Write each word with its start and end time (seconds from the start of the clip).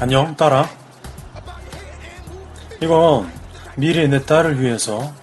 안녕, 0.00 0.36
딸아. 0.36 0.68
이건 2.82 3.32
미래 3.76 4.06
내 4.06 4.22
딸을 4.22 4.60
위해서 4.60 5.14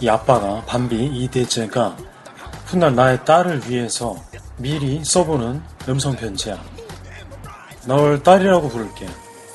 이 0.00 0.08
아빠가 0.08 0.62
밤비 0.66 1.04
이대재가 1.04 1.96
훗날 2.66 2.94
나의 2.94 3.24
딸을 3.24 3.68
위해서 3.68 4.14
미리 4.56 5.04
써보는 5.04 5.75
음성 5.88 6.16
편지야. 6.16 6.62
널 7.86 8.22
딸이라고 8.22 8.68
부를게. 8.68 9.06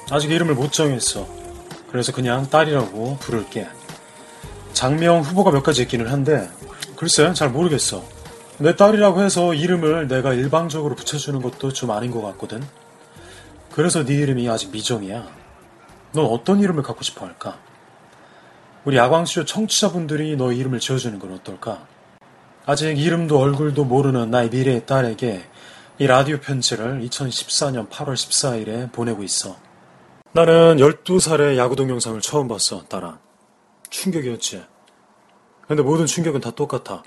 아직 0.09 0.31
이름을 0.31 0.55
못 0.55 0.71
정했어. 0.71 1.27
그래서 1.89 2.13
그냥 2.13 2.49
딸이라고 2.49 3.17
부를게. 3.17 3.67
장명 4.73 5.21
후보가 5.21 5.51
몇 5.51 5.61
가지 5.61 5.81
있기는 5.81 6.07
한데 6.07 6.49
글쎄 6.95 7.33
잘 7.33 7.49
모르겠어. 7.49 8.03
내 8.59 8.75
딸이라고 8.75 9.21
해서 9.21 9.53
이름을 9.53 10.07
내가 10.07 10.33
일방적으로 10.33 10.95
붙여주는 10.95 11.41
것도 11.41 11.73
좀 11.73 11.91
아닌 11.91 12.11
것 12.11 12.21
같거든. 12.21 12.63
그래서 13.71 14.05
네 14.05 14.13
이름이 14.13 14.49
아직 14.49 14.71
미정이야. 14.71 15.27
넌 16.13 16.25
어떤 16.25 16.59
이름을 16.59 16.83
갖고 16.83 17.03
싶어 17.03 17.25
할까? 17.25 17.57
우리 18.85 18.97
야광쇼 18.97 19.45
청취자분들이 19.45 20.35
너 20.37 20.51
이름을 20.51 20.79
지어주는 20.79 21.19
건 21.19 21.33
어떨까? 21.33 21.85
아직 22.65 22.97
이름도 22.97 23.39
얼굴도 23.39 23.85
모르는 23.85 24.31
나의 24.31 24.49
미래의 24.49 24.85
딸에게 24.85 25.43
이 26.01 26.07
라디오 26.07 26.39
편지를 26.39 26.99
2014년 27.01 27.87
8월 27.87 28.15
14일에 28.15 28.91
보내고 28.91 29.21
있어. 29.21 29.55
나는 30.31 30.77
12살에 30.77 31.57
야구 31.57 31.75
동영상을 31.75 32.19
처음 32.21 32.47
봤어, 32.47 32.83
딸아. 32.85 33.19
충격이었지. 33.91 34.63
근데 35.67 35.83
모든 35.83 36.07
충격은 36.07 36.41
다 36.41 36.49
똑같아. 36.49 37.03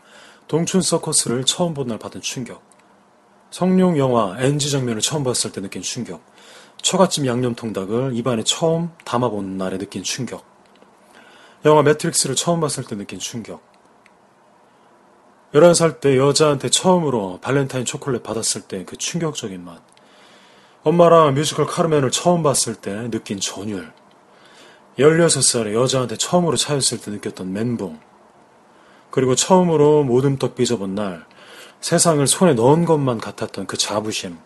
동춘 0.47 0.81
서커스를 0.81 1.45
처음 1.45 1.75
본 1.75 1.89
날 1.89 1.99
받은 1.99 2.21
충격. 2.21 2.63
성룡 3.51 3.99
영화 3.99 4.37
NG 4.39 4.71
장면을 4.71 5.01
처음 5.01 5.25
봤을 5.25 5.51
때 5.51 5.61
느낀 5.61 5.83
충격. 5.83 6.25
처갓집 6.81 7.27
양념통닭을 7.27 8.13
입안에 8.15 8.45
처음 8.45 8.93
담아본 9.05 9.59
날에 9.59 9.77
느낀 9.77 10.05
충격. 10.05 10.45
영화 11.65 11.83
매트릭스를 11.83 12.37
처음 12.37 12.61
봤을 12.61 12.85
때 12.85 12.95
느낀 12.95 13.19
충격. 13.19 13.74
11살 15.55 16.01
때 16.01 16.19
여자한테 16.19 16.69
처음으로 16.69 17.39
발렌타인 17.41 17.85
초콜릿 17.85 18.25
받았을 18.25 18.63
때 18.63 18.85
그 18.85 18.97
충격적인 18.97 19.65
맛. 19.65 19.81
엄마랑 20.83 21.35
뮤지컬 21.35 21.67
카르멘을 21.67 22.11
처음 22.11 22.43
봤을 22.43 22.75
때 22.75 23.09
느낀 23.11 23.39
전율. 23.39 23.93
16살에 24.99 25.73
여자한테 25.75 26.17
처음으로 26.17 26.57
차였을 26.57 27.01
때 27.01 27.11
느꼈던 27.13 27.53
멘붕. 27.53 28.01
그리고 29.11 29.37
처음으로 29.37 30.03
모둠떡 30.03 30.57
빚어본 30.57 30.97
날 30.97 31.25
세상을 31.81 32.27
손에 32.27 32.55
넣은 32.55 32.85
것만 32.85 33.19
같았던 33.19 33.67
그 33.67 33.77
자부심. 33.77 34.37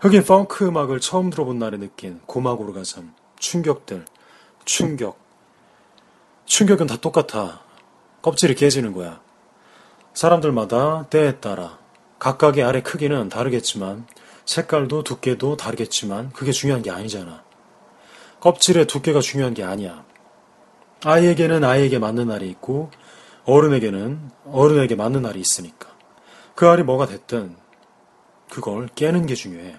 흑인 0.00 0.24
펑크 0.24 0.66
음악을 0.66 1.00
처음 1.00 1.28
들어본 1.28 1.58
날에 1.58 1.76
느낀 1.78 2.20
고막 2.24 2.60
오르가즘, 2.60 3.12
충격들, 3.38 4.06
충격. 4.64 5.18
충격은 6.46 6.86
다 6.86 6.96
똑같아. 6.96 7.60
껍질이 8.22 8.54
깨지는 8.54 8.92
거야. 8.92 9.20
사람들마다 10.14 11.06
때에 11.08 11.40
따라 11.40 11.78
각각의 12.18 12.62
알의 12.62 12.82
크기는 12.82 13.28
다르겠지만 13.28 14.06
색깔도 14.44 15.04
두께도 15.04 15.56
다르겠지만 15.56 16.32
그게 16.32 16.52
중요한 16.52 16.82
게 16.82 16.90
아니잖아. 16.90 17.42
껍질의 18.40 18.86
두께가 18.86 19.20
중요한 19.20 19.54
게 19.54 19.64
아니야. 19.64 20.04
아이에게는 21.04 21.64
아이에게 21.64 21.98
맞는 21.98 22.30
알이 22.30 22.48
있고 22.50 22.90
어른에게는 23.44 24.30
어른에게 24.46 24.94
맞는 24.94 25.26
알이 25.26 25.40
있으니까. 25.40 25.88
그 26.54 26.68
알이 26.68 26.82
뭐가 26.82 27.06
됐든 27.06 27.56
그걸 28.50 28.88
깨는 28.94 29.26
게 29.26 29.34
중요해. 29.34 29.76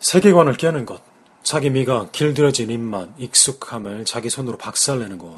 세계관을 0.00 0.54
깨는 0.54 0.86
것, 0.86 1.02
자기 1.42 1.70
미각 1.70 2.08
길들여진 2.12 2.70
입맛, 2.70 3.08
익숙함을 3.18 4.04
자기 4.04 4.30
손으로 4.30 4.56
박살내는 4.58 5.18
것, 5.18 5.34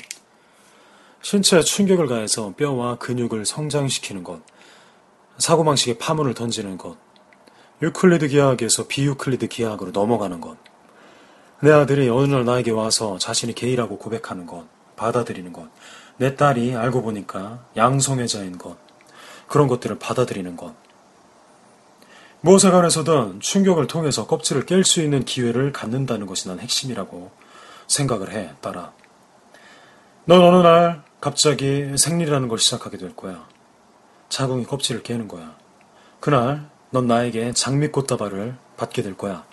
신체에 1.23 1.61
충격을 1.61 2.07
가해서 2.07 2.55
뼈와 2.57 2.97
근육을 2.97 3.45
성장시키는 3.45 4.25
것, 4.25 4.41
사고방식에 5.39 5.99
파문을 5.99 6.35
던지는 6.35 6.79
것, 6.79 6.97
유클리드 7.83 8.29
기하학에서 8.29 8.87
비유클리드 8.87 9.49
기하학으로 9.49 9.91
넘어가는 9.91 10.41
것, 10.41 10.57
내 11.63 11.71
아들이 11.71 12.09
어느 12.09 12.33
날 12.33 12.45
나에게 12.45 12.71
와서 12.71 13.19
자신이 13.19 13.55
게이라고 13.55 13.99
고백하는 13.99 14.47
것, 14.47 14.65
받아들이는 14.97 15.53
것, 15.53 15.69
내 16.17 16.37
딸이 16.37 16.75
알고 16.75 17.03
보니까 17.03 17.65
양성애자인 17.77 18.57
것, 18.59 18.77
그런 19.47 19.69
것들을 19.69 19.99
받아들이는 19.99 20.57
것, 20.57 20.75
무엇에 22.43 22.71
관해서든 22.71 23.41
충격을 23.41 23.87
통해서 23.87 24.27
껍질을 24.27 24.65
깰 24.65 24.83
수 24.85 25.03
있는 25.03 25.27
기회를 25.27 25.73
갖는다는 25.73 26.27
것이 26.27 26.49
난 26.49 26.59
핵심이라고 26.59 27.31
생각을 27.87 28.33
해, 28.33 28.53
따라. 28.63 28.93
넌 30.25 30.43
어느 30.43 30.63
날 30.63 31.03
갑자기 31.21 31.93
생리라는 31.99 32.49
걸 32.49 32.59
시작하게 32.59 32.97
될 32.97 33.15
거야. 33.15 33.47
자궁이 34.31 34.65
껍질을 34.65 35.03
깨는 35.03 35.29
거야. 35.29 35.55
그날 36.19 36.71
넌 36.91 37.07
나에게 37.07 37.53
장미꽃 37.53 38.07
다발을 38.07 38.57
받게 38.77 39.03
될 39.03 39.17
거야. 39.17 39.45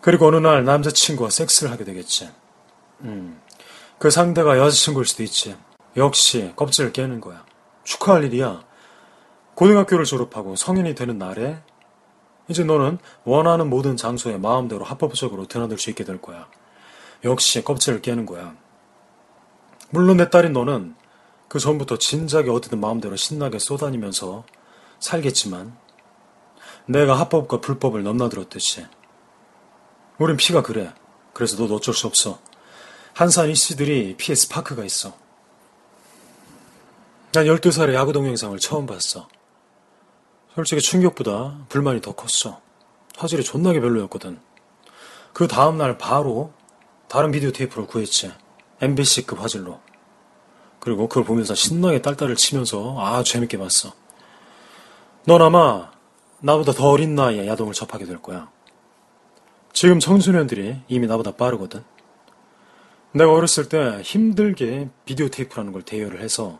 그리고 0.00 0.26
어느 0.28 0.36
날 0.36 0.64
남자친구와 0.64 1.30
섹스를 1.30 1.72
하게 1.72 1.84
되겠지. 1.84 2.30
음, 3.00 3.40
그 3.98 4.10
상대가 4.10 4.56
여자친구일 4.56 5.04
수도 5.06 5.22
있지. 5.24 5.56
역시 5.96 6.52
껍질을 6.54 6.92
깨는 6.92 7.20
거야. 7.20 7.44
축하할 7.82 8.24
일이야. 8.24 8.62
고등학교를 9.54 10.04
졸업하고 10.04 10.54
성인이 10.54 10.94
되는 10.94 11.18
날에 11.18 11.60
이제 12.46 12.62
너는 12.62 12.98
원하는 13.24 13.68
모든 13.68 13.96
장소에 13.96 14.38
마음대로 14.38 14.84
합법적으로 14.84 15.46
드나들 15.46 15.78
수 15.78 15.90
있게 15.90 16.04
될 16.04 16.20
거야. 16.20 16.46
역시 17.24 17.64
껍질을 17.64 18.00
깨는 18.00 18.26
거야. 18.26 18.54
물론 19.90 20.18
내 20.18 20.28
딸인 20.28 20.52
너는 20.52 20.94
그 21.48 21.58
전부터 21.58 21.98
진작에 21.98 22.48
어디든 22.48 22.78
마음대로 22.78 23.16
신나게 23.16 23.58
쏘다니면서 23.58 24.44
살겠지만 25.00 25.76
내가 26.86 27.18
합법과 27.18 27.60
불법을 27.60 28.02
넘나들었듯이 28.02 28.86
우린 30.18 30.36
피가 30.36 30.62
그래. 30.62 30.92
그래서 31.32 31.56
너도 31.56 31.76
어쩔 31.76 31.94
수 31.94 32.06
없어. 32.06 32.40
한산 33.14 33.48
이씨들이 33.50 34.16
피에 34.16 34.34
스파크가 34.34 34.84
있어. 34.84 35.16
난 37.32 37.44
12살에 37.46 37.94
야구 37.94 38.12
동영상을 38.12 38.58
처음 38.58 38.86
봤어. 38.86 39.28
솔직히 40.54 40.80
충격보다 40.80 41.66
불만이 41.68 42.00
더 42.00 42.12
컸어. 42.12 42.60
화질이 43.16 43.44
존나게 43.44 43.80
별로였거든. 43.80 44.40
그 45.32 45.46
다음날 45.46 45.98
바로 45.98 46.52
다른 47.08 47.30
비디오 47.30 47.52
테이프를 47.52 47.86
구했지. 47.86 48.32
MBC급 48.80 49.40
화질로. 49.40 49.80
그리고 50.88 51.06
그걸 51.06 51.24
보면서 51.24 51.54
신나게 51.54 52.00
딸딸을 52.00 52.36
치면서 52.36 52.96
아 52.98 53.22
재밌게 53.22 53.58
봤어. 53.58 53.92
넌 55.26 55.42
아마 55.42 55.90
나보다 56.40 56.72
더 56.72 56.88
어린 56.88 57.14
나이에 57.14 57.46
야동을 57.46 57.74
접하게 57.74 58.06
될 58.06 58.22
거야. 58.22 58.50
지금 59.74 60.00
청소년들이 60.00 60.80
이미 60.88 61.06
나보다 61.06 61.32
빠르거든. 61.32 61.84
내가 63.12 63.34
어렸을 63.34 63.68
때 63.68 64.00
힘들게 64.02 64.88
비디오 65.04 65.28
테이프라는 65.28 65.72
걸 65.72 65.82
대여를 65.82 66.22
해서 66.22 66.58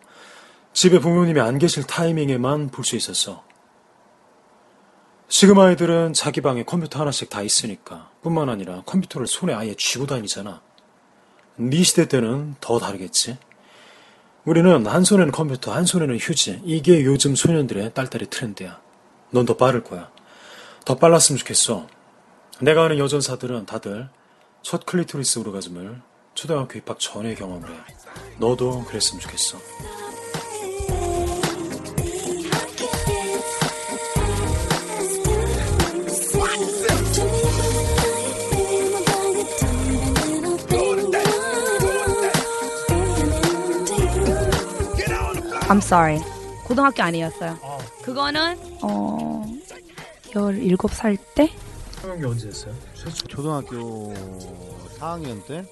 집에 0.74 0.98
부모님이 0.98 1.40
안 1.40 1.58
계실 1.58 1.84
타이밍에만 1.84 2.68
볼 2.68 2.84
수 2.84 2.96
있었어. 2.96 3.42
지금 5.30 5.58
아이들은 5.58 6.12
자기 6.12 6.42
방에 6.42 6.64
컴퓨터 6.64 7.00
하나씩 7.00 7.30
다 7.30 7.40
있으니까 7.40 8.10
뿐만 8.22 8.50
아니라 8.50 8.82
컴퓨터를 8.84 9.26
손에 9.26 9.54
아예 9.54 9.74
쥐고 9.74 10.06
다니잖아. 10.06 10.60
네 11.56 11.82
시대 11.82 12.06
때는 12.08 12.56
더 12.60 12.78
다르겠지. 12.78 13.38
우리는 14.48 14.86
한 14.86 15.04
손에는 15.04 15.30
컴퓨터, 15.30 15.74
한 15.74 15.84
손에는 15.84 16.16
휴지. 16.16 16.62
이게 16.64 17.04
요즘 17.04 17.36
소년들의 17.36 17.92
딸딸이 17.92 18.30
트렌드야. 18.30 18.80
넌 19.30 19.44
더 19.44 19.58
빠를 19.58 19.84
거야. 19.84 20.10
더 20.86 20.96
빨랐으면 20.96 21.38
좋겠어. 21.38 21.86
내가 22.62 22.84
아는 22.84 22.98
여전사들은 22.98 23.66
다들 23.66 24.08
첫 24.62 24.86
클리토리스 24.86 25.40
오르가즘을 25.40 26.00
초등학교 26.32 26.78
입학 26.78 26.98
전에 26.98 27.34
경험을 27.34 27.68
해. 27.68 27.74
너도 28.38 28.84
그랬으면 28.84 29.20
좋겠어. 29.20 29.58
I'm 45.68 45.78
sorry. 45.78 46.20
고등학교 46.64 47.02
아니었어요. 47.02 47.56
그거는 48.02 48.56
어 48.82 49.42
17살 50.32 51.18
때 51.34 51.50
성형이 52.02 52.24
언제 52.24 52.48
했어요? 52.48 52.74
최초. 52.94 53.26
초등학교 53.28 54.12
4학년 54.98 55.44
때 55.46 55.64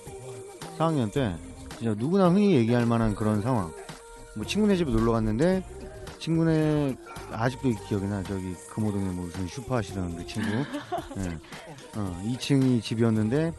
4학년 0.79 1.13
때 1.13 1.35
진짜 1.79 1.95
누구나 1.97 2.29
흔히 2.31 2.55
얘기할 2.57 2.87
만한 2.87 3.15
그런 3.15 3.43
상황. 3.43 3.73
뭐 4.35 4.45
친구네 4.45 4.77
집에 4.77 4.91
놀러 4.91 5.13
갔는데 5.13 5.63
친구네 6.19 6.97
아직도 7.33 7.71
기억이 7.89 8.07
나. 8.07 8.23
저기 8.23 8.55
금호동에 8.71 9.05
뭐 9.11 9.27
무슨 9.27 9.47
슈퍼 9.47 9.77
하시던 9.77 10.17
그 10.17 10.27
친구. 10.27 10.49
예. 10.51 11.39
어, 11.97 12.23
2층이 12.27 12.83
집이었는데 12.83 13.53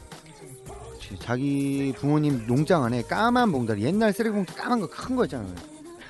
지- 1.00 1.18
자기 1.19 1.94
부모님 1.98 2.45
농장 2.48 2.83
안에 2.83 3.01
까만 3.04 3.51
봉다리 3.51 3.83
옛날 3.83 4.13
쓰레기 4.13 4.36
봉투 4.36 4.54
까만 4.56 4.80
거 4.81 4.88
큰 4.88 5.16
거 5.16 5.25
있잖아요. 5.25 5.54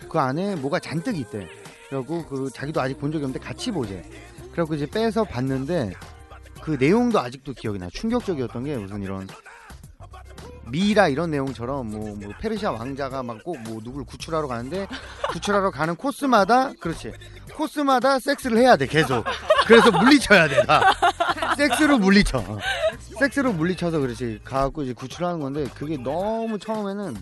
그 0.09 0.19
안에 0.19 0.55
뭐가 0.55 0.79
잔뜩 0.79 1.17
있대. 1.17 1.47
그래갖고 1.89 2.25
그 2.25 2.49
자기도 2.53 2.81
아직 2.81 2.99
본 2.99 3.11
적이 3.11 3.25
없는데 3.25 3.45
같이 3.45 3.71
보재. 3.71 4.03
그래갖고 4.51 4.75
이제 4.75 4.85
빼서 4.85 5.23
봤는데 5.23 5.93
그 6.61 6.71
내용도 6.79 7.19
아직도 7.19 7.53
기억이 7.53 7.79
나. 7.79 7.87
충격적이었던 7.93 8.63
게 8.65 8.75
무슨 8.77 9.01
이런 9.01 9.27
미라 10.69 11.07
이런 11.07 11.31
내용처럼 11.31 11.89
뭐, 11.89 12.15
뭐 12.17 12.33
페르시아 12.41 12.71
왕자가 12.71 13.23
막 13.23 13.37
꼭 13.43 13.57
뭐 13.63 13.79
누굴 13.81 14.03
구출하러 14.03 14.47
가는데 14.47 14.85
구출하러 15.31 15.71
가는 15.71 15.95
코스마다 15.95 16.73
그렇지 16.81 17.13
코스마다 17.55 18.19
섹스를 18.19 18.57
해야 18.57 18.75
돼 18.75 18.85
계속 18.85 19.23
그래서 19.65 19.89
물리쳐야 19.91 20.49
돼 20.49 20.61
다 20.65 20.81
섹스로 21.55 21.97
물리쳐 21.99 22.39
어. 22.39 22.59
섹스로 23.17 23.53
물리쳐서 23.53 23.99
그렇지 23.99 24.41
가갖고 24.43 24.83
이제 24.83 24.91
구출하는 24.93 25.39
건데 25.39 25.65
그게 25.73 25.95
너무 25.97 26.59
처음에는 26.59 27.15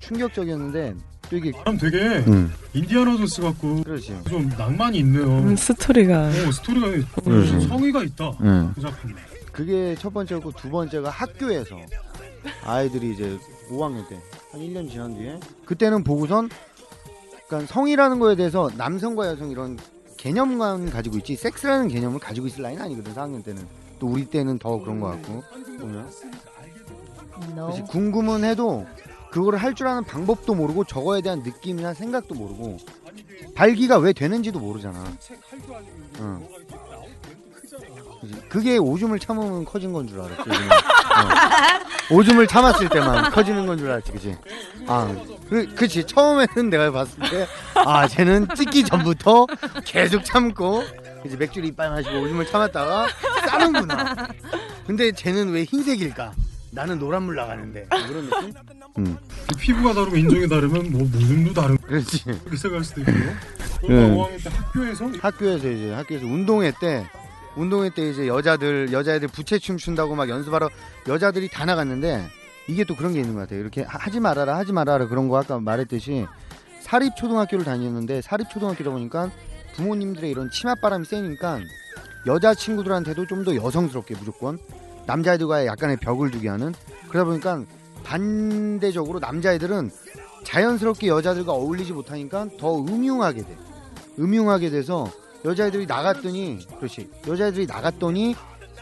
충격적이었는데 0.00 0.94
또 1.30 1.36
이게 1.36 1.52
그럼 1.52 1.76
되게 1.78 1.98
음 2.26 2.52
인디아나 2.72 3.16
존스 3.16 3.42
같고 3.42 3.82
그렇지 3.82 4.16
좀 4.28 4.48
낭만이 4.56 4.98
있네요. 5.00 5.24
음, 5.26 5.56
스토리가 5.56 6.30
오, 6.46 6.50
스토리가 6.52 7.20
그러지. 7.22 7.66
성의가 7.68 8.02
있다. 8.04 8.30
음. 8.40 8.72
그 8.74 8.80
작품. 8.80 9.14
그게 9.52 9.94
첫 9.98 10.12
번째였고 10.14 10.52
두 10.52 10.70
번째가 10.70 11.10
학교에서 11.10 11.76
아이들이 12.64 13.12
이제 13.12 13.38
5학년 13.70 14.08
때 14.08 14.18
한 14.50 14.60
1년 14.62 14.90
지난 14.90 15.14
뒤에 15.14 15.38
그때는 15.66 16.02
보고선 16.04 16.48
그러니까 17.48 17.70
성이라는 17.72 18.18
거에 18.18 18.34
대해서 18.34 18.70
남성과 18.78 19.26
여성 19.28 19.50
이런 19.50 19.78
개념만 20.16 20.90
가지고 20.90 21.18
있지 21.18 21.36
섹스라는 21.36 21.88
개념을 21.88 22.18
가지고 22.18 22.46
있을 22.46 22.62
나이는 22.62 22.82
아니거든 22.82 23.12
4학년 23.14 23.44
때는 23.44 23.66
또 23.98 24.06
우리 24.06 24.24
때는 24.24 24.58
더 24.58 24.78
그런 24.78 25.00
거 25.00 25.08
같고 25.08 25.42
보면 25.80 26.08
그렇지, 27.54 27.82
궁금은 27.88 28.44
해도 28.44 28.86
그거를 29.30 29.58
할 29.62 29.74
줄 29.74 29.86
아는 29.86 30.04
방법도 30.04 30.54
모르고 30.54 30.84
저거에 30.84 31.20
대한 31.20 31.40
느낌이나 31.42 31.94
생각도 31.94 32.34
모르고 32.34 32.78
발기가 33.54 33.98
왜 33.98 34.12
되는지도 34.12 34.58
모르잖아 34.58 35.04
응. 36.20 36.48
그게 38.48 38.78
오줌을 38.78 39.18
참으면 39.18 39.64
커진 39.64 39.92
건 39.92 40.08
줄 40.08 40.20
알았지. 40.20 40.40
어. 40.50 42.14
오줌을 42.16 42.46
참았을 42.46 42.88
때만 42.88 43.30
커지는 43.30 43.66
건 43.66 43.78
줄 43.78 43.90
알았지, 43.90 44.10
그지? 44.12 44.36
아, 44.86 45.14
그, 45.48 45.72
그치. 45.74 46.04
처음에는 46.04 46.70
내가 46.70 46.90
봤을 46.90 47.16
때, 47.30 47.46
아, 47.74 48.08
쟤는 48.08 48.48
찍기 48.56 48.84
전부터 48.84 49.46
계속 49.84 50.24
참고, 50.24 50.82
이제 51.24 51.36
맥주를 51.36 51.68
이빨 51.68 51.90
마시고 51.90 52.18
오줌을 52.22 52.46
참았다가 52.46 53.06
싸는구나. 53.46 54.28
근데 54.86 55.12
쟤는 55.12 55.50
왜 55.50 55.64
흰색일까? 55.64 56.32
나는 56.70 56.98
노란물 56.98 57.34
나가는데. 57.36 57.86
뭐 57.90 58.06
그런 58.06 58.28
느낌? 58.30 58.54
응. 58.98 59.16
피부가 59.58 59.94
다르고 59.94 60.16
인종이 60.16 60.48
다르면 60.48 60.90
뭐 60.92 61.00
모름도 61.02 61.52
다른 61.54 61.76
그렇지. 61.78 62.24
그렇게 62.24 62.56
생각할 62.56 62.84
수도 62.84 63.00
있고. 63.00 63.12
네. 63.12 64.10
5학년 64.10 64.42
때 64.44 64.50
학교에서 64.50 65.10
학교에서 65.20 65.68
이제 65.70 65.92
학교에서 65.92 66.26
운동회 66.26 66.72
때 66.80 67.06
운동회 67.56 67.90
때 67.90 68.10
이제 68.10 68.26
여자들 68.28 68.92
여자애들 68.92 69.28
부채춤 69.28 69.76
춘다고 69.78 70.14
막 70.14 70.28
연습하러 70.28 70.68
여자들이 71.08 71.48
다 71.48 71.64
나갔는데 71.64 72.28
이게 72.68 72.84
또 72.84 72.94
그런 72.94 73.14
게 73.14 73.20
있는 73.20 73.34
것 73.34 73.40
같아요. 73.40 73.60
이렇게 73.60 73.82
하- 73.82 73.98
하지 73.98 74.20
말아라 74.20 74.56
하지 74.56 74.72
말아라 74.72 75.06
그런 75.08 75.28
거 75.28 75.38
아까 75.38 75.58
말했듯이 75.58 76.26
사립 76.80 77.16
초등학교를 77.16 77.64
다녔는데 77.64 78.20
사립 78.22 78.50
초등학교다 78.50 78.90
보니까 78.90 79.30
부모님들의 79.74 80.30
이런 80.30 80.50
치맛바람이 80.50 81.04
세니까 81.06 81.60
여자 82.26 82.54
친구들한테도 82.54 83.26
좀 83.26 83.44
더 83.44 83.54
여성스럽게 83.54 84.14
무조건 84.18 84.58
남자애들과의 85.08 85.66
약간의 85.66 85.96
벽을 85.96 86.30
두게 86.30 86.48
하는 86.48 86.74
그러다 87.08 87.24
보니까 87.24 87.64
반대적으로 88.04 89.18
남자애들은 89.18 89.90
자연스럽게 90.44 91.08
여자들과 91.08 91.52
어울리지 91.52 91.92
못하니까 91.92 92.46
더 92.58 92.78
음흉하게 92.78 93.42
돼. 93.42 93.56
음흉하게 94.18 94.70
돼서 94.70 95.10
여자애들이 95.44 95.86
나갔더니 95.86 96.66
그렇지. 96.76 97.10
여자애들이 97.26 97.66
나갔더니 97.66 98.36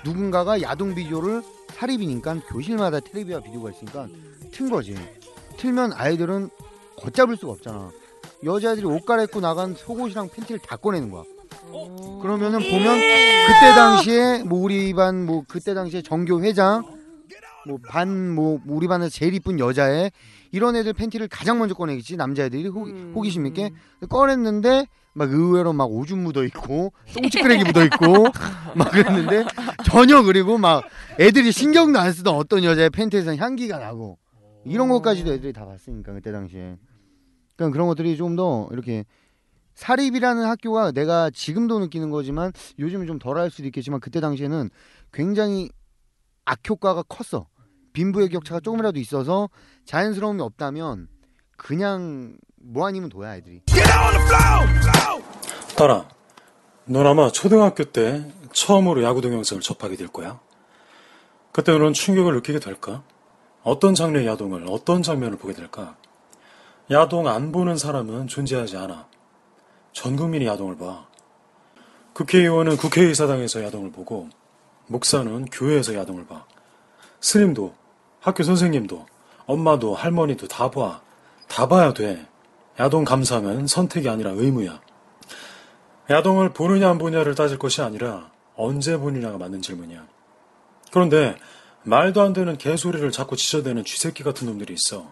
누군가가 0.05 0.61
야동 0.61 0.94
비디오를 0.94 1.43
사립이니까 1.75 2.40
교실마다 2.49 3.00
텔레비와 3.00 3.40
비디오가 3.40 3.70
있으니까 3.70 4.08
튼 4.52 4.70
거지. 4.70 4.96
틀면 5.56 5.93
아이들은 5.93 6.50
걷잡을 6.96 7.37
수가 7.37 7.53
없잖아. 7.53 7.91
여자애들이 8.44 8.86
옷 8.86 9.06
갈아입고 9.06 9.41
나간 9.41 9.74
속옷이랑 9.74 10.31
팬티를 10.31 10.60
다 10.60 10.77
꺼내는 10.77 11.10
거야 11.10 11.22
그러면은 12.23 12.58
보면 12.61 12.96
그때 12.96 13.75
당시에 13.75 14.43
뭐 14.44 14.61
우리 14.61 14.93
반 14.94 15.27
뭐 15.27 15.44
그때 15.49 15.75
당시에 15.75 16.03
정교 16.03 16.41
회장 16.43 16.85
뭐반뭐 17.67 18.61
우리 18.67 18.87
반에서 18.87 19.11
제일 19.11 19.35
이쁜 19.35 19.58
여자애 19.58 20.11
이런 20.53 20.77
애들 20.77 20.93
팬티를 20.93 21.29
가장 21.29 21.58
먼저 21.58 21.75
꺼내겠지 21.75 22.17
남자애들이. 22.17 22.69
호, 22.69 22.87
호기심 23.15 23.46
있게. 23.46 23.70
꺼냈는데 24.08 24.87
막 25.15 25.31
의외로 25.32 25.73
막 25.73 25.91
오줌 25.91 26.23
묻어 26.23 26.44
있고 26.44 26.93
똥찌끄레기 27.15 27.65
묻어 27.65 27.85
있고 27.85 28.27
막 28.77 28.91
그랬는데 28.93 29.44
전혀 29.85 30.23
그리고 30.23 30.58
막 30.58 30.85
애들이 31.19 31.51
신경도 31.53 31.99
안 31.99 32.13
쓰던 32.13 32.35
어떤 32.35 32.63
여자의 32.65 32.91
팬티에서 32.91 33.35
향기가 33.37 33.79
나고 33.79 34.19
이런 34.65 34.89
것까지도 34.89 35.32
애들이 35.32 35.53
다 35.53 35.65
봤으니까 35.65 36.13
그때 36.13 36.31
당시에. 36.32 36.77
그러니까 37.56 37.73
그런 37.75 37.89
것들이 37.89 38.17
좀 38.17 38.37
더 38.37 38.69
이렇게 38.70 39.05
사립이라는 39.76 40.44
학교가 40.44 40.90
내가 40.92 41.30
지금도 41.30 41.78
느끼는 41.78 42.10
거지만 42.10 42.52
요즘은 42.78 43.06
좀 43.06 43.18
덜 43.18 43.36
할 43.38 43.50
수도 43.50 43.66
있겠지만 43.66 44.00
그때 44.00 44.20
당시에는 44.20 44.70
굉장히 45.12 45.70
악효과가 46.46 47.04
컸어 47.08 47.46
빈부의 47.92 48.28
격차가 48.30 48.60
조금이라도 48.60 48.98
있어서 49.00 49.48
자연스러움이 49.84 50.40
없다면 50.42 51.08
그냥 51.56 52.36
뭐 52.60 52.86
아니면 52.86 53.08
도야 53.08 53.36
애들이. 53.36 53.62
따라, 55.76 56.08
넌 56.86 57.06
아마 57.06 57.30
초등학교 57.30 57.84
때 57.84 58.30
처음으로 58.52 59.02
야구 59.02 59.20
동영상을 59.20 59.60
접하게 59.62 59.96
될 59.96 60.08
거야. 60.08 60.40
그때 61.52 61.72
너는 61.72 61.92
충격을 61.92 62.34
느끼게 62.34 62.58
될까? 62.60 63.02
어떤 63.62 63.94
장르의 63.94 64.26
야동을, 64.26 64.66
어떤 64.68 65.02
장면을 65.02 65.36
보게 65.38 65.52
될까? 65.54 65.96
야동 66.90 67.28
안 67.28 67.50
보는 67.52 67.76
사람은 67.76 68.26
존재하지 68.28 68.76
않아. 68.76 69.08
전 69.96 70.15
국민이 70.15 70.44
야동을 70.44 70.76
봐. 70.76 71.06
국회의원은 72.12 72.76
국회의사당에서 72.76 73.65
야동을 73.65 73.93
보고, 73.93 74.29
목사는 74.88 75.46
교회에서 75.46 75.94
야동을 75.94 76.26
봐. 76.26 76.44
스님도, 77.22 77.74
학교 78.20 78.43
선생님도, 78.43 79.06
엄마도, 79.46 79.94
할머니도 79.94 80.48
다 80.48 80.70
봐. 80.70 81.00
다 81.48 81.67
봐야 81.67 81.94
돼. 81.94 82.29
야동 82.79 83.06
감상은 83.06 83.67
선택이 83.67 84.10
아니라 84.10 84.32
의무야. 84.32 84.82
야동을 86.10 86.53
보느냐 86.53 86.91
안 86.91 86.98
보느냐를 86.98 87.34
따질 87.34 87.58
것이 87.58 87.81
아니라 87.81 88.31
언제 88.55 88.98
보느냐가 88.98 89.38
맞는 89.38 89.62
질문이야. 89.62 90.06
그런데 90.93 91.38
말도 91.84 92.20
안 92.20 92.34
되는 92.34 92.58
개소리를 92.58 93.10
자꾸 93.12 93.34
지저대는 93.34 93.86
쥐새끼 93.86 94.24
같은 94.24 94.46
놈들이 94.46 94.74
있어. 94.74 95.10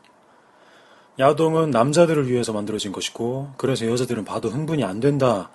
야동은 1.18 1.70
남자들을 1.70 2.28
위해서 2.28 2.52
만들어진 2.52 2.92
것이고, 2.92 3.52
그래서 3.56 3.86
여자들은 3.86 4.24
봐도 4.24 4.48
흥분이 4.48 4.84
안 4.84 5.00
된다. 5.00 5.50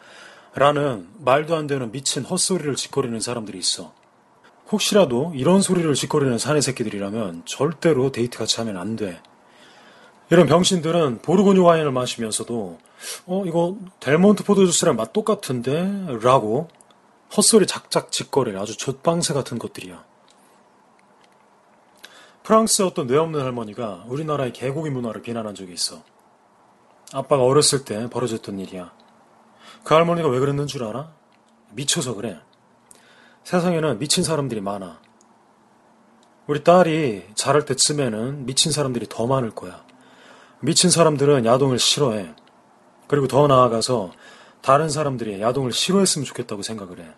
라는 0.55 1.07
말도 1.19 1.55
안 1.55 1.67
되는 1.67 1.91
미친 1.91 2.23
헛소리를 2.23 2.75
짓거리는 2.75 3.19
사람들이 3.19 3.57
있어. 3.59 3.93
혹시라도 4.71 5.31
이런 5.35 5.61
소리를 5.61 5.93
짓거리는 5.93 6.37
사내 6.37 6.61
새끼들이라면 6.61 7.43
절대로 7.45 8.11
데이트 8.11 8.37
같이 8.37 8.57
하면 8.57 8.77
안 8.77 8.95
돼. 8.95 9.21
이런 10.31 10.45
병신들은 10.45 11.21
보르고뉴 11.21 11.63
와인을 11.63 11.91
마시면서도 11.91 12.77
어 13.25 13.43
이거 13.47 13.77
델몬트 13.99 14.43
포도 14.43 14.65
주스랑 14.65 14.95
맛 14.95 15.11
똑같은데 15.11 16.19
라고 16.21 16.67
헛소리 17.35 17.65
작작 17.65 18.11
짓거릴 18.11 18.57
아주 18.57 18.77
젖방새 18.77 19.33
같은 19.33 19.57
것들이야. 19.57 20.03
프랑스의 22.49 22.87
어떤 22.87 23.05
뇌 23.05 23.15
없는 23.15 23.41
할머니가 23.41 24.05
우리나라의 24.07 24.53
개고기 24.53 24.89
문화를 24.89 25.21
비난한 25.21 25.53
적이 25.53 25.73
있어. 25.73 26.01
아빠가 27.13 27.43
어렸을 27.43 27.85
때 27.85 28.09
벌어졌던 28.09 28.57
일이야. 28.57 28.91
그 29.83 29.93
할머니가 29.93 30.27
왜 30.29 30.39
그랬는 30.39 30.65
줄 30.65 30.83
알아? 30.83 31.11
미쳐서 31.73 32.15
그래. 32.15 32.39
세상에는 33.43 33.99
미친 33.99 34.23
사람들이 34.23 34.61
많아. 34.61 34.99
우리 36.47 36.63
딸이 36.63 37.27
자랄 37.35 37.65
때쯤에는 37.65 38.47
미친 38.47 38.71
사람들이 38.71 39.05
더 39.07 39.27
많을 39.27 39.51
거야. 39.51 39.85
미친 40.59 40.89
사람들은 40.89 41.45
야동을 41.45 41.77
싫어해. 41.77 42.33
그리고 43.07 43.27
더 43.27 43.45
나아가서 43.45 44.11
다른 44.61 44.89
사람들이 44.89 45.39
야동을 45.39 45.71
싫어했으면 45.71 46.25
좋겠다고 46.25 46.63
생각을 46.63 46.99
해. 46.99 47.13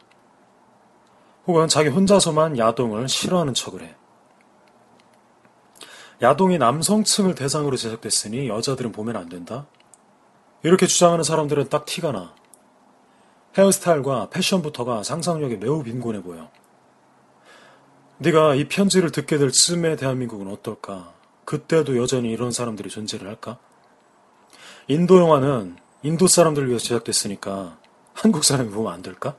혹은 1.47 1.69
자기 1.69 1.87
혼자서만 1.87 2.57
야동을 2.57 3.07
싫어하는 3.07 3.53
척을 3.53 3.81
해. 3.83 3.95
야동이 6.21 6.59
남성층을 6.59 7.33
대상으로 7.33 7.77
제작됐으니 7.77 8.47
여자들은 8.47 8.91
보면 8.91 9.15
안 9.15 9.27
된다? 9.27 9.65
이렇게 10.63 10.85
주장하는 10.85 11.23
사람들은 11.23 11.69
딱 11.69 11.85
티가 11.85 12.11
나. 12.11 12.35
헤어스타일과 13.57 14.29
패션부터가 14.29 15.03
상상력이 15.03 15.57
매우 15.57 15.83
빈곤해 15.83 16.21
보여. 16.21 16.49
네가 18.19 18.53
이 18.53 18.67
편지를 18.67 19.11
듣게 19.11 19.39
될 19.39 19.51
쯤에 19.51 19.95
대한민국은 19.95 20.47
어떨까? 20.47 21.11
그때도 21.43 21.97
여전히 21.97 22.29
이런 22.29 22.51
사람들이 22.51 22.89
존재를 22.89 23.27
할까? 23.27 23.57
인도 24.87 25.17
영화는 25.17 25.77
인도 26.03 26.27
사람들을 26.27 26.67
위해서 26.67 26.85
제작됐으니까 26.85 27.79
한국 28.13 28.43
사람이 28.43 28.69
보면 28.69 28.93
안 28.93 29.01
될까? 29.01 29.35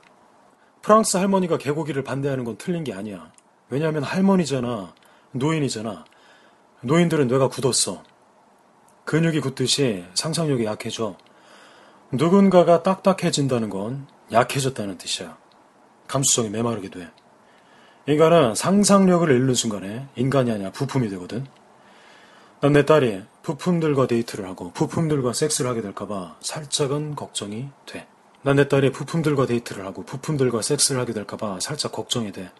프랑스 0.81 1.15
할머니가 1.15 1.57
개고기를 1.57 2.03
반대하는 2.03 2.43
건 2.43 2.57
틀린 2.57 2.83
게 2.83 2.93
아니야. 2.93 3.31
왜냐하면 3.69 4.03
할머니잖아. 4.03 4.93
노인이잖아. 5.31 6.03
노인들은 6.83 7.27
뇌가 7.27 7.47
굳었어. 7.47 8.03
근육이 9.05 9.39
굳듯이 9.39 10.05
상상력이 10.15 10.65
약해져. 10.65 11.15
누군가가 12.11 12.83
딱딱해진다는 12.83 13.69
건 13.69 14.05
약해졌다는 14.31 14.97
뜻이야. 14.97 15.37
감수성이 16.07 16.49
메마르게 16.49 16.89
돼. 16.89 17.09
인간은 18.07 18.53
상상력을 18.55 19.29
잃는 19.29 19.53
순간에 19.55 20.07
인간이 20.15 20.51
아니라 20.51 20.71
부품이 20.71 21.09
되거든. 21.09 21.45
난 22.59 22.73
내 22.73 22.85
딸이 22.85 23.23
부품들과 23.41 24.07
데이트를 24.07 24.45
하고 24.47 24.71
부품들과 24.71 25.33
섹스를 25.33 25.69
하게 25.69 25.81
될까봐 25.81 26.37
살짝은 26.41 27.15
걱정이 27.15 27.69
돼. 27.85 28.07
난 28.41 28.57
내 28.57 28.67
딸이 28.67 28.91
부품들과 28.91 29.45
데이트를 29.45 29.85
하고 29.85 30.03
부품들과 30.03 30.61
섹스를 30.61 30.99
하게 30.99 31.13
될까봐 31.13 31.59
살짝 31.61 31.93
걱정이 31.93 32.31
돼. 32.33 32.51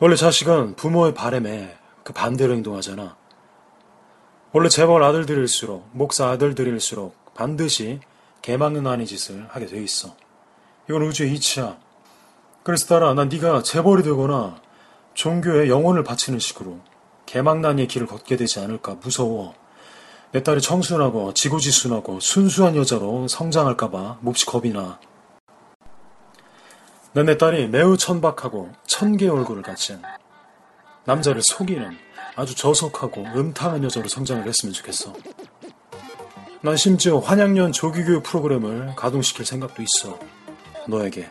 원래 0.00 0.16
자식은 0.16 0.76
부모의 0.76 1.14
바램에 1.14 1.76
그 2.04 2.12
반대로 2.12 2.54
행동하잖아. 2.54 3.16
원래 4.52 4.68
재벌 4.68 5.02
아들들일수록, 5.02 5.88
목사 5.92 6.28
아들들일수록 6.28 7.34
반드시 7.34 8.00
개막는 8.42 8.86
아닌 8.86 9.06
짓을 9.06 9.46
하게 9.48 9.66
돼 9.66 9.82
있어. 9.82 10.14
이건 10.88 11.02
우주의 11.02 11.32
이치야. 11.34 11.78
그래서 12.62 12.86
딸아, 12.86 13.14
난 13.14 13.28
네가 13.28 13.62
재벌이 13.62 14.02
되거나 14.02 14.60
종교에 15.14 15.68
영혼을 15.68 16.04
바치는 16.04 16.38
식으로 16.38 16.80
개망난의 17.26 17.88
길을 17.88 18.06
걷게 18.06 18.36
되지 18.36 18.60
않을까 18.60 18.96
무서워. 19.02 19.54
내 20.32 20.42
딸이 20.42 20.60
청순하고 20.60 21.34
지고지순하고 21.34 22.20
순수한 22.20 22.76
여자로 22.76 23.28
성장할까봐 23.28 24.18
몹시 24.20 24.46
겁이 24.46 24.70
나. 24.72 24.98
난 27.14 27.26
내 27.26 27.36
딸이 27.36 27.68
매우 27.68 27.98
천박하고 27.98 28.70
천개 28.86 29.28
얼굴을 29.28 29.62
가진 29.62 30.00
남자를 31.04 31.42
속이는 31.42 31.96
아주 32.34 32.54
저속하고 32.54 33.24
음탕한 33.34 33.84
여자로 33.84 34.08
성장을 34.08 34.46
했으면 34.46 34.72
좋겠어. 34.72 35.12
난 36.62 36.76
심지어 36.76 37.18
환양년 37.18 37.72
조기교육 37.72 38.22
프로그램을 38.22 38.94
가동시킬 38.96 39.44
생각도 39.44 39.82
있어. 39.82 40.18
너에게. 40.86 41.28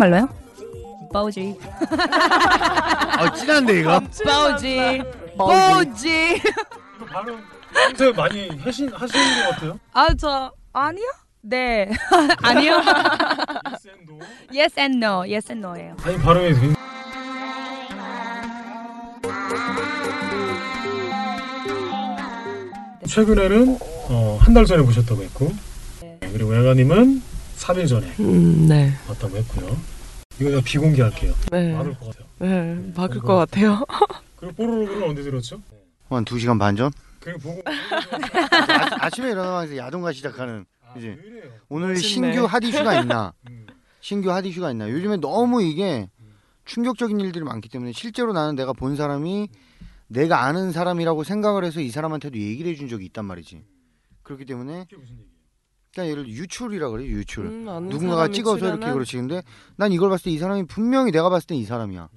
한국말로요? 0.00 0.28
빠우지. 1.12 1.56
아, 3.18 3.32
진한데, 3.34 3.80
이거? 3.80 4.00
빠우지. 4.24 5.02
빠우지. 5.36 6.40
발음 7.10 7.42
평소에 7.72 8.12
많이 8.12 8.48
하신, 8.60 8.88
하시는 8.92 9.44
것 9.44 9.50
같아요? 9.50 9.78
아, 9.92 10.08
저, 10.18 10.52
아니요? 10.72 11.04
네. 11.42 11.90
아니요. 12.42 12.80
yes 14.54 14.78
and 14.78 14.96
no. 15.04 15.20
yes 15.20 15.50
and 15.50 15.58
no예요. 15.66 15.96
아니, 16.04 16.18
발음이 16.18 16.54
되게... 16.54 16.74
최근에는 23.06 23.78
어, 24.08 24.38
한 24.40 24.54
달 24.54 24.64
전에 24.66 24.82
보셨다고 24.82 25.22
했고 25.22 25.52
그리고 26.32 26.54
야가님은 26.56 27.22
3일 27.60 27.86
전에 27.88 28.06
음, 28.20 28.66
네. 28.66 28.92
봤다고 29.06 29.36
했고요. 29.36 29.76
이거 30.40 30.50
제가 30.50 30.62
비공개할게요. 30.62 31.34
네. 31.52 31.72
많을 31.74 31.94
것 31.98 32.06
같아요. 32.06 32.26
네, 32.38 32.92
바뀔 32.94 33.20
것 33.20 33.36
같아요. 33.36 33.84
그리고 34.36 34.54
뽀로로를 34.54 35.02
언제 35.04 35.22
들었죠? 35.22 35.60
한 36.08 36.24
2시간 36.24 36.58
반 36.58 36.74
전? 36.74 36.90
그리고 37.20 37.38
보고 37.40 37.62
아, 37.68 39.04
아침에 39.04 39.30
일어나면서 39.32 39.76
야동가 39.76 40.12
시작하는. 40.12 40.64
아, 40.82 40.94
이래요? 40.96 41.16
오늘 41.68 41.88
멋있네. 41.94 42.32
신규 42.32 42.46
핫 42.46 42.64
이슈가 42.64 43.00
있나? 43.00 43.34
음. 43.50 43.66
신규 44.00 44.32
핫 44.32 44.44
이슈가 44.44 44.70
있나? 44.72 44.88
요즘에 44.88 45.18
너무 45.18 45.62
이게 45.62 46.08
충격적인 46.64 47.20
일들이 47.20 47.44
많기 47.44 47.68
때문에 47.68 47.92
실제로 47.92 48.32
나는 48.32 48.56
내가 48.56 48.72
본 48.72 48.96
사람이 48.96 49.48
내가 50.08 50.44
아는 50.44 50.72
사람이라고 50.72 51.22
생각을 51.24 51.64
해서 51.64 51.80
이 51.80 51.90
사람한테도 51.90 52.38
얘기를 52.38 52.72
해준 52.72 52.88
적이 52.88 53.04
있단 53.06 53.26
말이지. 53.26 53.62
그렇기 54.22 54.46
때문에 54.46 54.84
그게 54.84 54.96
무슨 54.96 55.12
얘기예요? 55.16 55.29
그냥 55.94 56.08
예를 56.10 56.24
들어 56.24 56.32
유출이라 56.34 56.88
그래 56.90 57.04
유출. 57.04 57.46
음, 57.46 57.64
누군가가 57.88 58.28
찍어서 58.28 58.58
이렇게 58.68 58.92
그렇지. 58.92 59.16
근데 59.16 59.42
난 59.76 59.92
이걸 59.92 60.08
봤을 60.10 60.24
때 60.24 60.30
이 60.30 60.38
사람이 60.38 60.66
분명히 60.66 61.10
내가 61.10 61.28
봤을 61.30 61.46
때 61.48 61.54
이 61.56 61.64
사람이야. 61.64 62.08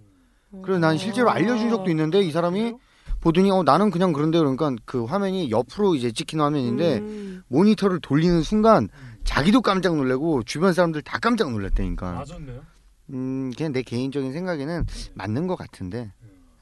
그래서 0.61 0.79
난 0.79 0.97
실제로 0.99 1.31
알려준 1.31 1.69
적도 1.71 1.89
있는데 1.89 2.21
이 2.21 2.31
사람이 2.31 2.73
보더니 3.21 3.49
어 3.49 3.63
나는 3.63 3.89
그냥 3.89 4.13
그런데 4.13 4.37
그러니까 4.37 4.71
그 4.85 5.05
화면이 5.05 5.49
옆으로 5.49 5.95
이제 5.95 6.11
찍힌 6.11 6.39
화면인데 6.41 6.97
음, 6.99 7.43
모니터를 7.47 7.99
돌리는 8.01 8.43
순간 8.43 8.89
자기도 9.23 9.61
깜짝 9.61 9.95
놀래고 9.95 10.43
주변 10.43 10.73
사람들 10.73 11.01
다 11.01 11.17
깜짝 11.19 11.49
놀랐다니까. 11.51 12.11
맞았네요. 12.11 12.61
음 13.09 13.51
그냥 13.57 13.71
내 13.71 13.81
개인적인 13.81 14.31
생각에는 14.33 14.85
맞는 15.15 15.47
것 15.47 15.55
같은데. 15.55 16.11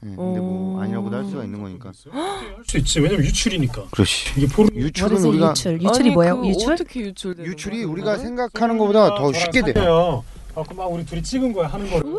예, 0.04 0.08
근데 0.16 0.40
뭐 0.40 0.78
어. 0.78 0.80
아니라고도 0.82 1.16
할 1.16 1.24
수가 1.26 1.44
있는 1.44 1.60
거니까. 1.62 1.92
할 2.10 2.64
수 2.64 2.78
있지. 2.78 3.00
왜냐면 3.00 3.24
유출이니까. 3.24 3.86
그렇지. 3.90 4.40
이게 4.40 4.46
포르 4.52 4.68
유출은 4.74 5.24
우리가 5.24 5.50
유출. 5.50 5.74
유출이 5.80 5.98
아니, 6.08 6.10
뭐예요? 6.10 6.40
그 6.40 6.48
유출? 6.48 6.72
어떻게 6.72 7.00
유출되는 7.00 7.50
유출이 7.50 7.76
거야, 7.84 7.92
우리가 7.92 8.10
그거는? 8.16 8.24
생각하는 8.24 8.78
것보다 8.78 9.14
더 9.14 9.32
쉽게 9.32 9.62
돼. 9.72 9.84
요 9.84 10.24
아, 10.54 10.62
그막 10.64 10.92
우리 10.92 11.04
둘이 11.06 11.22
찍은 11.22 11.52
거야 11.52 11.68
하는 11.68 11.88
거를. 11.90 12.12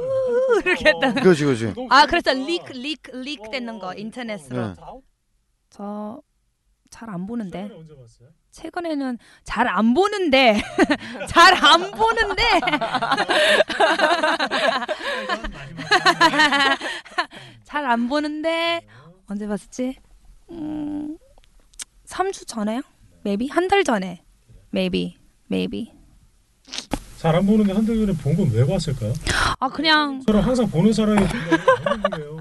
이렇게 0.66 0.90
했다. 0.90 1.14
그렇지 1.14 1.46
그렇지. 1.46 1.74
아, 1.90 2.06
그래서 2.06 2.34
리크, 2.34 2.72
리크, 2.74 3.12
리크 3.12 3.50
되는 3.52 3.78
거, 3.80 3.94
인터넷으로. 3.94 4.68
네. 4.70 4.74
저, 5.70 6.22
잘 6.90 7.10
안 7.10 7.26
보는데. 7.28 7.64
언제 7.64 7.94
봤어요? 7.96 8.30
최근에는 8.54 9.18
잘 9.44 9.68
안 9.68 9.94
보는데 9.96 10.62
잘 11.28 11.54
안 11.56 11.92
보는데 11.92 12.44
잘 17.66 17.86
안 17.86 18.08
보는데 18.08 18.82
언제 19.28 19.46
봤었지? 19.48 19.98
음, 20.52 21.18
3주 22.06 22.48
전에요? 22.48 22.82
maybe 23.26 23.50
한 23.50 23.68
달 23.68 23.84
전에 23.84 24.24
maybe 24.74 25.18
maybe 25.52 25.92
잘 27.18 27.36
안 27.36 27.46
보는데 27.46 27.74
한 27.74 27.86
달 27.86 27.98
전에 27.98 28.14
본 28.14 28.38
건 28.38 28.50
왜 28.54 28.66
봤을까요? 28.66 29.12
아 29.60 29.68
그냥 29.70 30.22
저랑 30.26 30.44
항상 30.46 30.70
보는 30.70 30.94
사람이 30.94 31.20
보는 31.26 32.02
거예요. 32.12 32.38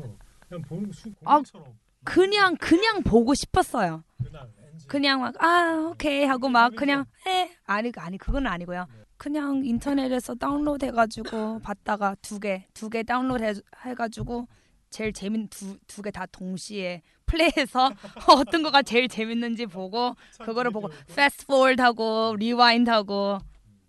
그냥 0.48 0.62
보는 0.68 0.92
수 0.92 1.08
아, 1.24 1.36
공처럼 1.36 1.66
그냥 2.04 2.56
그냥 2.56 3.02
보고 3.02 3.32
싶었어요. 3.32 4.02
그날. 4.22 4.46
그냥 4.92 5.20
막 5.22 5.32
아 5.42 5.88
오케이 5.90 6.22
하고 6.24 6.50
막 6.50 6.74
그냥 6.76 7.06
해 7.26 7.50
아니 7.64 7.90
아니 7.96 8.18
그건 8.18 8.46
아니고요. 8.46 8.86
그냥 9.16 9.62
인터넷에서 9.64 10.34
다운로드 10.34 10.84
해가지고 10.84 11.60
봤다가 11.60 12.14
두 12.20 12.38
개 12.38 12.66
두 12.74 12.90
개 12.90 13.02
다운로드 13.02 13.42
해, 13.42 13.54
해가지고 13.86 14.48
제일 14.90 15.14
재밌 15.14 15.48
두두 15.48 16.02
개 16.02 16.10
다 16.10 16.26
동시에 16.26 17.00
플레이해서 17.24 17.90
어떤 18.28 18.62
거가 18.62 18.82
제일 18.82 19.08
재밌는지 19.08 19.64
보고 19.64 20.14
그거를 20.44 20.70
보고 20.70 20.90
fast 21.14 21.46
forward하고 21.46 22.36
rewind하고 22.38 23.38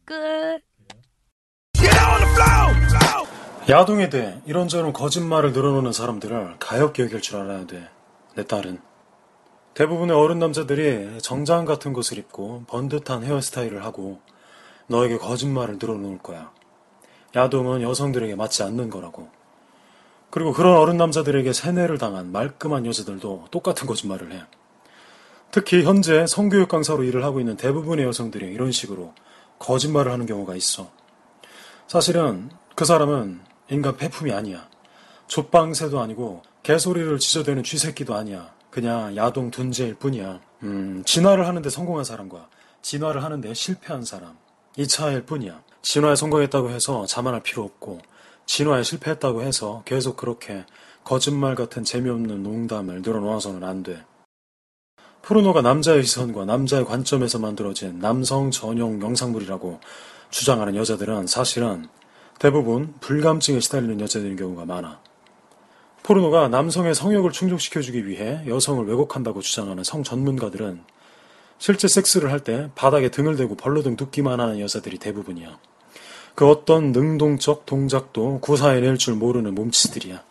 끝. 0.05 0.61
Get 1.73 1.99
on 1.99 2.19
the 2.21 2.31
floor. 2.31 2.71
floor. 2.87 3.27
야동에 3.69 4.07
대해 4.09 4.41
이런저런 4.45 4.93
거짓말을 4.93 5.51
늘어놓는 5.51 5.91
사람들을 5.91 6.59
가엽게 6.59 7.03
여길 7.03 7.19
줄 7.21 7.35
알아야 7.41 7.65
돼. 7.67 7.89
내 8.37 8.45
딸은. 8.45 8.79
대부분의 9.73 10.15
어른 10.15 10.37
남자들이 10.37 11.19
정장 11.21 11.65
같은 11.65 11.93
것을 11.93 12.19
입고 12.19 12.65
번듯한 12.67 13.23
헤어스타일을 13.23 13.83
하고 13.83 14.19
너에게 14.87 15.17
거짓말을 15.17 15.77
늘어놓을 15.79 16.19
거야. 16.19 16.51
야동은 17.35 17.81
여성들에게 17.81 18.35
맞지 18.35 18.61
않는 18.63 18.91
거라고. 18.91 19.29
그리고 20.29 20.53
그런 20.53 20.77
어른 20.77 20.97
남자들에게 20.97 21.53
세뇌를 21.53 21.97
당한 21.97 22.31
말끔한 22.31 22.85
여자들도 22.85 23.47
똑같은 23.49 23.87
거짓말을 23.87 24.31
해. 24.31 24.43
특히 25.51 25.83
현재 25.83 26.25
성교육 26.27 26.69
강사로 26.69 27.03
일을 27.03 27.23
하고 27.23 27.39
있는 27.39 27.57
대부분의 27.57 28.05
여성들이 28.05 28.51
이런 28.51 28.71
식으로 28.71 29.13
거짓말을 29.59 30.11
하는 30.11 30.25
경우가 30.25 30.55
있어. 30.55 30.91
사실은 31.87 32.49
그 32.75 32.85
사람은 32.85 33.41
인간 33.69 33.97
폐품이 33.97 34.31
아니야. 34.31 34.67
족방새도 35.27 35.99
아니고 35.99 36.43
개소리를 36.63 37.17
지저대는 37.19 37.63
쥐새끼도 37.63 38.13
아니야. 38.15 38.53
그냥 38.73 39.15
야동 39.15 39.51
둔재일 39.51 39.93
뿐이야. 39.93 40.39
음, 40.63 41.03
진화를 41.05 41.45
하는데 41.45 41.69
성공한 41.69 42.03
사람과 42.03 42.49
진화를 42.81 43.23
하는데 43.23 43.53
실패한 43.53 44.03
사람. 44.03 44.35
이 44.77 44.87
차이일 44.87 45.27
뿐이야. 45.27 45.61
진화에 45.83 46.15
성공했다고 46.15 46.71
해서 46.71 47.05
자만할 47.05 47.43
필요 47.43 47.61
없고, 47.61 47.99
진화에 48.47 48.81
실패했다고 48.81 49.43
해서 49.43 49.83
계속 49.85 50.17
그렇게 50.17 50.65
거짓말 51.03 51.53
같은 51.53 51.83
재미없는 51.83 52.41
농담을 52.41 53.03
늘어놓아서는 53.03 53.63
안 53.63 53.83
돼. 53.83 54.03
포르노가 55.21 55.61
남자의 55.61 56.03
시선과 56.03 56.45
남자의 56.45 56.83
관점에서 56.83 57.37
만들어진 57.37 57.99
남성 57.99 58.49
전용 58.49 58.99
영상물이라고 58.99 59.81
주장하는 60.31 60.75
여자들은 60.75 61.27
사실은 61.27 61.87
대부분 62.39 62.95
불감증에 63.01 63.59
시달리는 63.59 64.01
여자들인 64.01 64.35
경우가 64.35 64.65
많아. 64.65 65.12
포르노가 66.03 66.49
남성의 66.49 66.95
성욕을 66.95 67.31
충족시켜주기 67.31 68.07
위해 68.07 68.41
여성을 68.45 68.85
왜곡한다고 68.85 69.41
주장하는 69.41 69.83
성 69.83 70.03
전문가들은 70.03 70.81
실제 71.57 71.87
섹스를 71.87 72.29
할 72.29 72.41
때 72.41 72.69
바닥에 72.75 73.09
등을 73.09 73.37
대고 73.37 73.55
벌러등 73.55 73.95
눕기만 73.97 74.39
하는 74.41 74.59
여자들이 74.59 74.97
대부분이야. 74.97 75.57
그 76.35 76.49
어떤 76.49 76.91
능동적 76.91 77.65
동작도 77.65 78.39
구사해낼 78.41 78.97
줄 78.97 79.15
모르는 79.15 79.55
몸치들이야. 79.55 80.21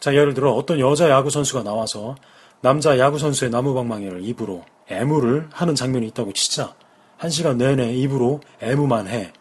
자, 0.00 0.14
예를 0.14 0.34
들어 0.34 0.52
어떤 0.52 0.80
여자 0.80 1.08
야구 1.08 1.30
선수가 1.30 1.62
나와서 1.62 2.16
남자 2.60 2.98
야구 2.98 3.18
선수의 3.18 3.50
나무방망이를 3.52 4.24
입으로 4.24 4.64
애무를 4.88 5.48
하는 5.52 5.76
장면이 5.76 6.08
있다고 6.08 6.32
치자. 6.32 6.74
한 7.16 7.30
시간 7.30 7.58
내내 7.58 7.92
입으로 7.94 8.40
애무만 8.60 9.06
해. 9.06 9.32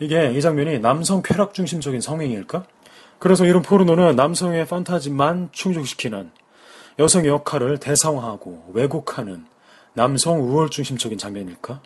이게 0.00 0.32
이 0.32 0.40
장면이 0.40 0.80
남성 0.80 1.22
쾌락 1.22 1.54
중심적인 1.54 2.00
성행일까? 2.00 2.64
그래서 3.18 3.44
이런 3.44 3.62
포르노는 3.62 4.16
남성의 4.16 4.66
판타지만 4.66 5.50
충족시키는 5.52 6.30
여성의 6.98 7.28
역할을 7.28 7.78
대상화하고 7.78 8.70
왜곡하는 8.72 9.46
남성 9.94 10.40
우월 10.40 10.68
중심적인 10.68 11.18
장면일까? 11.18 11.82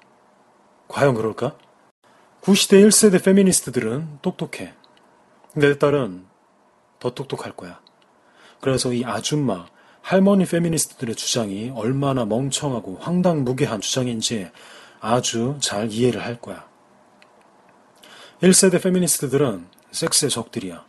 과연 0.88 1.14
그럴까? 1.14 1.56
구시대 2.40 2.76
1세대 2.82 3.22
페미니스트들은 3.22 4.18
똑똑해. 4.20 4.74
근데 5.52 5.68
내 5.68 5.78
딸은 5.78 6.26
더 6.98 7.14
똑똑할 7.14 7.52
거야. 7.52 7.80
그래서 8.60 8.92
이 8.92 9.04
아줌마, 9.04 9.66
할머니 10.00 10.44
페미니스트들의 10.44 11.14
주장이 11.14 11.70
얼마나 11.74 12.24
멍청하고 12.24 12.98
황당무계한 13.00 13.80
주장인지 13.80 14.50
아주 15.00 15.56
잘 15.60 15.90
이해를 15.90 16.24
할 16.24 16.40
거야. 16.40 16.66
1세대 18.42 18.82
페미니스트들은 18.82 19.66
섹스의 19.92 20.30
적들이야. 20.30 20.84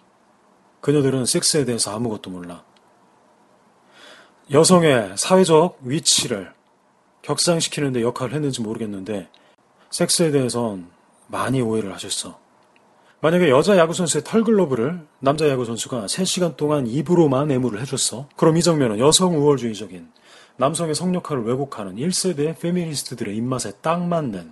그녀들은 0.83 1.25
섹스에 1.25 1.63
대해서 1.63 1.95
아무것도 1.95 2.29
몰라. 2.29 2.61
여성의 4.51 5.13
사회적 5.15 5.79
위치를 5.81 6.53
격상시키는데 7.21 8.01
역할을 8.01 8.33
했는지 8.33 8.61
모르겠는데 8.61 9.29
섹스에 9.91 10.31
대해선 10.31 10.89
많이 11.27 11.61
오해를 11.61 11.93
하셨어. 11.93 12.37
만약에 13.21 13.49
여자 13.49 13.77
야구선수의 13.77 14.25
털글러브를 14.25 15.07
남자 15.19 15.47
야구선수가 15.47 16.07
3시간 16.07 16.57
동안 16.57 16.85
입으로만 16.85 17.49
애무를 17.49 17.79
해줬어. 17.79 18.27
그럼 18.35 18.57
이 18.57 18.61
장면은 18.61 18.99
여성 18.99 19.37
우월주의적인 19.37 20.11
남성의 20.57 20.95
성역할을 20.95 21.45
왜곡하는 21.45 21.95
1세대 21.95 22.59
페미니스트들의 22.59 23.33
입맛에 23.37 23.71
딱 23.81 24.05
맞는 24.05 24.51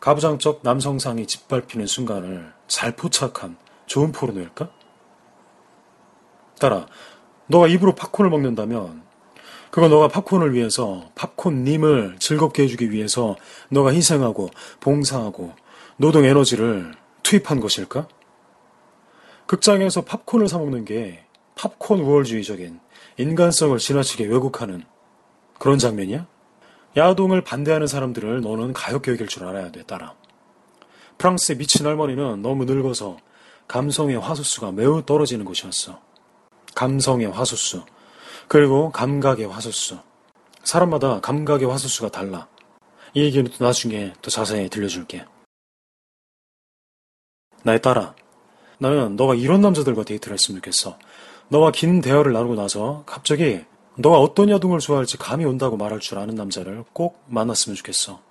가부장적 0.00 0.62
남성상이 0.64 1.26
짓밟히는 1.26 1.86
순간을 1.86 2.52
잘 2.66 2.96
포착한 2.96 3.56
좋은 3.86 4.10
포르노일까? 4.10 4.79
따라, 6.60 6.86
너가 7.48 7.66
입으로 7.66 7.96
팝콘을 7.96 8.30
먹는다면 8.30 9.02
그거 9.72 9.88
너가 9.88 10.08
팝콘을 10.08 10.54
위해서 10.54 11.10
팝콘님을 11.16 12.16
즐겁게 12.20 12.64
해주기 12.64 12.92
위해서 12.92 13.36
너가 13.70 13.92
희생하고 13.92 14.50
봉사하고 14.80 15.54
노동 15.96 16.24
에너지를 16.24 16.94
투입한 17.24 17.60
것일까? 17.60 18.06
극장에서 19.46 20.02
팝콘을 20.02 20.48
사 20.48 20.58
먹는 20.58 20.84
게 20.84 21.24
팝콘 21.56 22.00
우월주의적인 22.00 22.80
인간성을 23.16 23.76
지나치게 23.78 24.26
왜곡하는 24.26 24.84
그런 25.58 25.78
장면이야? 25.78 26.26
야동을 26.96 27.42
반대하는 27.42 27.86
사람들을 27.86 28.40
너는 28.40 28.72
가엽게 28.72 29.12
여길 29.12 29.28
줄 29.28 29.44
알아야 29.44 29.70
돼, 29.70 29.82
따라. 29.84 30.14
프랑스의 31.18 31.58
미친 31.58 31.86
할머니는 31.86 32.42
너무 32.42 32.64
늙어서 32.64 33.18
감성의 33.68 34.18
화수수가 34.18 34.72
매우 34.72 35.04
떨어지는 35.04 35.44
것이었어. 35.44 36.09
감성의 36.80 37.30
화수수. 37.30 37.82
그리고 38.48 38.90
감각의 38.90 39.46
화수수. 39.46 39.98
사람마다 40.64 41.20
감각의 41.20 41.68
화수수가 41.68 42.08
달라. 42.08 42.48
이 43.12 43.22
얘기는 43.22 43.50
또 43.50 43.62
나중에 43.62 44.14
더 44.22 44.30
자세히 44.30 44.70
들려줄게. 44.70 45.26
나의 47.64 47.82
딸아, 47.82 48.14
나는 48.78 49.16
너가 49.16 49.34
이런 49.34 49.60
남자들과 49.60 50.04
데이트를 50.04 50.32
했으면 50.32 50.62
좋겠어. 50.62 50.98
너와 51.48 51.70
긴 51.70 52.00
대화를 52.00 52.32
나누고 52.32 52.54
나서 52.54 53.02
갑자기 53.04 53.62
너가 53.96 54.18
어떤 54.18 54.48
야동을 54.48 54.78
좋아할지 54.78 55.18
감이 55.18 55.44
온다고 55.44 55.76
말할 55.76 56.00
줄 56.00 56.18
아는 56.18 56.34
남자를 56.34 56.84
꼭 56.94 57.22
만났으면 57.26 57.76
좋겠어. 57.76 58.22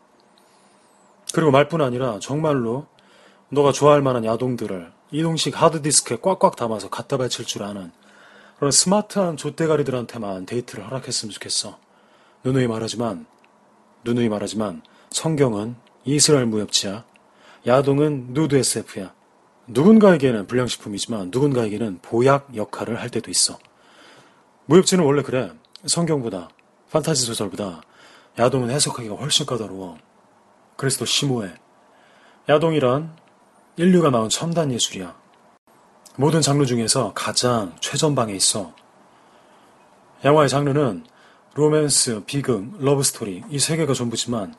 그리고 1.36 1.52
말뿐 1.52 1.82
아니라 1.82 2.18
정말로 2.20 2.88
너가 3.50 3.72
좋아할 3.72 4.02
만한 4.02 4.26
야동들을 4.26 4.92
이동식 5.12 5.62
하드디스크에 5.62 6.18
꽉꽉 6.24 6.56
담아서 6.56 6.90
갖다 6.90 7.18
바칠 7.18 7.46
줄 7.46 7.62
아는 7.62 7.92
그런 8.60 8.72
스마트한 8.72 9.38
좆대가리들한테만 9.38 10.46
데이트를 10.46 10.86
허락했으면 10.86 11.32
좋겠어. 11.32 11.80
누누이 12.44 12.68
말하지만, 12.68 13.26
누누이 14.04 14.28
말하지만 14.28 14.82
성경은 15.12 15.76
이스라엘 16.04 16.46
무협지야. 16.46 17.06
야동은 17.66 18.34
누드 18.34 18.58
SF야. 18.58 19.14
누군가에게는 19.68 20.48
불량식품이지만 20.48 21.30
누군가에게는 21.32 22.00
보약 22.02 22.54
역할을 22.56 23.00
할 23.00 23.10
때도 23.10 23.32
있어. 23.32 23.58
무협지는 24.66 25.06
원래 25.06 25.22
그래. 25.22 25.54
성경보다, 25.86 26.50
판타지 26.92 27.26
소설보다 27.26 27.82
야동은 28.38 28.72
해석하기가 28.72 29.16
훨씬 29.16 29.46
까다로워. 29.46 29.98
그래서 30.76 31.00
더 31.00 31.06
심오해. 31.06 31.54
야동이란 32.50 33.16
인류가 33.78 34.10
낳은 34.10 34.28
첨단 34.28 34.72
예술이야. 34.74 35.19
모든 36.16 36.42
장르 36.42 36.66
중에서 36.66 37.14
가장 37.14 37.76
최전방에 37.80 38.34
있어. 38.34 38.74
영화의 40.26 40.50
장르는 40.50 41.06
로맨스, 41.56 42.24
비극, 42.26 42.78
러브스토리 42.80 43.44
이 43.50 43.60
세 43.60 43.78
개가 43.78 43.94
전부지만 43.94 44.56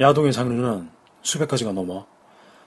야동의 0.00 0.32
장르는 0.32 0.90
수백 1.22 1.48
가지가 1.48 1.72
넘어. 1.72 2.06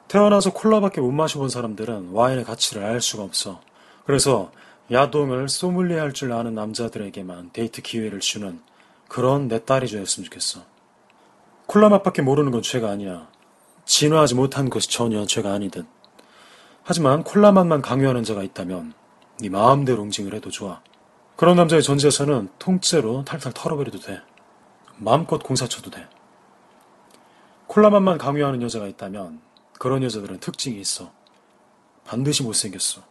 태어나서 0.08 0.52
콜라밖에 0.52 1.02
못 1.02 1.12
마셔본 1.12 1.50
사람들은 1.50 2.10
와인의 2.12 2.44
가치를 2.44 2.84
알 2.84 3.02
수가 3.02 3.24
없어. 3.24 3.62
그래서 4.06 4.52
야동을 4.92 5.48
소믈리에 5.48 5.98
할 5.98 6.12
줄 6.14 6.34
아는 6.34 6.54
남자들에게만 6.54 7.52
데이트 7.54 7.82
기회를 7.82 8.20
주는 8.20 8.60
그런 9.08 9.48
내 9.48 9.64
딸이 9.64 9.88
되었으면 9.88 10.26
좋겠어. 10.26 10.62
콜라 11.66 11.88
맛밖에 11.90 12.22
모르는 12.22 12.52
건 12.52 12.62
죄가 12.62 12.90
아니야. 12.90 13.28
진화하지 13.86 14.36
못한 14.36 14.70
것이 14.70 14.90
전혀 14.90 15.26
죄가 15.26 15.54
아니든. 15.54 15.86
하지만 16.84 17.24
콜라 17.24 17.52
맛만 17.52 17.82
강요하는 17.82 18.24
자가 18.24 18.44
있다면 18.44 18.94
네 19.40 19.50
마음대로 19.50 20.04
응징을 20.04 20.34
해도 20.34 20.50
좋아. 20.50 20.82
그런 21.36 21.56
남자의 21.56 21.82
존재에서는 21.82 22.50
통째로 22.60 23.24
탈탈 23.26 23.54
털어버려도 23.54 24.00
돼. 24.00 24.22
마음껏 24.98 25.38
공사쳐도 25.42 25.90
돼. 25.90 26.08
콜라 27.68 27.90
맛만 27.90 28.18
강요하는 28.18 28.62
여자가 28.62 28.88
있다면 28.88 29.42
그런 29.80 30.04
여자들은 30.04 30.40
특징이 30.40 30.80
있어. 30.80 31.12
반드시 32.06 32.44
못생겼어. 32.44 33.02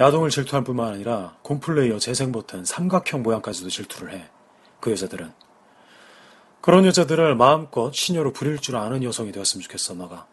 야동을 0.00 0.30
질투할 0.30 0.64
뿐만 0.64 0.92
아니라 0.92 1.36
곰플레이어 1.42 1.98
재생 1.98 2.32
버튼 2.32 2.64
삼각형 2.64 3.22
모양까지도 3.22 3.68
질투를 3.68 4.12
해. 4.12 4.28
그 4.80 4.90
여자들은. 4.90 5.32
그런 6.60 6.84
여자들을 6.84 7.34
마음껏 7.36 7.92
시녀로 7.92 8.32
부릴 8.32 8.58
줄 8.58 8.76
아는 8.76 9.02
여성이 9.02 9.32
되었으면 9.32 9.62
좋겠어, 9.62 9.94
너가. 9.94 10.26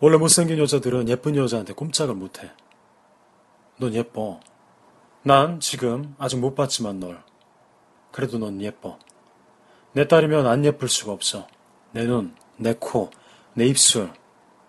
원래 0.00 0.16
못생긴 0.16 0.58
여자들은 0.58 1.08
예쁜 1.08 1.36
여자한테 1.36 1.74
꼼짝을 1.74 2.14
못해. 2.14 2.50
넌 3.78 3.94
예뻐. 3.94 4.40
난 5.22 5.60
지금 5.60 6.14
아직 6.18 6.38
못 6.38 6.54
봤지만 6.54 6.98
널. 7.00 7.22
그래도 8.10 8.38
넌 8.38 8.60
예뻐. 8.62 8.98
내 9.92 10.08
딸이면 10.08 10.46
안 10.46 10.64
예쁠 10.64 10.88
수가 10.88 11.12
없어. 11.12 11.46
내 11.92 12.04
눈, 12.04 12.34
내 12.56 12.74
코, 12.78 13.10
내 13.52 13.66
입술, 13.66 14.10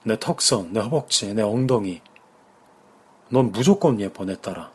내 0.03 0.19
턱선, 0.19 0.73
내 0.73 0.81
허벅지, 0.81 1.33
내 1.33 1.41
엉덩이. 1.41 2.01
넌 3.29 3.51
무조건 3.51 4.01
예뻐, 4.01 4.25
내 4.25 4.35
딸아. 4.35 4.71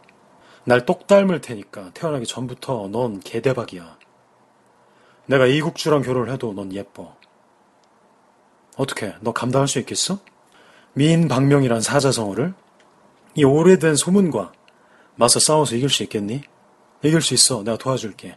날 0.65 0.87
똑 0.87 1.07
닮을 1.07 1.43
테니까 1.43 1.91
태어나기 1.93 2.27
전부터 2.27 2.89
넌 2.89 3.21
개대박이야. 3.21 3.99
내가 5.27 5.47
이국주랑 5.47 6.03
결혼을 6.03 6.33
해도 6.33 6.55
넌 6.55 6.73
예뻐. 6.73 7.15
어떻게, 8.77 9.15
너 9.21 9.33
감당할 9.33 9.69
수 9.69 9.79
있겠어? 9.81 10.19
미인 10.97 11.29
박명이란 11.29 11.83
사자성어를? 11.83 12.55
이 13.35 13.45
오래된 13.45 13.97
소문과 13.97 14.53
맞서 15.17 15.39
싸워서 15.39 15.77
이길 15.77 15.91
수 15.91 16.03
있겠니? 16.05 16.41
이길 17.03 17.21
수 17.21 17.35
있어. 17.35 17.63
내가 17.63 17.77
도와줄게. 17.77 18.35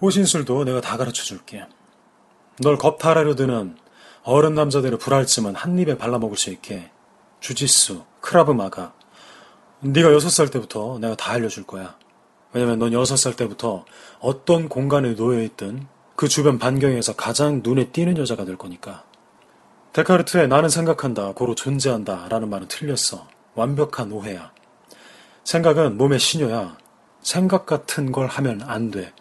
호신술도 0.00 0.66
내가 0.66 0.80
다 0.80 0.96
가르쳐 0.96 1.24
줄게. 1.24 1.66
널 2.60 2.78
겁탈하려 2.78 3.34
드는 3.34 3.76
어른 4.22 4.54
남자들의 4.54 5.00
불알쯤은 5.00 5.56
한 5.56 5.76
입에 5.80 5.98
발라먹을 5.98 6.36
수 6.36 6.50
있게 6.50 6.92
주짓수, 7.40 8.04
크라브 8.20 8.52
마가. 8.52 8.92
네가 9.80 10.12
여섯 10.12 10.28
살 10.28 10.48
때부터 10.48 10.98
내가 11.00 11.16
다 11.16 11.32
알려줄 11.32 11.64
거야. 11.64 11.96
왜냐면 12.52 12.78
넌 12.78 12.92
여섯 12.92 13.16
살 13.16 13.34
때부터 13.34 13.84
어떤 14.20 14.68
공간에 14.68 15.14
놓여있든 15.14 15.88
그 16.14 16.28
주변 16.28 16.60
반경에서 16.60 17.16
가장 17.16 17.62
눈에 17.64 17.88
띄는 17.90 18.16
여자가 18.16 18.44
될 18.44 18.56
거니까. 18.56 19.09
데카르트의 19.92 20.48
나는 20.48 20.68
생각한다, 20.68 21.32
고로 21.32 21.54
존재한다 21.54 22.28
라는 22.28 22.48
말은 22.48 22.68
틀렸어. 22.68 23.26
완벽한 23.54 24.12
오해야. 24.12 24.52
생각은 25.44 25.96
몸의 25.96 26.18
신호야. 26.18 26.78
생각 27.22 27.66
같은 27.66 28.12
걸 28.12 28.26
하면 28.28 28.62
안 28.62 28.90
돼. 28.90 29.12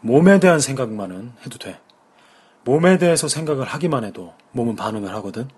몸에 0.00 0.40
대한 0.40 0.60
생각만은 0.60 1.32
해도 1.44 1.58
돼. 1.58 1.80
몸에 2.64 2.98
대해서 2.98 3.28
생각을 3.28 3.66
하기만 3.66 4.04
해도 4.04 4.34
몸은 4.52 4.76
반응을 4.76 5.14
하거든. 5.16 5.48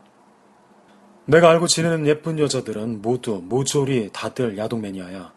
내가 1.27 1.49
알고 1.51 1.69
지내는 1.69 2.07
예쁜 2.07 2.39
여자들은 2.39 3.03
모두 3.03 3.41
모조리 3.45 4.11
다들 4.13 4.59
야동 4.59 4.81
매니아야. 4.81 5.33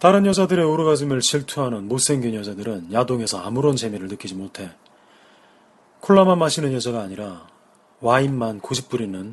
다른 0.00 0.26
여자들의 0.26 0.64
오르가즘을 0.64 1.20
질투하는 1.20 1.88
못생긴 1.88 2.34
여자들은 2.34 2.92
야동에서 2.92 3.38
아무런 3.40 3.76
재미를 3.76 4.08
느끼지 4.08 4.34
못해. 4.34 4.70
콜라만 6.04 6.38
마시는 6.38 6.74
여자가 6.74 7.00
아니라 7.00 7.46
와인만 8.02 8.60
고집 8.60 8.90
부리는 8.90 9.32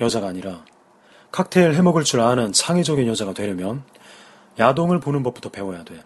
여자가 0.00 0.28
아니라 0.28 0.64
칵테일 1.32 1.74
해먹을 1.74 2.02
줄 2.04 2.20
아는 2.20 2.50
창의적인 2.54 3.06
여자가 3.06 3.34
되려면 3.34 3.84
야동을 4.58 5.00
보는 5.00 5.22
법부터 5.22 5.50
배워야 5.50 5.84
돼. 5.84 6.02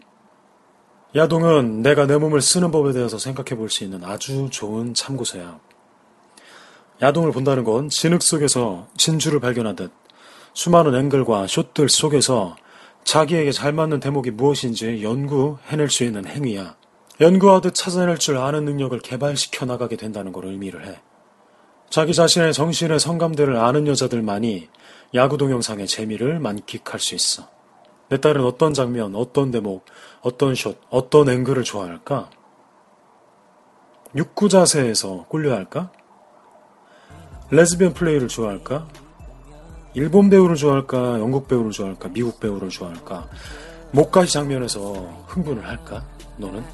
야동은 1.15 1.83
내가 1.83 2.09
내 2.09 2.17
몸을 2.17 2.41
쓰는 2.41 2.73
법에 2.73 2.93
대해서 2.95 3.17
생각해 3.17 3.57
볼 3.57 3.71
수 3.71 3.85
있는 3.85 4.03
아주 4.03 4.49
좋은 4.51 4.93
참고서야. 4.93 5.61
야동을 7.01 7.31
본다는 7.31 7.63
건 7.63 7.89
진흙 7.89 8.23
속에서 8.23 8.89
진주를 8.97 9.39
발견하듯 9.39 9.93
수많은 10.53 10.97
앵글과 10.97 11.47
숏들 11.47 11.89
속에서 11.91 12.57
자기에게 13.05 13.53
잘 13.53 13.73
맞는 13.73 14.01
대목이 14.01 14.33
무엇인지 14.33 15.05
연구해낼 15.05 15.91
수 15.91 16.03
있는 16.03 16.27
행위야. 16.27 16.75
연구하듯 17.21 17.75
찾아낼 17.75 18.19
줄 18.19 18.37
아는 18.37 18.65
능력을 18.67 18.99
개발시켜 18.99 19.65
나가게 19.65 19.97
된다는 19.97 20.33
걸 20.33 20.47
의미를 20.47 20.87
해. 20.87 21.01
자기 21.89 22.13
자신의 22.13 22.53
정신의 22.53 23.01
성감대를 23.01 23.57
아는 23.57 23.87
여자들만이 23.87 24.69
야구 25.15 25.39
동영상의 25.39 25.87
재미를 25.87 26.39
만끽할 26.41 27.01
수 27.01 27.15
있어. 27.15 27.49
내 28.09 28.21
딸은 28.21 28.45
어떤 28.45 28.75
장면, 28.75 29.15
어떤 29.15 29.51
대목, 29.51 29.85
어떤 30.21 30.55
숏, 30.55 30.79
어떤 30.91 31.29
앵글을 31.29 31.65
좋아할까? 31.65 32.31
육구 34.15 34.49
자세에서 34.49 35.27
꼴려야 35.29 35.57
할까? 35.57 35.91
레즈비언 37.51 37.95
플레이를 37.95 38.29
좋아할까? 38.29 38.89
일본 39.95 40.29
배우를 40.29 40.57
좋아할까? 40.57 41.21
영국 41.21 41.49
배우를 41.49 41.71
좋아할까? 41.71 42.11
미국 42.11 42.41
배우를 42.41 42.69
좋아할까? 42.69 43.29
목가시 43.93 44.33
장면에서 44.33 44.93
흥분을 45.27 45.67
할까? 45.67 46.05
너는? 46.37 46.65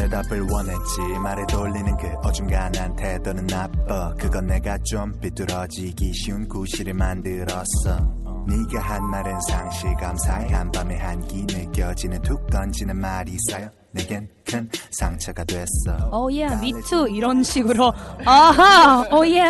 대답을 0.00 0.40
원했지. 0.50 1.00
말에 1.22 1.44
돌리는 1.46 1.96
그 1.98 2.08
어중간한 2.26 2.96
태도는 2.96 3.46
나빠. 3.46 4.14
그건 4.14 4.46
내가 4.46 4.78
좀 4.78 5.12
삐뚤어지기 5.20 6.12
쉬운 6.14 6.48
구실을 6.48 6.94
만들었어. 6.94 8.20
네가 8.48 8.80
한 8.80 9.04
말은 9.10 9.38
상시 9.42 9.84
감사해 10.00 10.54
한밤의 10.54 10.98
한기 10.98 11.42
느껴지는 11.42 12.22
툭 12.22 12.46
던지는 12.46 12.96
말이 12.96 13.36
쌓여 13.50 13.70
내겐 13.92 14.28
큰 14.44 14.68
상처가 14.92 15.42
됐어 15.44 16.10
오예 16.12 16.46
미투 16.60 17.08
이런 17.10 17.42
식으로 17.42 17.92
아하 18.24 19.02
오예 19.10 19.42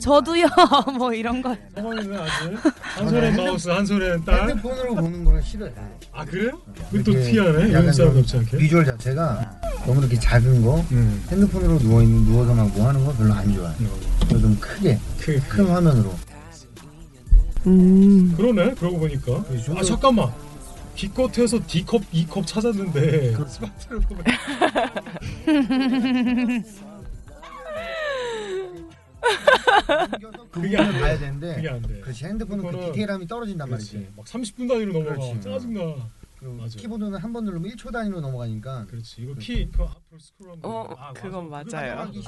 저도요 0.00 0.46
뭐 0.96 1.12
이런 1.12 1.42
걸한 1.42 1.58
손에 3.08 3.30
마우스, 3.32 3.68
한 3.68 3.84
손에는 3.84 4.24
딸. 4.24 4.48
핸드폰으로 4.50 4.94
보는 4.94 5.24
거는 5.24 5.42
싫어요. 5.42 5.70
아 6.12 6.24
그래요? 6.24 6.60
그건 6.90 7.04
또 7.04 7.12
이렇게 7.12 7.30
티하네. 7.32 7.72
영국 7.72 7.92
사람 7.92 8.12
좀 8.12 8.22
같지 8.22 8.36
않게. 8.38 8.56
비주얼 8.58 8.84
자체가 8.84 9.60
너무 9.86 10.00
이렇게 10.00 10.18
작은 10.18 10.62
거 10.64 10.76
음. 10.92 11.24
핸드폰으로 11.30 11.78
누워 11.78 12.02
있는 12.02 12.24
누워서 12.24 12.54
막뭐 12.54 12.86
하는 12.88 13.04
거 13.04 13.12
별로 13.14 13.32
안 13.34 13.52
좋아해. 13.52 13.74
그래서 14.20 14.38
좀 14.40 14.56
크게 14.60 14.98
크게, 15.18 15.38
큰 15.48 15.66
화면으로. 15.66 16.14
음. 17.66 18.34
그러네. 18.36 18.74
그러고 18.74 18.98
보니까. 19.00 19.44
아 19.76 19.82
잠깐만. 19.82 20.30
기껏해서 20.98 21.60
D컵, 21.64 22.02
E컵 22.12 22.44
찾았는데 22.44 23.32
스마트를 23.46 24.00
보면 24.00 24.24
그 30.50 30.50
그게 30.60 30.76
안 30.76 30.92
돼. 30.92 31.00
봐야 31.00 31.18
되는데 31.18 31.54
그게 31.54 31.68
안 31.68 31.82
돼. 31.82 32.00
그렇지 32.00 32.24
핸드폰은 32.24 32.64
그 32.64 32.70
그거는- 32.70 32.86
디테일함이 32.86 33.26
떨어진단 33.28 33.70
말이지. 33.70 33.92
그렇지. 33.92 34.12
막 34.16 34.26
30분 34.26 34.68
단위로 34.68 34.92
넘어가. 34.92 35.14
그렇지. 35.14 35.40
짜증나. 35.40 36.10
그리고 36.40 36.54
맞아. 36.54 36.78
키보드는 36.78 37.14
한 37.18 37.32
번 37.32 37.44
누르면 37.44 37.70
1초 37.72 37.92
단위로 37.92 38.20
넘어가니까. 38.20 38.86
그렇지. 38.86 39.22
이거 39.22 39.34
키 39.34 39.70
그 39.70 39.82
앞으로 39.84 40.18
스크롤하면 40.18 40.64
어, 40.64 40.94
아, 40.98 41.12
그건 41.12 41.48
맞아. 41.48 41.76
맞아요. 41.76 41.98
하기 42.00 42.22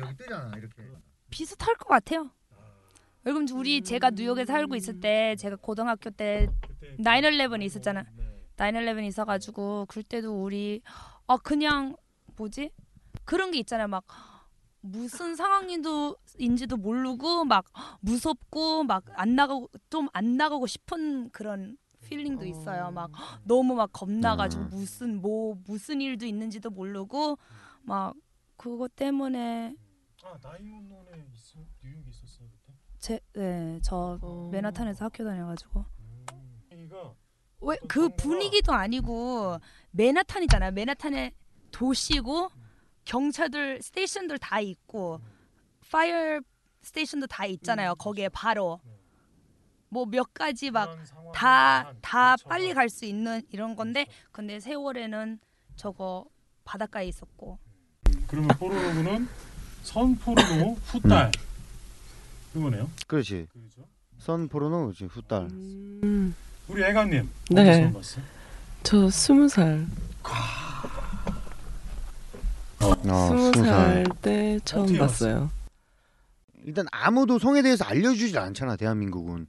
여기 0.00 0.16
뜨잖아 0.18 0.52
이렇게. 0.58 0.82
비슷할 1.30 1.74
것 1.76 1.88
같아요. 1.88 2.30
그럼 3.22 3.46
우리 3.52 3.82
제가 3.82 4.10
뉴욕에 4.10 4.44
살고 4.44 4.76
있을 4.76 5.00
때 5.00 5.36
제가 5.36 5.56
고등학교 5.56 6.10
때 6.10 6.48
그때 6.60 6.96
9/11 6.96 7.62
있었잖아. 7.62 8.04
네. 8.16 8.24
9/11 8.56 9.04
있어가지고 9.06 9.86
그때도 9.86 10.42
우리 10.42 10.80
아 11.26 11.36
그냥 11.36 11.96
뭐지 12.36 12.70
그런 13.24 13.50
게 13.50 13.58
있잖아요 13.58 13.88
막 13.88 14.04
무슨 14.80 15.34
상황인도 15.36 16.16
인지도 16.38 16.76
모르고 16.78 17.44
막 17.44 17.66
무섭고 18.00 18.84
막 18.84 19.04
안 19.14 19.34
나가고 19.36 19.68
좀 19.90 20.08
안 20.14 20.36
나가고 20.36 20.66
싶은 20.66 21.30
그런 21.30 21.76
필링도 22.02 22.46
있어요. 22.46 22.90
막 22.90 23.10
너무 23.44 23.74
막 23.74 23.92
겁나가지고 23.92 24.64
무슨 24.64 25.20
뭐 25.20 25.54
무슨 25.66 26.00
일도 26.00 26.24
있는지도 26.26 26.70
모르고 26.70 27.36
막 27.82 28.14
그것 28.56 28.96
때문에 28.96 29.74
아 30.24 30.38
나이몬론에 30.42 31.26
있어 31.34 31.60
뉴욕에 31.84 32.08
있었어요 32.08 32.48
그때. 32.50 32.72
제 33.00 33.20
네 33.34 33.80
저 33.82 34.18
어. 34.20 34.48
맨하탄에서 34.52 35.06
학교 35.06 35.24
다녀가지고. 35.24 35.84
이가 36.72 37.14
왜그 37.60 38.10
분위기도 38.16 38.72
아니고 38.72 39.58
맨하탄이잖아요. 39.92 40.72
맨하탄의 40.72 41.32
도시고 41.70 42.50
경찰들 43.04 43.80
스테이션들 43.82 44.38
다 44.38 44.60
있고 44.60 45.20
파이어 45.90 46.40
스테이션도 46.82 47.26
다 47.26 47.44
있잖아요. 47.46 47.94
거기에 47.96 48.28
바로. 48.28 48.80
뭐 49.92 50.06
몇 50.06 50.32
가지 50.34 50.70
막 50.70 50.96
다 51.34 51.92
다 52.00 52.36
빨리 52.48 52.72
갈 52.74 52.88
수 52.88 53.04
있는 53.04 53.42
이런 53.50 53.74
건데 53.74 54.06
근데 54.30 54.60
세월에는 54.60 55.40
저거 55.76 56.26
바닷가에 56.64 57.06
있었고. 57.08 57.58
그러면 58.28 58.48
포르노그는 58.56 59.26
선포르노 59.82 60.74
후딸 60.74 61.32
그거네요. 62.52 62.88
그렇지. 63.06 63.46
선 64.18 64.48
포르노 64.48 64.86
그렇지 64.86 65.04
후딸. 65.04 65.48
음. 65.50 66.34
우리 66.68 66.82
애가님 66.84 67.28
네. 67.50 67.92
저 68.82 69.10
스무 69.10 69.48
살. 69.48 69.86
어, 72.82 72.94
스무 73.02 73.52
살. 73.64 74.04
살때 74.04 74.60
처음 74.64 74.96
봤어요. 74.98 75.50
일단 76.64 76.86
아무도 76.92 77.38
성에 77.38 77.62
대해서 77.62 77.84
알려주질 77.84 78.38
않잖아 78.38 78.76
대한민국은. 78.76 79.46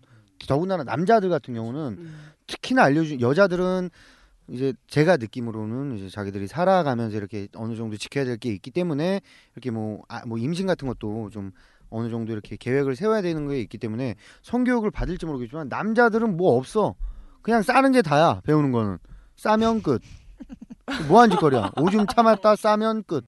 더군다나 0.48 0.84
남자들 0.84 1.30
같은 1.30 1.54
경우는 1.54 2.10
특히나 2.48 2.84
알려주 2.84 3.20
여자들은 3.20 3.90
이제 4.50 4.74
제가 4.88 5.18
느낌으로는 5.18 5.98
이제 5.98 6.10
자기들이 6.10 6.48
살아가면서 6.48 7.16
이렇게 7.16 7.48
어느 7.56 7.76
정도 7.76 7.96
지켜야 7.96 8.26
될 8.26 8.38
게 8.38 8.52
있기 8.52 8.72
때문에 8.72 9.22
이렇게 9.56 9.70
뭐, 9.72 10.04
아, 10.10 10.26
뭐 10.26 10.38
임신 10.40 10.66
같은 10.68 10.88
것도 10.88 11.30
좀 11.32 11.52
어느 11.92 12.10
정도 12.10 12.32
이렇게 12.34 12.56
계획을 12.56 12.96
세워야 12.96 13.22
되는 13.22 13.48
게 13.48 13.60
있기 13.62 13.78
때문에 13.78 14.16
성교육을 14.42 14.90
받을지 14.92 15.26
모르겠지만 15.28 15.68
남자들은 15.70 16.36
뭐 16.38 16.58
없어. 16.58 16.96
그냥 17.44 17.62
싸는 17.62 17.92
게 17.92 18.02
다야 18.02 18.42
배우는 18.44 18.72
거는. 18.72 18.98
싸면 19.36 19.82
끝. 19.84 20.02
뭐한 21.08 21.30
짓거리야. 21.32 21.72
오줌 21.78 22.06
참았다 22.08 22.56
싸면 22.56 23.04
끝. 23.04 23.26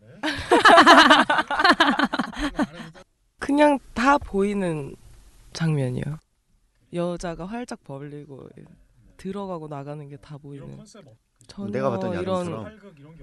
그냥 3.40 3.78
다 3.94 4.18
보이는 4.18 4.96
장면이요. 5.54 6.04
여자가 6.94 7.46
활짝 7.46 7.84
벌리고 7.84 8.48
들어가고 9.18 9.68
나가는 9.68 10.08
게 10.10 10.18
다 10.18 10.38
보이는. 10.38 10.78
전혀 11.48 11.72
내가 11.72 11.90
봤던 11.92 12.12
이런 12.14 12.24
야동처럼. 12.24 12.66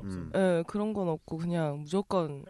음. 0.02 0.32
예, 0.34 0.64
그런 0.66 0.92
건 0.92 1.08
없고 1.08 1.38
그냥 1.38 1.80
무조건 1.80 2.44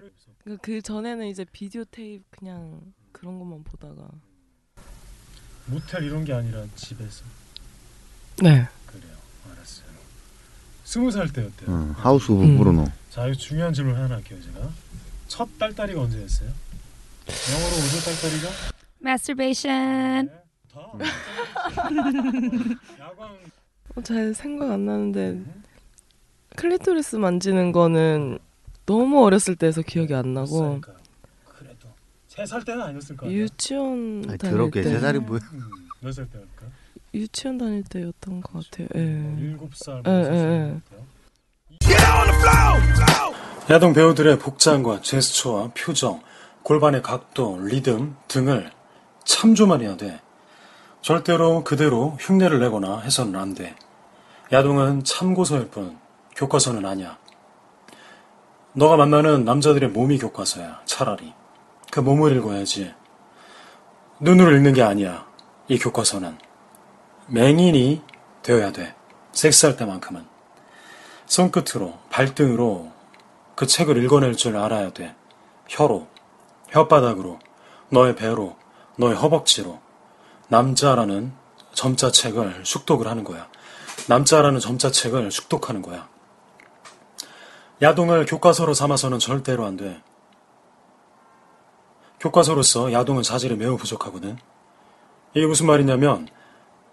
그, 0.44 0.56
그 0.62 0.80
전에는 0.83 1.26
이제 1.26 1.44
비디오 1.50 1.85
테이프 1.90 2.24
그냥 2.30 2.80
그런 3.12 3.38
것만 3.38 3.64
보다가 3.64 4.09
모텔 5.66 6.04
이런 6.04 6.24
게 6.24 6.33
아니라 6.33 6.64
집에서. 6.74 7.24
네. 8.42 8.66
그래요. 8.87 9.14
알았어요. 9.52 9.87
스무 10.85 11.11
살 11.11 11.33
때였대요. 11.33 11.70
음, 11.70 11.92
house 11.96 12.33
of 12.33 12.42
음. 12.42 12.56
포르노 12.59 12.87
자, 13.11 13.26
이거 13.26 13.35
중요한 13.35 13.72
질문 13.72 13.94
하나 13.96 14.16
할게요, 14.16 14.40
제가. 14.42 14.70
첫 15.28 15.48
딸딸이가 15.59 16.00
언제였어요? 16.00 16.48
영어로 16.48 17.76
오죠, 17.76 18.00
딸딸이가? 18.04 18.48
masturbation 19.02 20.28
어, 23.96 24.00
잘 24.02 24.33
생각 24.35 24.70
안 24.70 24.87
나는데 24.87 25.42
클리토리스 26.61 27.16
만지는 27.16 27.73
거는 27.73 28.38
너무 28.85 29.25
어렸을 29.25 29.57
때에서 29.57 29.81
기억이 29.83 30.14
안 30.14 30.35
나고 30.35 30.81
세살 32.29 32.64
때는 32.64 32.83
아니었을 32.83 33.16
거예요. 33.16 33.35
유치원 33.35 34.25
아니, 34.29 34.38
다닐 34.38 34.57
더럽게 34.57 34.83
때 34.83 34.90
세 34.90 34.99
살이 35.01 35.18
뭐야 35.18 35.40
몇살 36.01 36.27
때일까? 36.31 36.66
유치원 37.14 37.59
다닐 37.59 37.83
때였던 37.85 38.40
것 38.42 38.64
같아요. 38.70 38.88
예. 38.94 39.37
일곱 39.40 39.75
살, 39.75 40.03
예, 40.07 40.11
예, 40.11 40.35
예. 40.37 40.81
야동 43.75 43.92
배우들의 43.94 44.38
복장과 44.38 45.01
제스처와 45.01 45.73
표정, 45.77 46.23
골반의 46.62 47.03
각도, 47.03 47.59
리듬 47.62 48.16
등을 48.29 48.70
참조만 49.25 49.81
해야 49.83 49.96
돼. 49.96 50.20
절대로 51.03 51.64
그대로 51.64 52.16
흉내를 52.20 52.61
내거나 52.61 53.01
해서는 53.01 53.38
안 53.40 53.55
돼. 53.55 53.75
야동은 54.53 55.05
참고서일 55.05 55.68
뿐 55.68 55.99
교과서는 56.40 56.87
아니야. 56.87 57.18
너가 58.72 58.96
만나는 58.96 59.44
남자들의 59.44 59.90
몸이 59.90 60.18
교과서야. 60.18 60.81
차라리 60.87 61.35
그 61.90 62.00
몸을 62.00 62.35
읽어야지. 62.35 62.94
눈으로 64.20 64.57
읽는 64.57 64.72
게 64.72 64.83
아니야. 64.83 65.26
이 65.68 65.79
교과서는 65.79 66.38
맹인이 67.26 68.03
되어야 68.42 68.72
돼. 68.72 68.94
섹스할 69.33 69.76
때만큼은 69.76 70.24
손끝으로 71.26 71.98
발등으로 72.09 72.90
그 73.55 73.66
책을 73.66 74.03
읽어낼 74.03 74.35
줄 74.35 74.57
알아야 74.57 74.94
돼. 74.94 75.14
혀로, 75.68 76.09
혓바닥으로, 76.72 77.38
너의 77.90 78.16
배로, 78.16 78.57
너의 78.96 79.14
허벅지로 79.14 79.79
남자라는 80.48 81.33
점자책을 81.74 82.62
숙독을 82.64 83.09
하는 83.09 83.24
거야. 83.24 83.46
남자라는 84.09 84.59
점자책을 84.59 85.31
숙독하는 85.31 85.83
거야. 85.83 86.10
야동을 87.83 88.27
교과서로 88.27 88.75
삼아서는 88.75 89.19
절대로 89.19 89.64
안 89.64 89.77
돼. 89.77 90.03
교과서로서 92.21 92.93
야동은 92.93 93.23
자질이 93.23 93.57
매우 93.57 93.79
부족하거든. 93.79 94.37
이게 95.35 95.47
무슨 95.47 95.66
말이냐면 95.66 96.29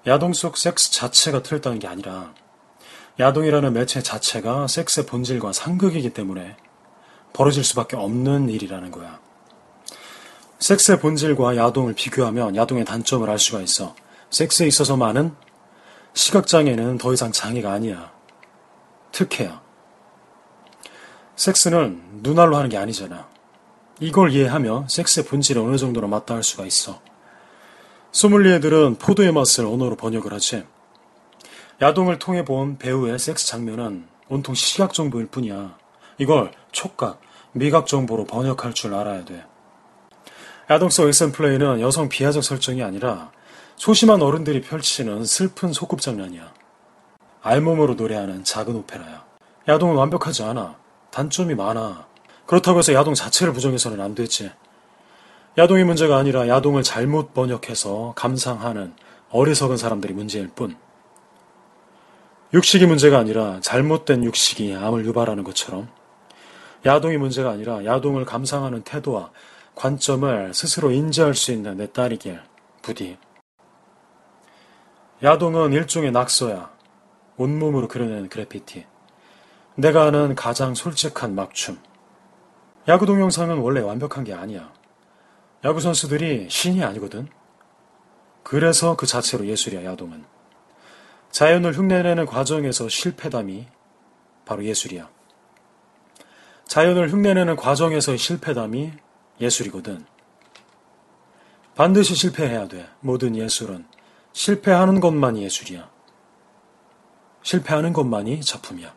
야동 0.05 0.31
속 0.31 0.57
섹스 0.57 0.91
자체가 0.91 1.43
틀렸다는 1.43 1.79
게 1.79 1.87
아니라 1.87 2.33
야동이라는 3.19 3.73
매체 3.73 4.01
자체가 4.01 4.67
섹스의 4.67 5.05
본질과 5.05 5.51
상극이기 5.51 6.13
때문에 6.13 6.55
벌어질 7.33 7.65
수밖에 7.65 7.97
없는 7.97 8.49
일이라는 8.49 8.91
거야. 8.91 9.19
섹스의 10.59 10.99
본질과 10.99 11.57
야동을 11.57 11.95
비교하면 11.95 12.55
야동의 12.55 12.85
단점을 12.85 13.29
알 13.29 13.37
수가 13.37 13.59
있어. 13.61 13.93
섹스에 14.29 14.67
있어서만은 14.67 15.35
시각장애는 16.13 16.97
더 16.97 17.13
이상 17.13 17.31
장애가 17.31 17.71
아니야. 17.71 18.11
특혜야. 19.11 19.66
섹스는 21.37 22.01
눈알로 22.23 22.57
하는 22.57 22.69
게 22.69 22.77
아니잖아. 22.77 23.27
이걸 23.99 24.31
이해하며 24.31 24.87
섹스의 24.89 25.25
본질에 25.25 25.59
어느 25.61 25.77
정도로 25.77 26.07
맞닿을 26.07 26.43
수가 26.43 26.65
있어. 26.65 26.99
소믈리에들은 28.11 28.95
포도의 28.97 29.31
맛을 29.31 29.65
언어로 29.65 29.95
번역을 29.95 30.33
하지. 30.33 30.65
야동을 31.79 32.17
통해 32.17 32.43
본 32.43 32.79
배우의 32.79 33.19
섹스 33.19 33.45
장면은 33.45 34.07
온통 34.29 34.55
시각 34.55 34.93
정보일 34.93 35.27
뿐이야. 35.27 35.77
이걸 36.17 36.51
촉각, 36.71 37.21
미각 37.51 37.85
정보로 37.85 38.25
번역할 38.25 38.73
줄 38.73 38.95
알아야 38.95 39.23
돼. 39.23 39.45
야동 40.71 40.89
속 40.89 41.07
액션 41.07 41.31
플레이는 41.31 41.81
여성 41.81 42.09
비하적 42.09 42.43
설정이 42.43 42.81
아니라 42.83 43.31
소심한 43.75 44.23
어른들이 44.23 44.61
펼치는 44.61 45.23
슬픈 45.25 45.71
소꿉 45.71 45.99
장난이야. 45.99 46.51
알몸으로 47.43 47.93
노래하는 47.93 48.43
작은 48.43 48.75
오페라야. 48.75 49.23
야동은 49.67 49.95
완벽하지 49.95 50.41
않아. 50.43 50.86
단점이 51.17 51.55
많아. 51.55 52.05
그렇다고 52.45 52.77
해서 52.77 52.93
야동 52.93 53.15
자체를 53.15 53.51
부정해서는 53.51 53.99
안 54.01 54.13
되지. 54.13 54.51
야동이 55.57 55.83
문제가 55.83 56.15
아니라 56.15 56.47
야동을 56.47 56.83
잘못 56.83 57.33
번역해서 57.33 58.13
감상하는 58.15 58.93
어리석은 59.31 59.77
사람들이 59.77 60.13
문제일 60.13 60.47
뿐. 60.47 60.77
육식이 62.53 62.85
문제가 62.85 63.17
아니라 63.17 63.59
잘못된 63.61 64.25
육식이 64.25 64.75
암을 64.75 65.05
유발하는 65.07 65.43
것처럼 65.43 65.89
야동이 66.85 67.17
문제가 67.17 67.49
아니라 67.49 67.83
야동을 67.83 68.23
감상하는 68.23 68.83
태도와 68.83 69.31
관점을 69.73 70.53
스스로 70.53 70.91
인지할 70.91 71.33
수 71.33 71.51
있는 71.51 71.77
내 71.77 71.91
딸이길 71.91 72.39
부디. 72.83 73.17
야동은 75.23 75.73
일종의 75.73 76.11
낙서야. 76.11 76.69
온몸으로 77.37 77.87
그려낸 77.87 78.29
그래피티. 78.29 78.85
내가 79.79 80.05
아는 80.05 80.33
가장 80.33 80.73
솔직한 80.73 81.35
막춤. 81.35 81.77
야구 82.87 83.05
동영상은 83.05 83.59
원래 83.59 83.79
완벽한 83.79 84.23
게 84.23 84.33
아니야. 84.33 84.73
야구 85.63 85.81
선수들이 85.81 86.47
신이 86.49 86.83
아니거든. 86.83 87.27
그래서 88.41 88.95
그 88.95 89.05
자체로 89.05 89.45
예술이야, 89.45 89.83
야동은. 89.85 90.25
자연을 91.29 91.77
흉내내는 91.77 92.25
과정에서 92.25 92.89
실패담이 92.89 93.67
바로 94.45 94.65
예술이야. 94.65 95.09
자연을 96.65 97.11
흉내내는 97.11 97.55
과정에서의 97.55 98.17
실패담이 98.17 98.93
예술이거든. 99.39 100.07
반드시 101.75 102.15
실패해야 102.15 102.67
돼. 102.67 102.89
모든 103.01 103.35
예술은 103.35 103.85
실패하는 104.33 104.99
것만이 104.99 105.43
예술이야. 105.43 105.87
실패하는 107.43 107.93
것만이 107.93 108.41
작품이야. 108.41 108.96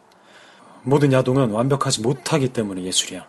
모든 0.82 1.12
야동은 1.12 1.50
완벽하지 1.50 2.00
못하기 2.02 2.48
때문에 2.48 2.82
예술이야. 2.84 3.26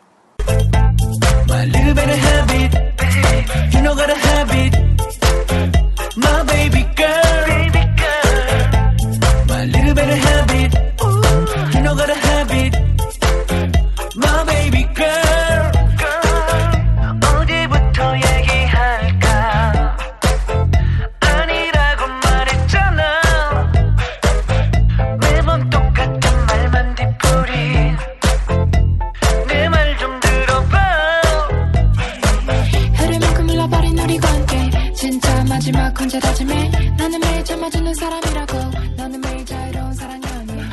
혼자 36.12 36.28
다짐해 36.28 36.70
나는 36.98 37.22
매일 37.22 37.46
참아주는 37.46 37.94
사람이라고 37.94 38.58
너는 38.98 39.22
매일 39.22 39.46
자유로운 39.46 39.94
사랑이 39.94 40.26
아니야 40.26 40.70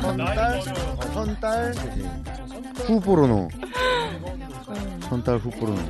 선딸, 0.00 0.62
어, 0.96 1.02
선딸, 1.12 1.74
후보로노. 2.86 3.50
선딸 5.02 5.36
후보로노. 5.36 5.82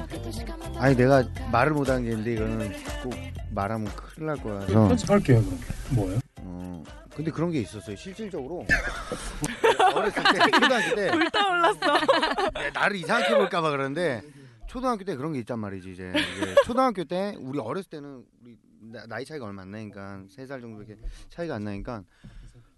아니 0.79 0.97
내가 0.97 1.23
말을 1.53 1.73
못한 1.73 2.03
게 2.03 2.11
있는데 2.11 2.33
이거는 2.33 2.73
꼭 3.05 3.15
말하면 3.53 3.93
큰일 3.95 4.27
날 4.27 4.37
거야. 4.39 4.67
편집할게요. 4.67 5.45
뭐예요? 5.91 6.19
어, 6.41 6.83
근데 7.15 7.31
그런 7.31 7.53
게 7.53 7.61
있었어요. 7.61 7.95
실질적으로 7.95 8.67
어렸을 9.95 10.21
때 10.21 10.51
초등학교 10.51 10.95
때 10.97 11.11
불타올랐어. 11.13 11.79
네, 12.55 12.71
나를 12.75 12.97
이상하게 12.97 13.37
볼까봐 13.37 13.71
그러는데 13.71 14.21
초등학교 14.67 15.05
때 15.05 15.15
그런 15.15 15.33
게 15.33 15.39
있단 15.39 15.61
말이지 15.61 15.93
이제, 15.93 16.13
이제 16.37 16.55
초등학교 16.65 17.05
때 17.05 17.37
우리 17.39 17.61
어렸을 17.61 17.89
때는 17.91 18.25
우리 18.43 18.57
나- 18.95 19.07
나이 19.07 19.25
차이가 19.25 19.45
얼마 19.47 19.63
안 19.63 19.71
나니까 19.73 20.23
세 20.31 20.47
살 20.47 20.61
정도 20.61 20.83
이렇게 20.83 21.01
차이가 21.29 21.57
안 21.57 21.65
나니까 21.65 22.05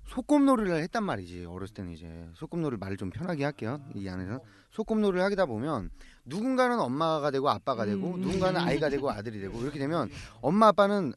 소꿉놀이를 0.07 0.77
했단 0.83 1.03
말이지 1.05 1.45
어렸을 1.45 1.75
때는 1.75 1.93
이제 1.93 2.29
소꿉놀이 2.35 2.77
말을 2.79 2.97
좀 2.97 3.11
편하게 3.11 3.45
할게요 3.45 3.81
이 3.95 4.09
안에서 4.09 4.41
소꿉놀이를 4.71 5.23
하다 5.23 5.47
보면 5.47 5.91
누군가는 6.25 6.79
엄마가 6.79 7.31
되고 7.31 7.49
아빠가 7.51 7.85
되고 7.85 8.15
음. 8.15 8.21
누군가는 8.21 8.61
아이가 8.61 8.89
되고 8.89 9.11
아들이 9.11 9.41
되고 9.41 9.61
이렇게 9.61 9.79
되면 9.79 10.09
엄마 10.41 10.69
아빠는 10.69 11.13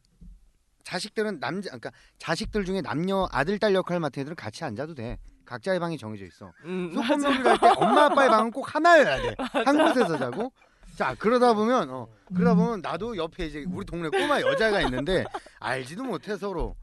자식들은 0.83 1.39
남자 1.39 1.67
그러니까 1.69 1.91
자식들 2.17 2.65
중에 2.65 2.81
남녀 2.81 3.27
아들 3.31 3.59
딸 3.59 3.73
역할 3.75 3.99
맡은 3.99 4.21
애들은 4.21 4.35
같이 4.35 4.63
앉아도 4.63 4.95
돼 4.95 5.17
각자의 5.45 5.79
방이 5.79 5.97
정해져 5.97 6.25
있어 6.25 6.51
음, 6.65 6.91
소꿉놀이를 6.93 7.45
할 7.47 7.57
때 7.59 7.67
엄마 7.77 8.05
아빠의 8.05 8.29
방은 8.29 8.51
꼭 8.51 8.73
하나여야 8.75 9.21
돼. 9.21 9.35
한 9.65 9.77
곳에서 9.77 10.17
자고. 10.17 10.51
자 10.99 11.15
그러다 11.17 11.53
보면 11.53 11.89
어 11.91 12.09
그러다 12.35 12.55
보면 12.55 12.81
나도 12.81 13.15
옆에 13.15 13.45
이제 13.45 13.63
우리 13.69 13.85
동네 13.85 14.09
꼬마 14.09 14.41
여자가 14.41 14.81
있는데 14.81 15.23
알지도 15.61 16.03
못해 16.03 16.35
서로. 16.35 16.75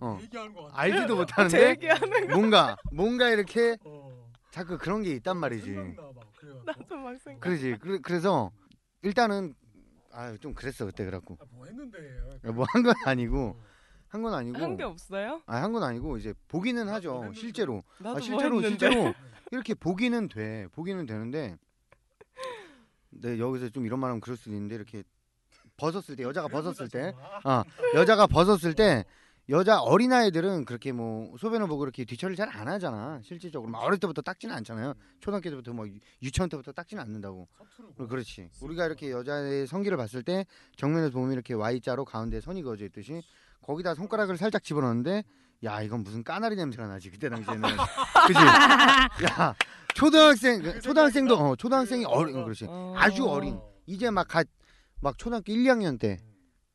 어 0.00 0.16
알지도 0.72 1.08
제 1.08 1.14
못하는데 1.14 1.68
얘기하는 1.70 2.28
거 2.28 2.34
뭔가 2.36 2.76
뭔가 2.92 3.30
이렇게 3.30 3.76
자꾸 4.52 4.78
그런 4.78 5.02
게 5.02 5.10
있단 5.16 5.36
말이지. 5.38 5.72
나도 6.64 6.96
막 6.98 7.18
생각. 7.20 7.40
그러지. 7.40 7.76
그래, 7.80 7.98
그래서 8.00 8.52
일단은 9.02 9.56
아좀 10.12 10.54
그랬어 10.54 10.86
그때 10.86 11.04
그래갖고 11.04 11.36
뭐 11.50 11.66
했는데. 11.66 11.98
뭐 12.54 12.64
한 12.70 12.84
건 12.84 12.94
아니고 13.04 13.60
한 14.06 14.22
건 14.22 14.34
아니고 14.34 14.56
한 14.56 14.76
게 14.76 14.84
없어요? 14.84 15.42
아한 15.46 15.72
건 15.72 15.82
아니고 15.82 16.16
이제 16.18 16.32
보기는 16.46 16.88
하죠 16.90 17.32
실제로 17.34 17.82
나도 17.98 18.10
아, 18.10 18.12
뭐 18.12 18.20
실제로 18.20 18.56
했는데. 18.62 18.68
실제로 18.68 19.12
이렇게 19.50 19.74
보기는 19.74 20.28
돼 20.28 20.68
보기는 20.70 21.04
되는데 21.06 21.56
네 23.20 23.38
여기서 23.38 23.68
좀 23.70 23.86
이런 23.86 23.98
말하면 24.00 24.20
그럴 24.20 24.36
수도 24.36 24.50
있는데 24.54 24.74
이렇게 24.74 25.02
벗었을 25.76 26.16
때 26.16 26.22
여자가 26.22 26.48
벗었을 26.48 26.88
때 26.88 27.12
아, 27.44 27.64
여자가 27.94 28.26
벗었을 28.26 28.74
때 28.74 29.04
여자 29.50 29.80
어린 29.80 30.12
아이들은 30.12 30.64
그렇게 30.64 30.90
뭐 30.92 31.36
소변을 31.36 31.66
보고 31.66 31.84
이렇게 31.84 32.04
뒤처리를 32.04 32.36
잘 32.36 32.48
안 32.56 32.66
하잖아 32.68 33.20
실질적으로. 33.22 33.70
막 33.70 33.80
어릴 33.80 33.98
때부터 33.98 34.22
닦지는 34.22 34.54
않잖아요. 34.56 34.94
초등학교 35.20 35.50
때부터 35.50 35.72
뭐 35.74 35.86
유- 35.86 35.98
유치원 36.22 36.48
때부터 36.48 36.72
닦지는 36.72 37.02
않는다고. 37.02 37.46
어, 37.98 38.06
그렇지. 38.06 38.48
우리가 38.62 38.86
이렇게 38.86 39.10
여자의 39.10 39.66
성기를 39.66 39.96
봤을 39.98 40.22
때 40.22 40.46
정면에서 40.76 41.12
보면 41.12 41.32
이렇게 41.32 41.52
Y자로 41.54 42.04
가운데 42.06 42.40
선이 42.40 42.62
그어져 42.62 42.86
있듯이 42.86 43.22
거기다 43.60 43.94
손가락을 43.94 44.36
살짝 44.38 44.62
집어넣는데 44.64 45.24
야 45.62 45.80
이건 45.82 46.02
무슨 46.02 46.22
까나리 46.22 46.56
냄새가 46.56 46.86
나지? 46.86 47.10
그때 47.10 47.28
당시에는. 47.28 47.62
그지 48.26 48.38
야 49.24 49.54
초등학생 49.94 50.62
그 50.62 50.80
초등학생도 50.80 51.34
어 51.36 51.56
초등학생이 51.56 52.04
어린 52.06 52.36
어, 52.36 52.44
그렇지. 52.44 52.66
아주 52.96 53.26
어린. 53.26 53.58
이제 53.86 54.10
막갓막 54.10 55.16
초등학교 55.18 55.52
1, 55.52 55.64
2학년 55.64 55.98
때. 55.98 56.18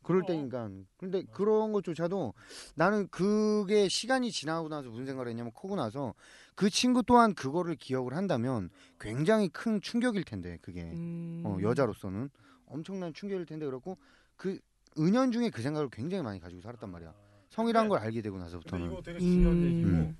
그럴 0.04 0.24
때니까. 0.26 0.70
근데 0.98 1.24
그런 1.32 1.72
것조차도 1.72 2.34
나는 2.76 3.08
그게 3.10 3.88
시간이 3.88 4.32
지나고 4.32 4.68
나서 4.68 4.90
무슨 4.90 5.06
생각을 5.06 5.28
했냐면 5.30 5.52
크고 5.54 5.76
나서 5.76 6.16
그 6.56 6.70
친구 6.72 7.04
또한 7.04 7.36
그거를 7.36 7.76
기억을 7.76 8.16
한다면 8.16 8.72
굉장히 9.00 9.50
큰 9.50 9.80
충격일 9.82 10.24
텐데 10.24 10.58
그게. 10.62 10.82
음. 10.82 11.44
어, 11.46 11.58
여자로서는. 11.62 12.30
엄청난 12.66 13.14
충격일 13.14 13.46
텐데 13.46 13.66
그렇고 13.66 13.98
그 14.36 14.60
은연 14.98 15.32
중에 15.32 15.50
그 15.50 15.62
생각을 15.62 15.90
굉장히 15.92 16.24
많이 16.24 16.40
가지고 16.40 16.62
살았단 16.62 16.90
말이야 16.92 17.14
성이란 17.50 17.90
걸 17.90 18.00
알게 18.00 18.22
되고 18.22 18.38
나서부터는 18.38 18.92
이거 18.92 19.02
되게 19.02 19.20
중요한 19.20 19.58
음. 19.58 19.64
얘기고 19.66 19.90
음. 19.90 20.18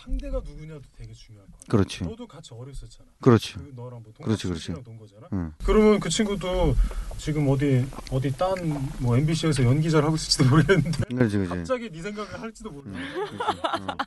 상대가 0.00 0.40
누구냐도 0.44 0.82
되게 0.96 1.12
중요할 1.14 1.46
거야. 1.48 1.58
그렇지. 1.68 2.04
너도 2.04 2.26
같이 2.26 2.52
어렸었잖아. 2.52 3.08
그렇지. 3.22 3.54
그 3.54 3.72
너랑 3.74 4.02
뭐 4.02 4.12
그렇지, 4.22 4.42
동갑 4.42 4.62
그렇지. 4.62 4.84
논 4.84 4.98
거잖아. 4.98 5.26
응. 5.32 5.52
그러면 5.64 5.98
그 6.00 6.10
친구도 6.10 6.74
지금 7.16 7.48
어디 7.48 7.86
어디 8.12 8.30
딴 8.36 8.54
뭐 9.00 9.16
MBC에서 9.16 9.64
연기자를 9.64 10.04
하고 10.06 10.16
있을지도 10.16 10.44
모르겠는데 10.50 10.98
그렇지, 11.16 11.36
그렇지. 11.38 11.48
갑자기 11.48 11.90
네 11.90 12.02
생각을 12.02 12.40
할지도 12.40 12.70
몰라. 12.70 12.92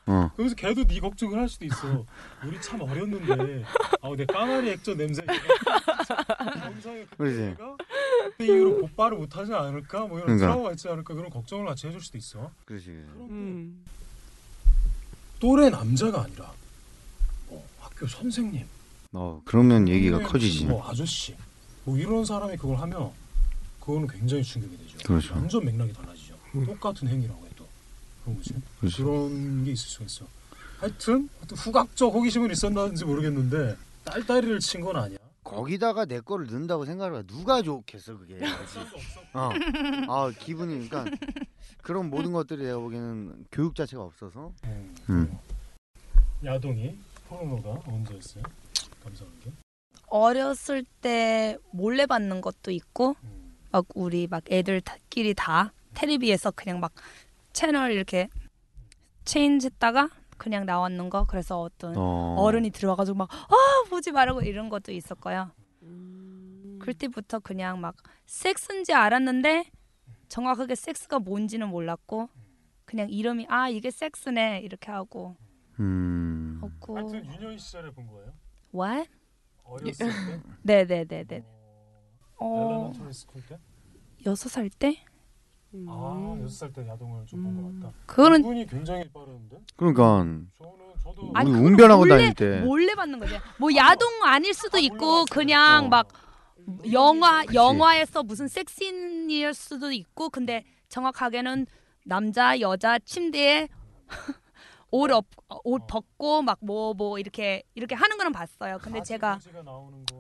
어. 0.06 0.32
그래서 0.38 0.54
걔도 0.56 0.86
네 0.86 1.00
걱정을 1.00 1.40
할 1.40 1.50
수도 1.50 1.66
있어. 1.66 2.06
우리 2.46 2.62
참 2.62 2.82
어렸는데 2.82 3.64
아내 4.02 4.26
까나리 4.28 4.70
액젓 4.70 4.96
냄새. 4.96 5.24
영상에 6.66 7.02
그때 7.04 7.16
그렇지. 7.18 7.38
내가 7.40 7.78
그때 8.30 8.46
이후로 8.46 8.82
곧바로 8.82 9.18
못하지 9.18 9.52
않을까 9.54 10.02
뭐 10.06 10.20
이런 10.20 10.38
그러니까. 10.38 10.48
트라우마 10.48 10.72
있지 10.72 10.88
않을까 10.88 11.14
그런 11.16 11.30
걱정을 11.32 11.66
같이 11.66 11.88
해줄 11.88 12.00
수도 12.00 12.18
있어. 12.20 12.52
그렇지 12.66 12.86
그렇지. 12.92 13.32
음. 13.32 13.84
또래 15.40 15.70
남자가 15.70 16.24
아니라 16.24 16.52
뭐 17.48 17.66
학교 17.80 18.08
선생님, 18.08 18.66
어 19.14 19.42
그러면 19.46 19.88
얘기가 19.88 20.20
커지지 20.20 20.66
뭐 20.66 20.86
아저씨, 20.88 21.36
뭐 21.86 21.98
이런 21.98 22.26
사람이 22.26 22.58
그걸 22.58 22.78
하면 22.80 23.12
그거는 23.80 24.08
굉장히 24.08 24.44
충격이 24.44 24.78
되죠. 24.78 24.98
그렇죠. 25.06 25.34
완전 25.34 25.64
맥락이 25.66 25.94
달라지죠. 25.94 26.36
똑같은 26.66 27.08
행위라고 27.08 27.46
해도 27.46 27.66
그런 28.24 28.38
거지. 28.38 28.54
그렇죠. 28.80 29.04
그런 29.04 29.64
게 29.66 29.72
있을 29.72 29.88
수가 29.88 30.06
있어. 30.06 30.26
하여튼 30.80 31.30
후각적 31.56 32.14
호기심은 32.14 32.52
있었는지 32.52 33.06
모르겠는데 33.06 33.76
딸딸이를 34.06 34.60
친 34.60 34.82
건 34.82 34.96
아니야. 34.98 35.18
거기다가 35.44 36.06
내 36.06 36.20
거를 36.20 36.46
넣는다고 36.46 36.86
생각을 36.86 37.20
해. 37.20 37.24
누가 37.28 37.62
좋겠어 37.62 38.18
그게? 38.18 38.40
어. 39.34 39.50
아 40.08 40.32
기분이 40.40 40.88
그러니까 40.88 41.06
그런 41.82 42.10
모든 42.10 42.32
것들이 42.34 42.64
내가 42.66 42.78
보기에는 42.80 43.46
교육 43.52 43.76
자체가 43.76 44.04
없어서 44.04 44.52
음. 45.10 45.38
야동이 46.44 46.98
포르노가 47.28 47.82
언제였어요? 47.88 48.44
감사한 49.04 49.34
게. 49.44 49.52
어렸을 50.08 50.84
때 51.02 51.58
몰래 51.72 52.06
받는 52.06 52.42
것도 52.42 52.72
있고 52.72 53.16
음. 53.24 53.56
막 53.72 53.86
우리 53.96 54.28
막 54.28 54.44
애들끼리 54.52 55.34
다 55.36 55.72
테레비에서 55.94 56.52
그냥 56.52 56.80
막 56.80 56.92
채널 57.54 57.92
이렇게 57.92 58.30
체인지했다가 59.26 60.10
그냥 60.38 60.66
나왔는 60.66 61.10
거 61.10 61.26
그래서 61.26 61.62
어떤 61.62 61.96
어. 61.98 62.36
어. 62.38 62.52
른이 62.52 62.72
들어와가지고 62.72 63.18
막 63.18 63.30
아 63.32 63.90
보지 63.90 64.12
말라고 64.12 64.42
이런 64.42 64.70
것도 64.70 64.92
있었고요. 64.92 65.52
그때부터 66.80 67.40
그냥 67.40 67.80
막 67.82 67.96
섹스인지 68.26 68.94
알았는데 68.94 69.66
정확하게 70.30 70.76
섹스가 70.76 71.20
뭔지는 71.20 71.68
몰랐고 71.70 72.30
그냥 72.86 73.10
이름이 73.10 73.48
아 73.50 73.70
이게 73.70 73.92
섹스네 73.92 74.60
이렇게 74.64 74.92
하고 74.92 75.36
음. 75.80 76.60
없고 76.62 76.98
하여튼 76.98 77.26
유년 77.26 77.58
시절에 77.58 77.92
본 77.92 78.08
거예요. 78.08 78.32
what? 78.74 79.10
어렸을 79.64 80.08
때. 80.08 80.42
네네네네. 80.64 81.44
어 82.42 82.66
elementary 82.94 83.14
school 83.14 83.42
때. 83.48 83.60
여섯 84.26 84.50
살 84.50 84.70
때? 84.70 84.96
아 85.88 86.38
여섯 86.42 86.50
살 86.68 86.74
때 86.74 86.88
야동을 86.88 87.26
좀 87.26 87.44
본것 87.44 87.82
같다. 87.82 87.94
그거는- 88.08 88.44
분이 88.44 88.66
굉장히 88.66 89.08
빠르는데. 89.12 89.60
그러니까 89.76 90.26
저도 91.04 91.32
아니, 91.34 91.52
우리 91.52 91.60
운변하고 91.60 92.02
몰래- 92.02 92.18
다닐 92.18 92.34
때 92.34 92.62
몰래 92.62 92.96
받는 92.96 93.20
거지. 93.20 93.36
뭐 93.60 93.70
야동 93.76 94.24
아닐 94.26 94.54
수도 94.54 94.78
있고 94.80 95.26
그냥 95.26 95.90
막 95.90 96.08
영화 96.92 97.44
영화에서 97.54 98.24
무슨 98.24 98.48
섹스신일 98.48 99.54
수도 99.54 99.92
있고 99.92 100.30
근데 100.30 100.64
정확하게는 100.90 101.68
남자 102.06 102.60
여자 102.60 102.98
침대에 103.00 103.68
옷, 104.92 105.12
업, 105.12 105.26
옷 105.64 105.86
벗고 105.88 106.42
막 106.42 106.58
뭐뭐 106.62 107.20
이렇게 107.20 107.62
이렇게 107.76 107.94
하는 107.96 108.18
거는 108.18 108.32
봤어요. 108.32 108.80
근데 108.82 109.04
제가 109.04 109.40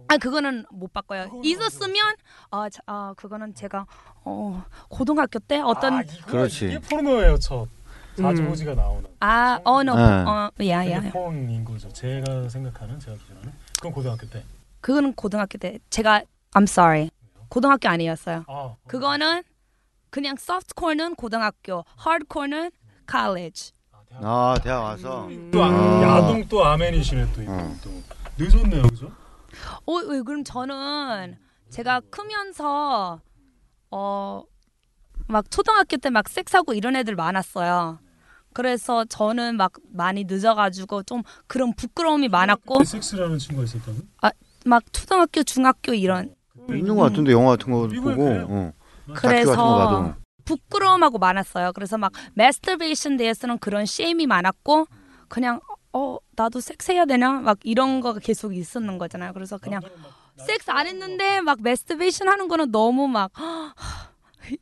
아 0.07 0.17
그거는 0.17 0.65
못 0.71 0.93
봤고요. 0.93 1.41
있었으면 1.43 2.15
아, 2.51 2.69
자, 2.69 2.81
아 2.85 3.13
그거는 3.17 3.55
제가 3.55 3.87
어 4.23 4.63
고등학교 4.89 5.39
때 5.39 5.59
어떤 5.59 6.05
그렇지. 6.05 6.67
이게 6.67 6.79
포르노예요, 6.79 7.37
첫. 7.39 7.67
자주보지가 8.15 8.75
나오는. 8.75 9.09
아 9.21 9.59
어느 9.63 9.89
네. 9.89 9.97
어 9.97 10.51
야야 10.61 10.99
그게 10.99 11.11
폰인 11.11 11.63
거죠. 11.65 11.89
제가 11.89 12.49
생각하는 12.49 12.99
제가 12.99 13.17
기준하는. 13.17 13.51
그건 13.77 13.91
고등학교 13.91 14.27
때. 14.29 14.43
그거는 14.81 15.13
고등학교 15.13 15.57
때 15.57 15.79
제가 15.89 16.21
I'm 16.55 16.63
sorry 16.63 17.09
고등학교 17.49 17.89
아니었어요. 17.89 18.43
아, 18.47 18.75
그거는 18.87 19.43
그냥 20.11 20.35
소프트코어는 20.37 21.15
고등학교, 21.15 21.83
하드코어는 21.95 22.71
college. 23.09 23.71
아 24.21 24.55
대학 24.63 24.81
와서. 24.81 25.29
또 25.51 25.63
아, 25.63 25.67
아. 25.69 26.01
야동 26.01 26.47
또 26.47 26.63
아멘이시네 26.65 27.31
또 27.33 27.41
이거 27.41 27.71
또. 27.83 27.91
늦었네요, 28.37 28.83
그죠? 28.83 29.11
어, 29.85 29.93
왜 30.07 30.21
그럼 30.21 30.43
저는 30.43 31.37
제가 31.69 32.01
크면서 32.09 33.21
어 33.91 34.43
막 35.27 35.51
초등학교 35.51 35.95
때 35.97 36.09
막 36.09 36.27
섹스하고 36.27 36.73
이런 36.73 36.95
애들 36.95 37.15
많았어요. 37.15 37.99
그래서 38.51 39.05
저는 39.05 39.57
막 39.57 39.73
많이 39.91 40.23
늦어가지고 40.23 41.03
좀 41.03 41.21
그런 41.45 41.71
부끄러움이 41.73 42.29
많았고 42.29 42.83
섹스라는 42.83 43.37
친구가 43.37 43.65
있었다고? 43.65 43.97
아, 44.23 44.31
막 44.65 44.81
초등학교, 44.91 45.43
중학교 45.43 45.93
이런 45.93 46.33
있는 46.77 46.95
것 46.95 47.03
같은데 47.03 47.31
영화 47.31 47.51
같은 47.57 47.71
거 47.71 47.87
보고. 47.87 48.23
어. 48.27 48.71
거 49.07 49.13
그래서 49.13 49.55
봐도. 49.55 50.13
부끄러움하고 50.45 51.17
많았어요. 51.19 51.71
그래서 51.73 51.97
막 51.97 52.11
마스터베이션 52.35 53.17
대해서는 53.17 53.57
그런 53.59 53.85
쉐임이 53.85 54.25
많았고 54.27 54.87
그냥 55.27 55.59
어 55.93 56.17
나도 56.35 56.59
섹스해야 56.59 57.05
되나 57.05 57.33
막 57.33 57.57
이런 57.63 58.01
거가 58.01 58.19
계속 58.19 58.55
있었는 58.55 58.97
거잖아요. 58.97 59.33
그래서 59.33 59.57
그냥 59.57 59.81
섹스 60.37 60.69
안 60.71 60.87
했는데 60.87 61.41
막 61.41 61.61
마스터베이션 61.61 62.27
하는 62.29 62.47
거는 62.47 62.71
너무 62.71 63.07
막 63.07 63.31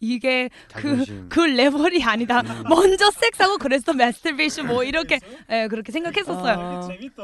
이게 0.01 0.49
그. 0.74 1.28
그 1.30 1.39
레벨이 1.41 2.03
아니다. 2.03 2.41
먼저 2.68 3.10
섹스하고 3.12 3.58
그래서 3.58 3.93
마스터베이션 3.93 4.68
뭐 4.68 4.84
이렇게 4.84 5.20
예 5.49 5.68
그렇게 5.70 5.91
생각했었어요. 5.91 6.60
아, 6.60 6.82
재밌다. 6.82 7.24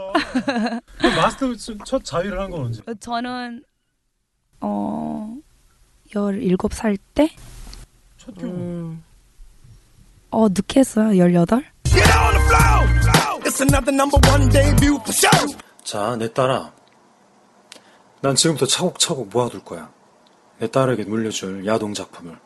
마스터 1.18 1.54
첫 1.86 2.04
자위를 2.06 2.40
한 2.40 2.50
건 2.52 2.66
언제? 2.66 2.82
저는 3.00 3.64
어 4.66 5.36
17살 6.14 6.98
때? 7.14 7.30
첫 8.18 8.34
경우. 8.36 8.54
음. 8.54 9.04
어 10.30 10.48
늦게 10.48 10.80
했어요. 10.80 11.10
18? 11.10 11.46
Get 11.84 12.02
on 12.18 12.34
the 12.34 12.46
floor. 12.48 13.44
It's 13.44 13.62
another 13.62 13.94
number 13.94 14.20
one 14.32 14.50
debut 14.50 14.96
for 15.02 15.12
sure. 15.12 15.58
자, 15.84 16.16
내 16.16 16.32
딸아. 16.32 16.72
난 18.22 18.36
지금부터 18.36 18.66
차곡차곡 18.66 19.30
모아둘 19.34 19.66
거야. 19.66 19.92
내 20.60 20.68
딸에게 20.72 21.04
물려줄 21.04 21.66
야동 21.66 21.94
작품을. 21.94 22.38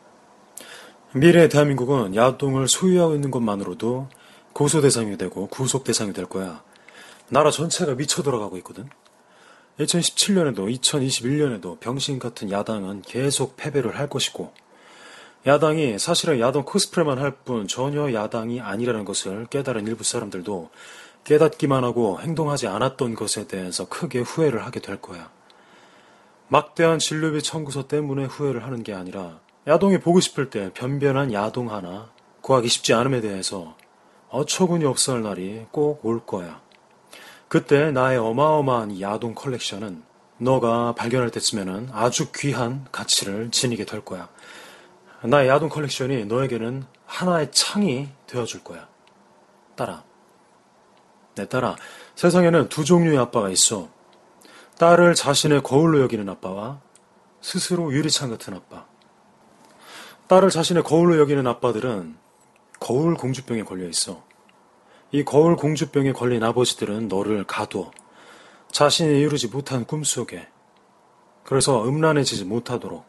미래의 1.14 1.50
대한민국은 1.50 2.16
야동을 2.16 2.68
소유하고 2.68 3.14
있는 3.14 3.30
것만으로도 3.30 4.10
고소 4.54 4.82
대상이 4.82 5.18
되고 5.18 5.46
구속 5.48 5.84
대상이 5.84 6.14
될 6.14 6.26
거야. 6.26 6.64
나라 7.30 7.52
전체가 7.52 7.94
미쳐 7.94 8.24
돌아가고 8.24 8.58
있거든. 8.58 8.90
2017년에도 9.80 10.74
2021년에도 10.80 11.80
병신 11.80 12.20
같은 12.20 12.52
야당은 12.52 13.04
계속 13.04 13.56
패배를 13.58 13.98
할 13.98 14.10
것이고, 14.10 14.52
야당이 15.46 16.00
사실은 16.00 16.40
야동 16.40 16.64
코스프레만 16.66 17.20
할 17.20 17.32
뿐 17.46 17.68
전혀 17.68 18.12
야당이 18.12 18.60
아니라는 18.60 19.06
것을 19.06 19.46
깨달은 19.48 19.88
일부 19.88 20.04
사람들도 20.04 20.70
깨닫기만 21.24 21.84
하고 21.84 22.20
행동하지 22.20 22.68
않았던 22.68 23.16
것에 23.16 23.48
대해서 23.48 23.88
크게 23.88 24.20
후회를 24.20 24.66
하게 24.66 24.80
될 24.80 25.00
거야. 25.02 25.30
막대한 26.50 27.00
진료비 27.00 27.44
청구서 27.44 27.88
때문에 27.88 28.26
후회를 28.26 28.64
하는 28.64 28.84
게 28.84 28.94
아니라 28.94 29.40
야동이 29.68 30.00
보고 30.00 30.20
싶을 30.20 30.50
때 30.50 30.72
변변한 30.74 31.34
야동 31.34 31.72
하나 31.72 32.10
구하기 32.42 32.68
쉽지 32.70 32.94
않음에 32.94 33.22
대해서 33.22 33.76
어처구니 34.30 34.86
없어 34.86 35.14
할 35.14 35.24
날이 35.24 35.66
꼭 35.72 36.00
올 36.04 36.26
거야. 36.26 36.62
그때 37.48 37.92
나의 37.92 38.18
어마어마한 38.18 38.92
이 38.92 39.02
야동 39.02 39.34
컬렉션은 39.34 40.04
너가 40.38 40.94
발견할 40.94 41.32
때쯤에는 41.32 41.90
아주 41.94 42.32
귀한 42.34 42.86
가치를 42.92 43.52
지니게 43.52 43.86
될 43.86 44.04
거야. 44.04 44.30
나의 45.24 45.48
야동 45.48 45.70
컬렉션이 45.70 46.26
너에게는 46.26 46.86
하나의 47.06 47.52
창이 47.52 48.10
되어줄 48.28 48.64
거야. 48.64 48.88
따라. 49.76 50.04
내 51.36 51.48
딸아, 51.48 51.76
세상에는 52.16 52.70
두 52.70 52.84
종류의 52.84 53.18
아빠가 53.18 53.50
있어. 53.50 53.90
딸을 54.78 55.16
자신의 55.16 55.64
거울로 55.64 56.02
여기는 56.02 56.28
아빠와 56.28 56.82
스스로 57.42 57.94
유리창 57.94 58.30
같은 58.30 58.54
아빠. 58.54 58.86
딸을 60.28 60.50
자신의 60.50 60.84
거울로 60.84 61.18
여기는 61.18 61.48
아빠들은 61.48 62.18
거울 62.80 63.16
공주병에 63.16 63.64
걸려 63.64 63.88
있어. 63.88 64.27
이 65.12 65.24
거울 65.24 65.56
공주병에 65.56 66.12
걸린 66.12 66.44
아버지들은 66.44 67.08
너를 67.08 67.46
가둬. 67.46 67.92
자신이 68.72 69.20
이루지 69.22 69.48
못한 69.48 69.86
꿈속에. 69.86 70.48
그래서 71.44 71.88
음란해지지 71.88 72.44
못하도록. 72.44 73.06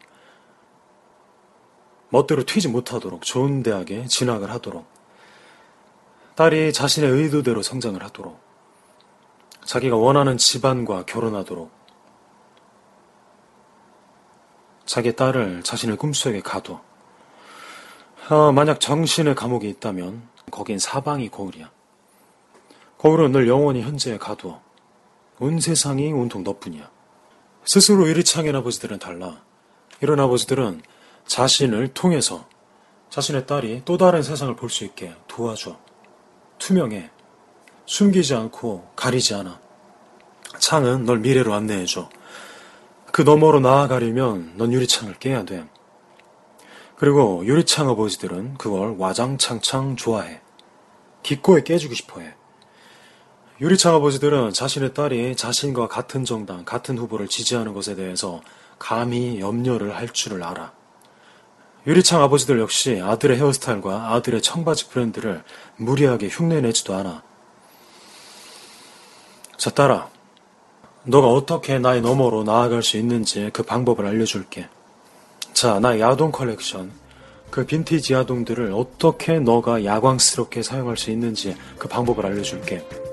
멋대로 2.09 2.43
튀지 2.45 2.69
못하도록 2.69 3.21
좋은 3.21 3.63
대학에 3.63 4.05
진학을 4.07 4.49
하도록. 4.51 4.87
딸이 6.35 6.71
자신의 6.71 7.09
의도대로 7.09 7.61
성장을 7.61 8.01
하도록. 8.01 8.39
자기가 9.65 9.97
원하는 9.97 10.37
집안과 10.37 11.05
결혼하도록. 11.05 11.69
자기 14.85 15.15
딸을 15.15 15.63
자신의 15.63 15.97
꿈속에 15.97 16.39
가둬. 16.39 16.81
아, 18.29 18.51
만약 18.53 18.79
정신의 18.79 19.35
감옥이 19.35 19.69
있다면 19.69 20.27
거긴 20.49 20.79
사방이 20.79 21.29
거울이야. 21.29 21.69
거울은 22.99 23.31
늘 23.31 23.47
영원히 23.47 23.81
현재에 23.81 24.17
가두어. 24.17 24.61
온 25.39 25.61
세상이 25.61 26.11
온통 26.11 26.43
너뿐이야. 26.43 26.91
스스로 27.63 28.05
유리창인 28.09 28.53
아버지들은 28.57 28.99
달라. 28.99 29.41
이런 30.01 30.19
아버지들은 30.19 30.81
자신을 31.25 31.93
통해서 31.93 32.45
자신의 33.09 33.47
딸이 33.47 33.83
또 33.85 33.97
다른 33.97 34.21
세상을 34.21 34.53
볼 34.57 34.69
수 34.69 34.83
있게 34.83 35.15
도와줘. 35.27 35.77
투명해. 36.57 37.09
숨기지 37.85 38.35
않고 38.35 38.91
가리지 38.97 39.33
않아. 39.33 39.61
창은 40.59 41.05
널 41.05 41.19
미래로 41.19 41.53
안내해줘. 41.53 42.09
그 43.13 43.21
너머로 43.21 43.61
나아가려면 43.61 44.55
넌 44.57 44.73
유리창을 44.73 45.19
깨야 45.19 45.45
돼. 45.45 45.65
그리고 46.97 47.45
유리창 47.45 47.87
아버지들은 47.89 48.57
그걸 48.57 48.97
와장창창 48.97 49.95
좋아해. 49.95 50.41
기꺼이 51.23 51.63
깨주고 51.63 51.93
싶어 51.93 52.19
해. 52.19 52.35
유리창 53.61 53.93
아버지들은 53.95 54.53
자신의 54.53 54.93
딸이 54.93 55.35
자신과 55.35 55.89
같은 55.89 56.23
정당, 56.23 56.63
같은 56.63 56.97
후보를 56.97 57.27
지지하는 57.27 57.73
것에 57.73 57.93
대해서 57.93 58.39
감히 58.77 59.41
염려를 59.41 59.97
할 59.97 60.07
줄을 60.07 60.43
알아. 60.43 60.71
유리창 61.85 62.21
아버지들 62.21 62.57
역시 62.59 63.01
아들의 63.03 63.37
헤어스타일과 63.37 64.13
아들의 64.13 64.41
청바지 64.41 64.87
브랜드를 64.89 65.43
무리하게 65.75 66.29
흉내내지도 66.29 66.95
않아. 66.95 67.21
자, 69.57 69.69
딸아. 69.71 70.09
너가 71.03 71.27
어떻게 71.27 71.79
나의 71.79 72.01
너머로 72.01 72.45
나아갈 72.45 72.81
수 72.81 72.95
있는지 72.95 73.49
그 73.51 73.63
방법을 73.63 74.05
알려줄게. 74.05 74.69
자, 75.51 75.79
나 75.79 75.99
야동 75.99 76.31
컬렉션. 76.31 76.93
그 77.49 77.65
빈티지 77.65 78.13
야동들을 78.13 78.71
어떻게 78.71 79.39
너가 79.39 79.83
야광스럽게 79.83 80.61
사용할 80.61 80.95
수 80.95 81.11
있는지 81.11 81.57
그 81.77 81.89
방법을 81.89 82.25
알려줄게. 82.25 83.08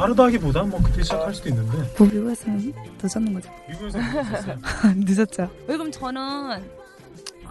빠르다기보다 0.00 0.62
뭐 0.62 0.80
그때 0.82 1.02
시작할 1.02 1.34
수도 1.34 1.48
있는데 1.48 1.76
뭐 1.98 2.06
미국에서는 2.06 2.72
늦었는 3.02 3.34
거죠. 3.34 3.50
미국에서 3.68 3.98
늦었어요. 3.98 4.58
늦었죠. 4.96 5.50
왜 5.66 5.76
그럼 5.76 5.90
저는 5.90 6.70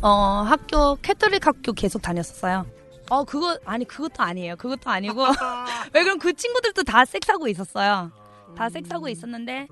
어 0.02 0.10
학교 0.48 0.95
캐톨릭 1.02 1.45
학교 1.45 1.74
계속 1.74 2.02
다녔었어요. 2.02 2.66
어 3.10 3.24
그거 3.24 3.58
아니 3.66 3.86
그것도 3.86 4.24
아니에요. 4.24 4.56
그것도 4.56 4.89
아니고 4.89 5.24
왜 5.93 6.04
그럼 6.04 6.20
그 6.20 6.34
친구들도 6.34 6.84
다 6.84 7.04
섹스하고 7.06 7.48
있었어요. 7.48 8.12
다 8.56 8.70
섹스하고 8.70 9.10
있었는데 9.10 9.68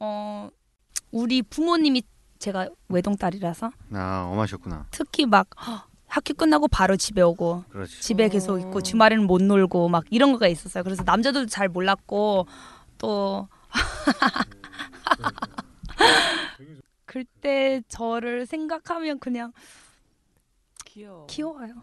어 0.00 0.48
우리 1.10 1.42
부모님이 1.42 2.02
제가 2.38 2.68
외동딸이라서 2.88 3.70
아 3.94 4.28
엄하셨구나. 4.32 4.86
특히 4.90 5.26
막 5.26 5.48
학교 6.08 6.34
끝나고 6.34 6.68
바로 6.68 6.96
집에 6.96 7.22
오고 7.22 7.64
그렇지. 7.70 8.00
집에 8.00 8.28
계속 8.28 8.58
있고 8.58 8.80
주말에는 8.82 9.26
못 9.26 9.42
놀고 9.42 9.88
막 9.88 10.04
이런 10.10 10.32
거가 10.32 10.48
있었어요. 10.48 10.82
그래서 10.84 11.02
남자들도 11.04 11.46
잘 11.48 11.68
몰랐고 11.68 12.46
또 12.98 13.48
그때 17.04 17.82
저를 17.88 18.46
생각하면 18.46 19.18
그냥 19.18 19.52
귀여워. 20.84 21.26
귀여워요. 21.26 21.74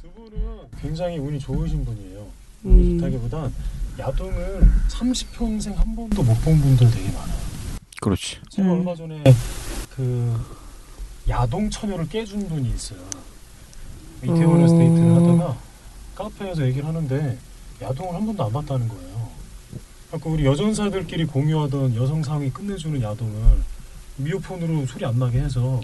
두 0.00 0.10
분은 0.12 0.68
굉장히 0.80 1.18
운이 1.18 1.38
좋으신 1.38 1.84
분이에요. 1.84 2.20
음. 2.64 2.70
운이 2.70 2.98
좋다기보단 2.98 3.52
야동은 3.98 4.60
30평생 4.88 5.74
한 5.74 5.94
번도 5.96 6.22
못 6.22 6.34
본 6.42 6.60
분들 6.60 6.90
되게 6.90 7.08
많아요. 7.12 7.38
그렇지. 8.00 8.38
제가 8.50 8.72
얼마 8.72 8.94
전에 8.94 9.22
그 9.90 10.40
야동 11.28 11.70
처녀를 11.70 12.08
깨준 12.08 12.48
분이 12.48 12.70
있어요. 12.70 13.00
이태원에서 14.22 14.74
음. 14.74 14.78
데이트를 14.78 15.14
하다가 15.14 15.56
카페에서 16.14 16.66
얘기를 16.66 16.86
하는데 16.86 17.38
야동을 17.80 18.14
한 18.14 18.26
번도 18.26 18.44
안 18.44 18.52
봤다는 18.52 18.88
거예요. 18.88 19.28
그러니까 20.08 20.30
우리 20.30 20.44
여전사들끼리 20.46 21.26
공유하던 21.26 21.94
여성 21.94 22.22
상위 22.22 22.50
끝내주는 22.50 23.00
야동을 23.00 23.34
미오폰으로 24.16 24.86
소리 24.86 25.04
안 25.04 25.18
나게 25.18 25.40
해서 25.40 25.80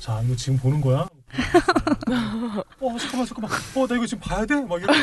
자 0.00 0.20
이거 0.24 0.36
지금 0.36 0.58
보는 0.58 0.80
거야? 0.80 1.08
어 2.80 2.98
잠깐만 2.98 3.26
잠깐만 3.26 3.50
어나 3.74 3.96
이거 3.96 4.06
지금 4.06 4.20
봐야 4.20 4.44
돼? 4.44 4.60
막 4.60 4.80
이런 4.82 4.94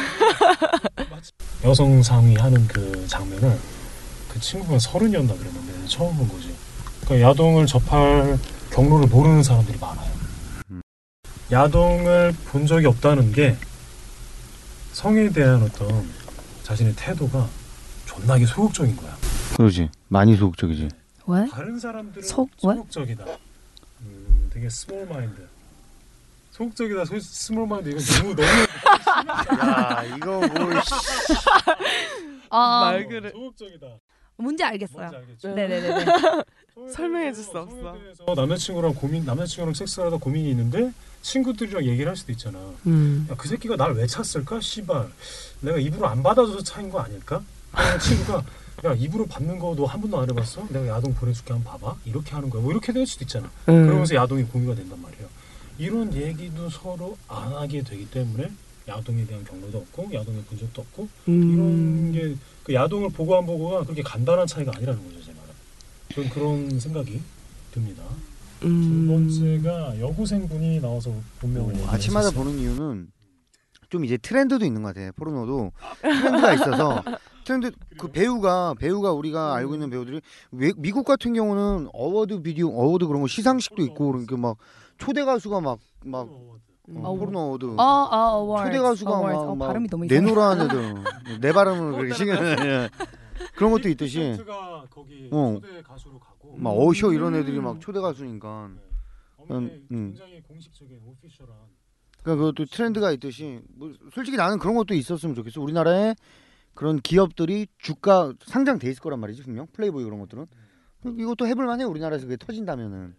여성 1.64 2.04
상위 2.04 2.36
하는 2.36 2.68
그 2.68 3.08
장면을 3.08 3.58
그 4.30 4.40
친구가 4.40 4.78
서른이었나 4.80 5.34
그랬는데 5.34 5.88
처음 5.88 6.16
본 6.18 6.28
거지. 6.28 6.54
그러니까 7.06 7.30
야동을 7.30 7.66
접할 7.66 8.38
경로를 8.72 9.08
모르는 9.08 9.44
사람들이 9.44 9.78
많아요. 9.80 10.12
야동을 11.52 12.34
본 12.46 12.66
적이 12.66 12.88
없다는 12.88 13.32
게 13.34 13.58
성에 14.94 15.30
대한 15.30 15.62
어떤 15.62 16.10
자신의 16.64 16.94
태도가 16.96 17.48
존나게 18.06 18.46
소극적인 18.46 18.96
거야. 18.96 19.16
그러지. 19.58 19.90
많이 20.08 20.36
소극적이지. 20.38 20.88
왜? 21.28 21.48
다른 21.50 21.80
사람들은 21.80 22.26
속- 22.28 22.50
왜? 22.64 22.76
소극적이다. 22.76 23.26
음, 24.02 24.50
되게 24.54 24.70
small 24.70 25.06
mind. 25.08 25.48
소극적이다, 26.52 27.06
소, 27.06 27.20
small 27.20 27.68
mind 27.68 27.90
이건 27.90 28.04
너무 28.22 28.36
너무 28.36 29.62
야 29.62 30.04
이거 30.04 30.40
뭐 30.48 30.72
아, 32.50 32.82
말 32.92 33.08
그래. 33.08 33.32
소극적이다. 33.32 33.88
뭔지 34.42 34.64
알겠어요. 34.64 35.10
뭔지 35.10 35.16
알겠죠? 35.18 35.48
네네네. 35.56 36.06
설명해 36.94 37.34
줄 37.34 37.44
수 37.44 37.52
없어. 37.58 37.96
어, 38.26 38.34
남자친구랑 38.36 38.94
고민, 38.96 39.24
남자친구랑 39.26 39.74
섹스하다 39.74 40.18
고민이 40.18 40.50
있는데 40.52 40.92
친구들이랑 41.22 41.86
얘기를 41.86 42.10
할 42.10 42.16
수도 42.16 42.32
있잖아. 42.32 42.60
음. 42.88 43.28
야, 43.30 43.36
그 43.38 43.48
새끼가 43.48 43.76
날 43.76 43.92
왜 43.94 44.08
찼을까? 44.08 44.60
씨발. 44.62 45.08
내가 45.62 45.78
입으로 45.78 46.08
안 46.08 46.24
받아줘서 46.24 46.62
차인 46.64 46.90
거 46.90 47.00
아닐까? 47.00 47.44
친구가 48.02 48.44
야 48.84 48.94
입으로 48.96 49.28
받는 49.28 49.60
거 49.60 49.76
너 49.76 49.86
한 49.86 50.02
번도 50.02 50.20
안 50.20 50.30
해봤어? 50.30 50.66
내가 50.70 50.88
야동 50.88 51.14
보내줄게 51.14 51.54
한번 51.54 51.72
봐봐. 51.80 51.98
이렇게 52.06 52.32
하는 52.32 52.50
거야. 52.50 52.62
뭐 52.64 52.72
이렇게 52.72 52.92
될 52.92 53.06
수도 53.06 53.24
있잖아. 53.24 53.50
음. 53.70 53.86
그러면서 53.86 54.16
야동이 54.16 54.44
공유가 54.46 54.74
된단 54.74 55.00
말이에요. 55.02 55.28
이런 55.78 56.14
얘기도 56.14 56.70
서로 56.70 57.16
안 57.28 57.54
하게 57.54 57.84
되기 57.84 58.10
때문에 58.10 58.50
야동에 58.88 59.26
대한 59.26 59.44
경로도 59.46 59.78
없고 59.78 60.10
야동을 60.14 60.44
본 60.44 60.58
적도 60.58 60.82
없고 60.82 61.08
음. 61.28 61.54
이런 61.54 62.12
게 62.12 62.36
그 62.64 62.74
야동을 62.74 63.10
보고 63.10 63.36
안 63.38 63.46
보고가 63.46 63.84
그렇게 63.84 64.02
간단한 64.02 64.48
차이가 64.48 64.72
아니라는 64.76 65.04
거죠, 65.04 65.24
제 65.24 65.32
말은. 65.34 65.54
저는 66.14 66.30
그런 66.30 66.80
생각이 66.80 67.22
듭니다. 67.72 68.04
음. 68.64 68.82
두 69.08 69.12
번째가 69.14 70.00
여고생분이 70.00 70.82
나와서 70.82 71.14
본명을 71.40 71.70
얘기했었어요. 71.70 71.96
아침마다 71.96 72.32
보는 72.32 72.60
이유는 72.60 73.12
좀 73.90 74.06
이제 74.06 74.18
트렌드도 74.18 74.66
있는 74.66 74.84
것 74.84 74.94
같아. 74.94 75.12
포르노도 75.14 75.72
트렌드가 76.02 76.54
있어서 76.54 77.04
트렌드 77.44 77.72
그 77.98 78.08
배우가 78.08 78.76
배우가 78.80 79.12
우리가 79.14 79.56
알고 79.56 79.74
있는 79.74 79.90
배우들이 79.90 80.22
외, 80.52 80.72
미국 80.78 81.06
같은 81.06 81.34
경우는 81.34 81.90
어워드 81.92 82.42
비디오 82.44 82.70
어워드 82.70 83.08
그런 83.08 83.22
거 83.22 83.28
시상식도 83.28 83.82
있고 83.84 84.12
그러니까 84.12 84.38
막 84.38 84.58
초대 84.98 85.24
가수가 85.24 85.60
막 85.62 85.80
막 86.04 86.30
어워드 86.90 87.66
어, 87.66 87.84
어, 87.84 88.16
어워드. 88.40 88.72
초대 88.72 88.80
가수가 88.82 89.12
award. 89.12 89.34
막, 89.34 89.42
어, 89.42 89.56
막 89.56 89.68
발음이 89.68 89.88
너무. 89.88 90.06
내노라는 90.06 90.66
애들 90.66 91.40
내 91.40 91.54
발음은 91.54 91.92
그렇게 91.94 92.14
신경 92.14 92.38
예. 92.44 92.90
그런 93.56 93.72
것도 93.72 93.90
있듯이 93.90 94.38
가 94.46 94.86
거기 94.90 95.30
어. 95.32 95.60
초대 95.62 95.82
가수로 95.82 96.20
가고 96.20 96.58
막 96.58 96.72
어셔 96.72 97.14
이런 97.14 97.36
애들이 97.36 97.60
막 97.60 97.80
초대 97.80 98.00
가수니까 98.00 98.70
엄연히 99.38 99.66
음, 99.68 99.88
음. 99.92 100.14
굉장히 100.14 100.42
공식적인 100.42 101.00
오피셜한 101.06 101.56
그러니까 102.24 102.46
그것도 102.46 102.66
트렌드가 102.66 103.12
있듯이 103.12 103.62
뭐 103.76 103.94
솔직히 104.14 104.38
나는 104.38 104.60
그런 104.60 104.76
것도 104.76 104.94
있었으면 104.94 105.36
좋겠어. 105.36 105.62
우리나라에 105.62 106.16
그런 106.74 107.00
기업들이 107.00 107.68
주가 107.78 108.34
상장돼 108.46 108.90
있을 108.90 109.02
거란 109.02 109.20
말이지 109.20 109.44
분명 109.44 109.68
플레이보이 109.74 110.04
그런 110.04 110.20
것들은 110.20 110.48
이것도 111.20 111.48
해볼 111.48 111.66
만해 111.66 111.84
우리나라에서 111.84 112.26
그게 112.26 112.38
터진다면은 112.38 113.16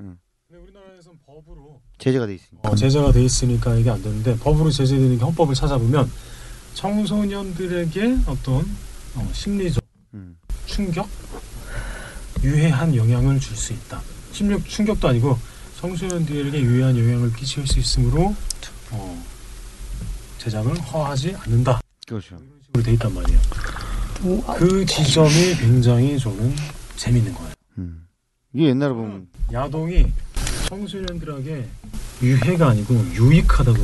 응. 0.00 0.18
근데 0.52 0.64
우리나라에선 0.64 1.18
법으로 1.24 1.80
제재가 1.96 2.26
돼 2.26 2.34
있으니까. 2.34 2.68
어, 2.68 2.74
제재가 2.74 3.10
돼 3.10 3.24
있으니까 3.24 3.74
이게 3.74 3.88
안 3.88 4.02
되는데 4.02 4.36
법으로 4.36 4.70
제재되는 4.70 5.16
게 5.16 5.24
헌법을 5.24 5.54
찾아보면 5.54 6.12
청소년들에게 6.74 8.18
어떤 8.26 8.56
어, 9.14 9.30
심리적 9.32 9.82
음. 10.12 10.36
충격, 10.66 11.08
유해한 12.42 12.94
영향을 12.94 13.40
줄 13.40 13.56
수 13.56 13.72
있다. 13.72 14.02
심리적 14.32 14.68
충격도 14.68 15.08
아니고 15.08 15.38
청소년들에게 15.80 16.60
유해한 16.60 16.98
영향을 16.98 17.32
끼칠 17.32 17.66
수 17.66 17.78
있으므로 17.78 18.36
어, 18.90 19.24
제작을 20.36 20.78
허하지 20.82 21.34
않는다. 21.34 21.80
그렇죠. 22.06 22.38
식으로 22.66 22.82
돼 22.84 22.92
있단 22.92 23.14
말이에요. 23.14 23.40
그 24.58 24.84
지점이 24.84 25.54
굉장히 25.60 26.18
저는 26.18 26.54
재밌는 26.96 27.32
거예요. 27.32 27.52
음. 27.78 28.06
이게 28.52 28.66
옛날에 28.66 28.92
보면 28.92 29.28
야동이 29.50 30.12
청소년들에게 30.72 31.68
유해가 32.22 32.68
아니고 32.70 32.94
유익하다고 32.94 33.78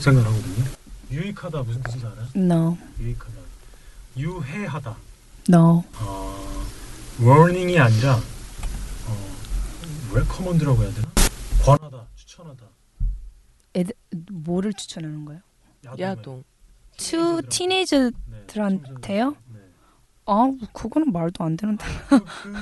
생각하거든요. 0.00 0.64
유익하다 1.10 1.62
무슨 1.64 1.82
뜻인지 1.82 2.06
알아요? 2.06 2.26
No, 2.34 2.78
유익하다. 2.98 3.34
유해하다. 4.16 4.96
no. 5.50 5.84
어, 6.00 6.64
warning이 7.20 7.78
아니라 7.78 8.14
어, 8.16 9.34
recommend라고 10.12 10.82
해야 10.82 10.90
되나? 10.94 11.08
권하다, 11.62 12.06
추천하다. 12.14 12.64
애들 13.76 13.94
뭐를 14.32 14.72
추천하는 14.72 15.26
거예요? 15.26 15.42
야동. 15.98 16.42
to 16.96 17.42
teenager들한테요? 17.50 19.36
아, 20.24 20.52
그거는 20.72 21.12
말도 21.12 21.44
안 21.44 21.56
되는데. 21.56 21.84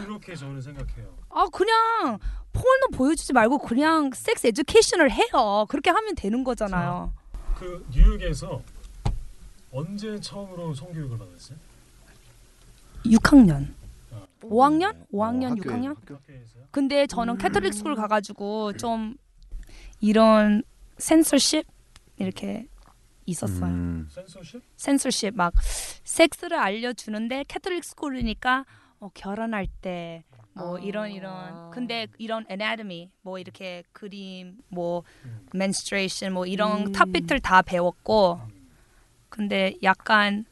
그렇게 0.05 0.35
저는 0.35 0.61
생각해요. 0.61 1.15
아, 1.31 1.47
그냥 1.53 2.19
포르노 2.57 2.89
보여주지 2.93 3.33
말고 3.33 3.59
그냥 3.59 4.11
섹스 4.15 4.47
에듀케이션을 4.47 5.11
해요. 5.13 5.67
그렇게 5.69 5.91
하면 5.91 6.15
되는 6.15 6.43
거잖아요. 6.45 7.13
그 7.59 7.85
뉴욕에서 7.93 8.63
언제 9.73 10.19
처음으로 10.21 10.75
성교육을 10.75 11.19
받았어요? 11.19 11.59
6학년. 13.05 13.69
아. 14.13 14.27
5학년? 14.43 15.07
5학년, 15.13 15.59
학교에- 15.59 15.65
6학년? 15.65 15.89
학교에서요? 16.11 16.65
근데 16.71 17.07
저는 17.07 17.39
Catholic 17.39 17.75
school 17.75 17.95
가가지고 17.95 18.75
좀 18.75 19.17
이런 20.01 20.63
센서십 20.99 21.67
이렇게 22.19 22.67
있었어요. 23.27 23.65
음. 23.67 24.09
센서십? 24.11 24.63
센서십 24.77 25.35
막 25.37 25.53
섹스를 26.05 26.59
알려주는데 26.59 27.45
Catholic 27.49 27.85
school이니까 27.85 28.65
어, 29.01 29.11
결혼할 29.15 29.67
때 29.83 30.25
뭐 30.57 30.79
이런 30.79 31.11
이런 31.11 31.71
근데 31.71 32.07
이런 32.19 32.47
anatomy 32.51 33.11
뭐 33.23 33.39
이렇게 33.39 33.83
그림 33.93 34.57
뭐 34.69 35.03
menstruation 35.55 36.33
뭐 36.33 36.47
이런 36.47 36.87
음. 36.87 36.93
토픽들 36.93 37.41
다 37.41 37.61
배웠고 37.61 38.41
근데 39.29 39.75
약간 39.83 40.47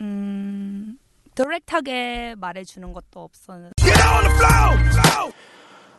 음 0.00 0.98
디렉트하게 1.34 2.34
말해주는 2.36 2.92
것도 2.92 3.20
없었는데 3.20 3.72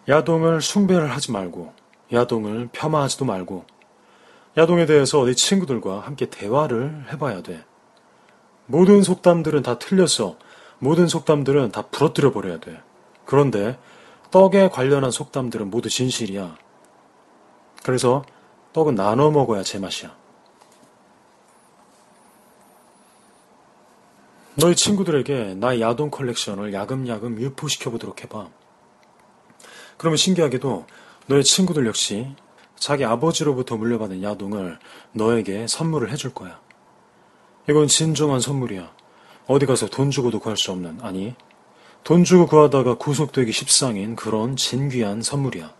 야동을 0.08 0.62
숭배를 0.62 1.10
하지 1.12 1.32
말고 1.32 1.74
야동을 2.12 2.70
폄하하지도 2.72 3.26
말고 3.26 3.66
야동에 4.56 4.86
대해서 4.86 5.26
내 5.26 5.34
친구들과 5.34 6.02
함께 6.02 6.28
대화를 6.28 7.06
해봐야 7.12 7.42
돼. 7.42 7.66
모든 8.68 9.02
속담들은 9.02 9.64
다 9.64 9.80
틀렸어. 9.80 10.38
모든 10.84 11.08
속담들은 11.08 11.72
다 11.72 11.84
부러뜨려 11.84 12.34
버려야 12.34 12.60
돼. 12.60 12.78
그런데 13.24 13.80
떡에 14.32 14.68
관련한 14.68 15.12
속담들은 15.12 15.70
모두 15.70 15.90
진실이야. 15.90 16.58
그래서 17.84 18.24
떡은 18.74 18.96
나눠 18.96 19.32
먹어야 19.32 19.64
제맛이야. 19.64 20.14
너희 24.56 24.76
친구들에게 24.76 25.56
나의 25.56 25.80
야동 25.80 26.12
컬렉션을 26.12 26.74
야금야금 26.74 27.40
유포시켜 27.40 27.90
보도록 27.90 28.22
해봐. 28.22 28.50
그러면 29.96 30.18
신기하게도 30.18 30.86
너의 31.28 31.46
친구들 31.46 31.88
역시 31.88 32.36
자기 32.76 33.06
아버지로부터 33.06 33.78
물려받은 33.78 34.22
야동을 34.22 34.80
너에게 35.14 35.66
선물을 35.66 36.12
해줄 36.12 36.34
거야. 36.34 36.60
이건 37.70 37.88
진정한 37.88 38.42
선물이야. 38.42 39.03
어디 39.48 39.66
가서 39.66 39.88
돈 39.88 40.10
주고도 40.10 40.40
구할 40.40 40.58
수 40.58 40.72
없는, 40.72 41.00
아니, 41.02 41.36
돈 42.04 42.24
주고 42.24 42.48
구하다가 42.48 42.96
구속되기 42.96 43.52
십상인 43.52 44.16
그런 44.16 44.56
진귀한 44.56 45.22
선물이야. 45.22 45.74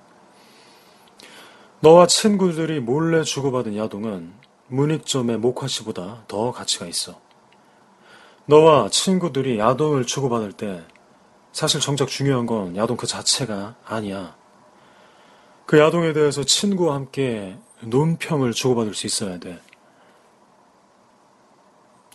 너와 1.82 2.08
친구들이 2.08 2.80
몰래 2.80 3.24
주고받은 3.24 3.76
야동은 3.76 4.34
문익점의 4.68 5.38
모카씨보다 5.38 6.24
더 6.28 6.52
가치가 6.52 6.86
있어. 6.86 7.20
너와 8.46 8.90
친구들이 8.90 9.60
야동을 9.60 10.06
주고받을 10.06 10.54
때 10.54 10.84
사실 11.52 11.80
정작 11.80 12.08
중요한 12.08 12.46
건 12.46 12.76
야동 12.76 12.98
그 12.98 13.06
자체가 13.06 13.76
아니야. 13.86 14.36
그 15.66 15.78
야동에 15.78 16.14
대해서 16.14 16.44
친구와 16.44 16.96
함께 16.96 17.58
논평을 17.82 18.54
주고받을 18.54 18.94
수 18.94 19.06
있어야 19.06 19.40
돼. 19.40 19.62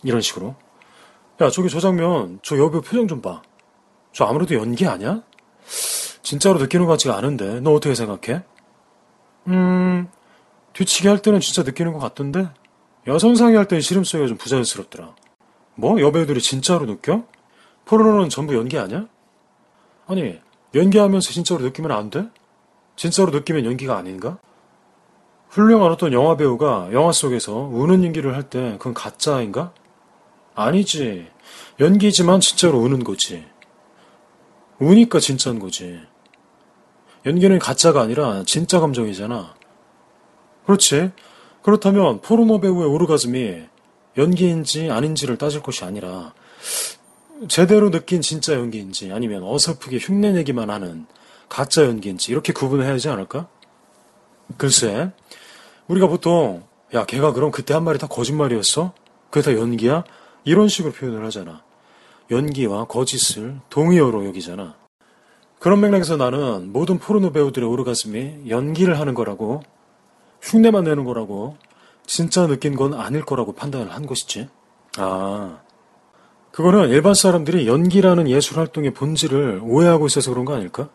이런 0.03 0.21
식으로. 0.21 0.55
야, 1.41 1.49
저기 1.49 1.69
저 1.69 1.79
장면, 1.79 2.39
저 2.43 2.57
여배우 2.57 2.81
표정 2.81 3.07
좀 3.07 3.21
봐. 3.21 3.41
저 4.11 4.25
아무래도 4.25 4.55
연기 4.55 4.85
아니야? 4.87 5.21
진짜로 6.21 6.59
느끼는 6.59 6.85
것 6.85 6.91
같지가 6.93 7.15
않은데, 7.17 7.61
너 7.61 7.73
어떻게 7.73 7.95
생각해? 7.95 8.43
음, 9.47 10.09
뒤치기 10.73 11.07
할 11.07 11.21
때는 11.21 11.39
진짜 11.39 11.63
느끼는 11.63 11.93
것 11.93 11.99
같던데? 11.99 12.49
여성상의 13.07 13.55
할 13.55 13.67
때는 13.67 13.81
시름 13.81 14.03
소리가 14.03 14.27
좀 14.27 14.37
부자연스럽더라. 14.37 15.15
뭐? 15.75 15.99
여배우들이 16.01 16.41
진짜로 16.41 16.85
느껴? 16.85 17.23
포르노는 17.85 18.29
전부 18.29 18.53
연기 18.55 18.77
아니야? 18.77 19.07
아니, 20.07 20.39
연기하면서 20.75 21.31
진짜로 21.31 21.61
느끼면 21.61 21.91
안 21.91 22.09
돼? 22.09 22.27
진짜로 22.97 23.31
느끼면 23.31 23.65
연기가 23.65 23.95
아닌가? 23.95 24.37
훌륭한 25.49 25.89
어떤 25.89 26.13
영화 26.13 26.35
배우가 26.37 26.89
영화 26.91 27.11
속에서 27.11 27.53
우는 27.55 28.03
연기를 28.03 28.35
할 28.35 28.43
때 28.49 28.73
그건 28.77 28.93
가짜인가? 28.93 29.71
아니지. 30.59 31.27
연기지만 31.79 32.39
진짜로 32.41 32.79
우는 32.79 33.03
거지. 33.03 33.45
우니까 34.79 35.19
진짜인 35.19 35.59
거지. 35.59 35.99
연기는 37.25 37.57
가짜가 37.59 38.01
아니라 38.01 38.43
진짜 38.45 38.79
감정이잖아. 38.79 39.55
그렇지. 40.65 41.11
그렇다면 41.61 42.21
포르노 42.21 42.59
배우의 42.59 42.87
오르가즘이 42.89 43.63
연기인지 44.17 44.91
아닌지를 44.91 45.37
따질 45.37 45.61
것이 45.61 45.83
아니라 45.83 46.33
제대로 47.47 47.89
느낀 47.89 48.21
진짜 48.21 48.53
연기인지 48.53 49.11
아니면 49.11 49.43
어설프게 49.43 49.97
흉내내기만 49.97 50.69
하는 50.69 51.05
가짜 51.47 51.83
연기인지 51.85 52.31
이렇게 52.31 52.53
구분해야 52.53 52.91
하지 52.91 53.09
않을까? 53.09 53.47
글쎄, 54.57 55.11
우리가 55.87 56.07
보통 56.07 56.63
야 56.93 57.05
걔가 57.05 57.33
그럼 57.33 57.51
그때 57.51 57.73
한 57.73 57.83
말이 57.83 57.97
다 57.97 58.07
거짓말이었어? 58.07 58.93
그게 59.29 59.43
다 59.43 59.57
연기야? 59.57 60.03
이런 60.43 60.67
식으로 60.67 60.93
표현을 60.93 61.25
하잖아. 61.25 61.63
연기와 62.31 62.85
거짓을 62.85 63.59
동의어로 63.69 64.25
여기잖아. 64.25 64.75
그런 65.59 65.81
맥락에서 65.81 66.15
나는 66.15 66.71
모든 66.71 66.99
포르노 66.99 67.31
배우들의 67.31 67.67
오르가즘이 67.67 68.49
연기를 68.49 68.99
하는 68.99 69.13
거라고 69.13 69.61
흉내만 70.41 70.85
내는 70.85 71.03
거라고 71.03 71.57
진짜 72.05 72.47
느낀 72.47 72.75
건 72.75 72.93
아닐 72.93 73.23
거라고 73.25 73.53
판단을 73.53 73.93
한 73.93 74.05
것이지. 74.05 74.47
아, 74.97 75.59
그거는 76.51 76.89
일반 76.89 77.13
사람들이 77.13 77.67
연기라는 77.67 78.29
예술 78.29 78.57
활동의 78.57 78.93
본질을 78.93 79.61
오해하고 79.63 80.07
있어서 80.07 80.31
그런 80.31 80.45
거 80.45 80.55
아닐까? 80.55 80.89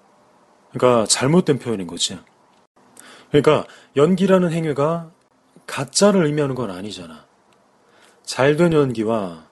그러니까 0.73 1.07
잘못된 1.07 1.59
표현인 1.59 1.87
거지. 1.87 2.19
그러니까 3.31 3.65
연기라는 3.97 4.51
행위가 4.51 5.11
가짜를 5.67 6.27
의미하는 6.27 6.55
건 6.55 6.71
아니잖아. 6.71 7.24
잘 8.25 8.57
된 8.57 8.73
연기와 8.73 9.45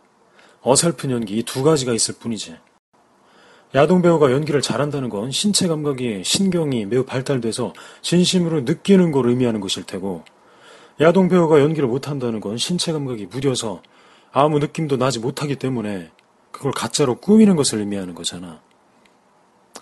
어설픈 0.62 1.10
연기 1.10 1.38
이 1.38 1.42
두 1.42 1.62
가지가 1.62 1.92
있을 1.92 2.14
뿐이지. 2.18 2.56
야동 3.74 4.02
배우가 4.02 4.30
연기를 4.32 4.60
잘한다는 4.60 5.08
건 5.08 5.30
신체 5.30 5.66
감각이 5.66 6.22
신경이 6.24 6.86
매우 6.86 7.04
발달돼서 7.04 7.72
진심으로 8.02 8.62
느끼는 8.62 9.12
걸 9.12 9.28
의미하는 9.28 9.60
것일 9.60 9.84
테고 9.84 10.24
야동 11.00 11.28
배우가 11.28 11.60
연기를 11.60 11.88
못한다는 11.88 12.40
건 12.40 12.58
신체 12.58 12.92
감각이 12.92 13.26
무뎌서 13.26 13.82
아무 14.30 14.58
느낌도 14.58 14.98
나지 14.98 15.20
못하기 15.20 15.56
때문에 15.56 16.10
그걸 16.50 16.72
가짜로 16.72 17.14
꾸미는 17.16 17.56
것을 17.56 17.78
의미하는 17.78 18.14
거잖아. 18.14 18.60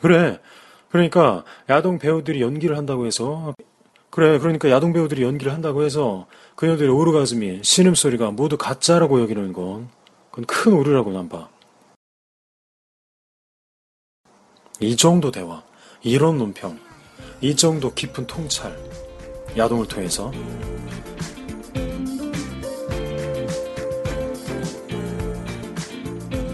그래. 0.01 0.41
그러니까 0.89 1.45
야동 1.69 1.99
배우들이 1.99 2.41
연기를 2.41 2.77
한다고 2.77 3.07
해서 3.07 3.55
그래. 4.11 4.39
그러니까 4.39 4.71
야동 4.71 4.93
배우들이 4.93 5.23
연기를 5.23 5.53
한다고 5.53 5.83
해서 5.85 6.27
그녀들의 6.57 6.91
오르가즘이 6.91 7.61
신음소리가 7.63 8.33
모두 8.33 8.57
가짜라고 8.57 9.21
여기는 9.21 9.53
건 9.53 9.89
그건 10.31 10.45
큰 10.47 10.73
오류라고 10.73 11.13
난 11.13 11.29
봐. 11.29 11.49
이 14.81 14.97
정도 14.97 15.31
대화, 15.31 15.63
이런 16.03 16.39
논평, 16.39 16.79
이 17.43 17.55
정도 17.55 17.93
깊은 17.93 18.27
통찰, 18.27 18.77
야동을 19.57 19.87
통해서 19.87 20.33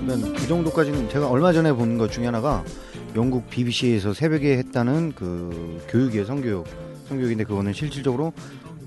일단 0.01 0.35
그 0.35 0.47
정도까지는 0.47 1.09
제가 1.09 1.29
얼마 1.29 1.53
전에 1.53 1.73
본 1.73 1.99
것 1.99 2.11
중에 2.13 2.27
하나가 2.27 2.65
영국 3.15 3.49
BBC에서 3.49 4.13
새벽에 4.13 4.59
했다는 4.59 5.13
그 5.15 5.83
교육이에요 5.89 6.25
성교육 6.27 6.67
성교육인데 7.09 7.45
그거는 7.45 7.73
실질적으로 7.73 8.33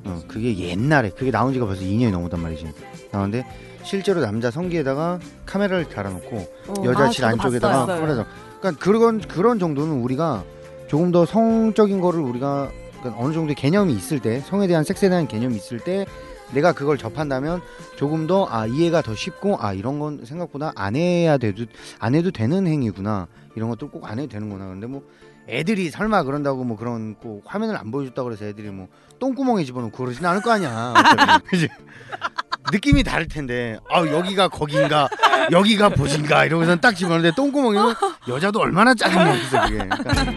어, 0.05 0.22
그게 0.28 0.57
옛날에 0.57 1.09
그게 1.09 1.32
나온 1.32 1.53
지가 1.53 1.65
벌써 1.65 1.82
2년이 1.82 2.11
넘었단 2.11 2.41
말이지 2.41 2.72
나왔는데 3.11 3.45
실제로 3.84 4.22
남자 4.22 4.51
성기에다가 4.51 5.20
카메라를 5.45 5.89
달아놓고 5.89 6.38
어, 6.67 6.74
여자 6.86 7.05
아, 7.05 7.09
질 7.09 7.26
안쪽에다가 7.26 7.86
봤어요. 7.86 8.01
카메라 8.01 8.15
달 8.15 8.26
그러니까 8.59 8.84
그런 8.84 9.20
그런 9.22 9.59
정도는 9.59 10.01
우리가 10.01 10.43
조금 10.88 11.11
더 11.11 11.26
성적인 11.26 12.01
거를 12.01 12.20
우리가 12.20 12.72
그러니까 12.99 13.24
어느 13.24 13.34
정도의 13.34 13.55
개념이 13.55 13.93
있을 13.93 14.20
때 14.20 14.39
성에 14.41 14.67
대한 14.67 14.84
섹스에 14.84 15.09
대한 15.09 15.28
개념이 15.28 15.55
있을 15.55 15.80
때 15.80 16.05
내가 16.53 16.71
그걸 16.73 16.97
접한다면 16.97 17.61
조금 17.97 18.25
더 18.27 18.47
아 18.49 18.65
이해가 18.65 19.01
더 19.01 19.13
쉽고 19.15 19.57
아 19.61 19.73
이런 19.73 19.99
건 19.99 20.25
생각보다 20.25 20.71
안 20.75 20.95
해야 20.95 21.37
돼도 21.37 21.65
안 21.99 22.15
해도 22.15 22.31
되는 22.31 22.65
행위구나. 22.67 23.27
이런 23.55 23.69
것도 23.69 23.89
꼭 23.89 24.05
안 24.09 24.19
해도 24.19 24.29
되는구나. 24.29 24.67
근데 24.67 24.87
뭐 24.87 25.03
애들이 25.47 25.89
설마 25.89 26.23
그런다고 26.23 26.63
뭐 26.63 26.77
그런 26.77 27.15
꼭 27.15 27.43
화면을 27.45 27.75
안 27.77 27.91
보여줬다 27.91 28.23
그래서 28.23 28.45
애들이 28.45 28.69
뭐 28.69 28.87
똥구멍에 29.19 29.63
집어넣고 29.63 29.91
그러진 29.97 30.25
않을 30.25 30.41
거 30.41 30.51
아니야. 30.51 30.93
느낌이 32.71 33.03
다를 33.03 33.27
텐데. 33.27 33.77
아 33.89 34.01
여기가 34.05 34.47
거긴가? 34.49 35.09
여기가 35.51 35.89
보진가? 35.89 36.45
이러고서 36.45 36.75
딱 36.75 36.93
집어넣는데 36.95 37.35
똥구멍이면 37.35 37.95
여자도 38.27 38.59
얼마나 38.59 38.93
짜증이 38.93 39.23
나겠어 39.23 39.61
그게. 39.63 39.77
그러니까 39.77 40.33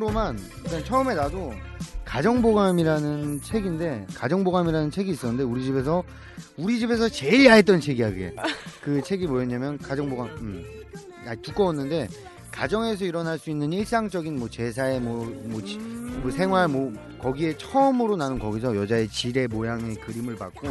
그림으로만 0.00 0.38
일단 0.64 0.84
처음에 0.84 1.14
나도 1.14 1.52
가정보감이라는 2.04 3.40
책인데 3.42 4.06
가정보감이라는 4.14 4.90
책이 4.90 5.10
있었는데 5.10 5.42
우리 5.42 5.64
집에서 5.64 6.04
우리 6.56 6.78
집에서 6.78 7.08
제일 7.08 7.46
야했던 7.46 7.80
책이야 7.80 8.10
그게 8.10 8.34
그 8.82 9.02
책이 9.02 9.26
뭐였냐면 9.26 9.78
가정보감 9.78 10.26
음. 10.40 10.64
아, 11.26 11.34
두꺼웠는데 11.36 12.08
가정에서 12.52 13.04
일어날 13.04 13.38
수 13.38 13.50
있는 13.50 13.72
일상적인 13.72 14.38
뭐 14.38 14.48
제사의 14.48 15.00
뭐, 15.00 15.24
뭐, 15.44 15.62
지- 15.62 15.78
뭐 15.78 16.30
생활 16.30 16.68
뭐 16.68 16.92
거기에 17.20 17.56
처음으로 17.58 18.16
나는 18.16 18.38
거기서 18.38 18.76
여자의 18.76 19.08
지뢰 19.08 19.46
모양의 19.46 19.96
그림을 19.96 20.36
봤고 20.36 20.68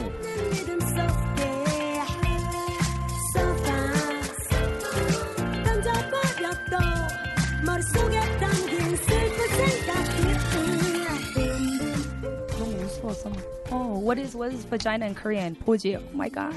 Oh, 13.76 14.00
what 14.00 14.18
is 14.18 14.36
what 14.36 14.54
is 14.54 14.64
vagina 14.66 15.06
in 15.06 15.14
Korean? 15.16 15.56
보지. 15.66 15.96
Oh 15.98 16.04
my 16.14 16.30
god. 16.30 16.56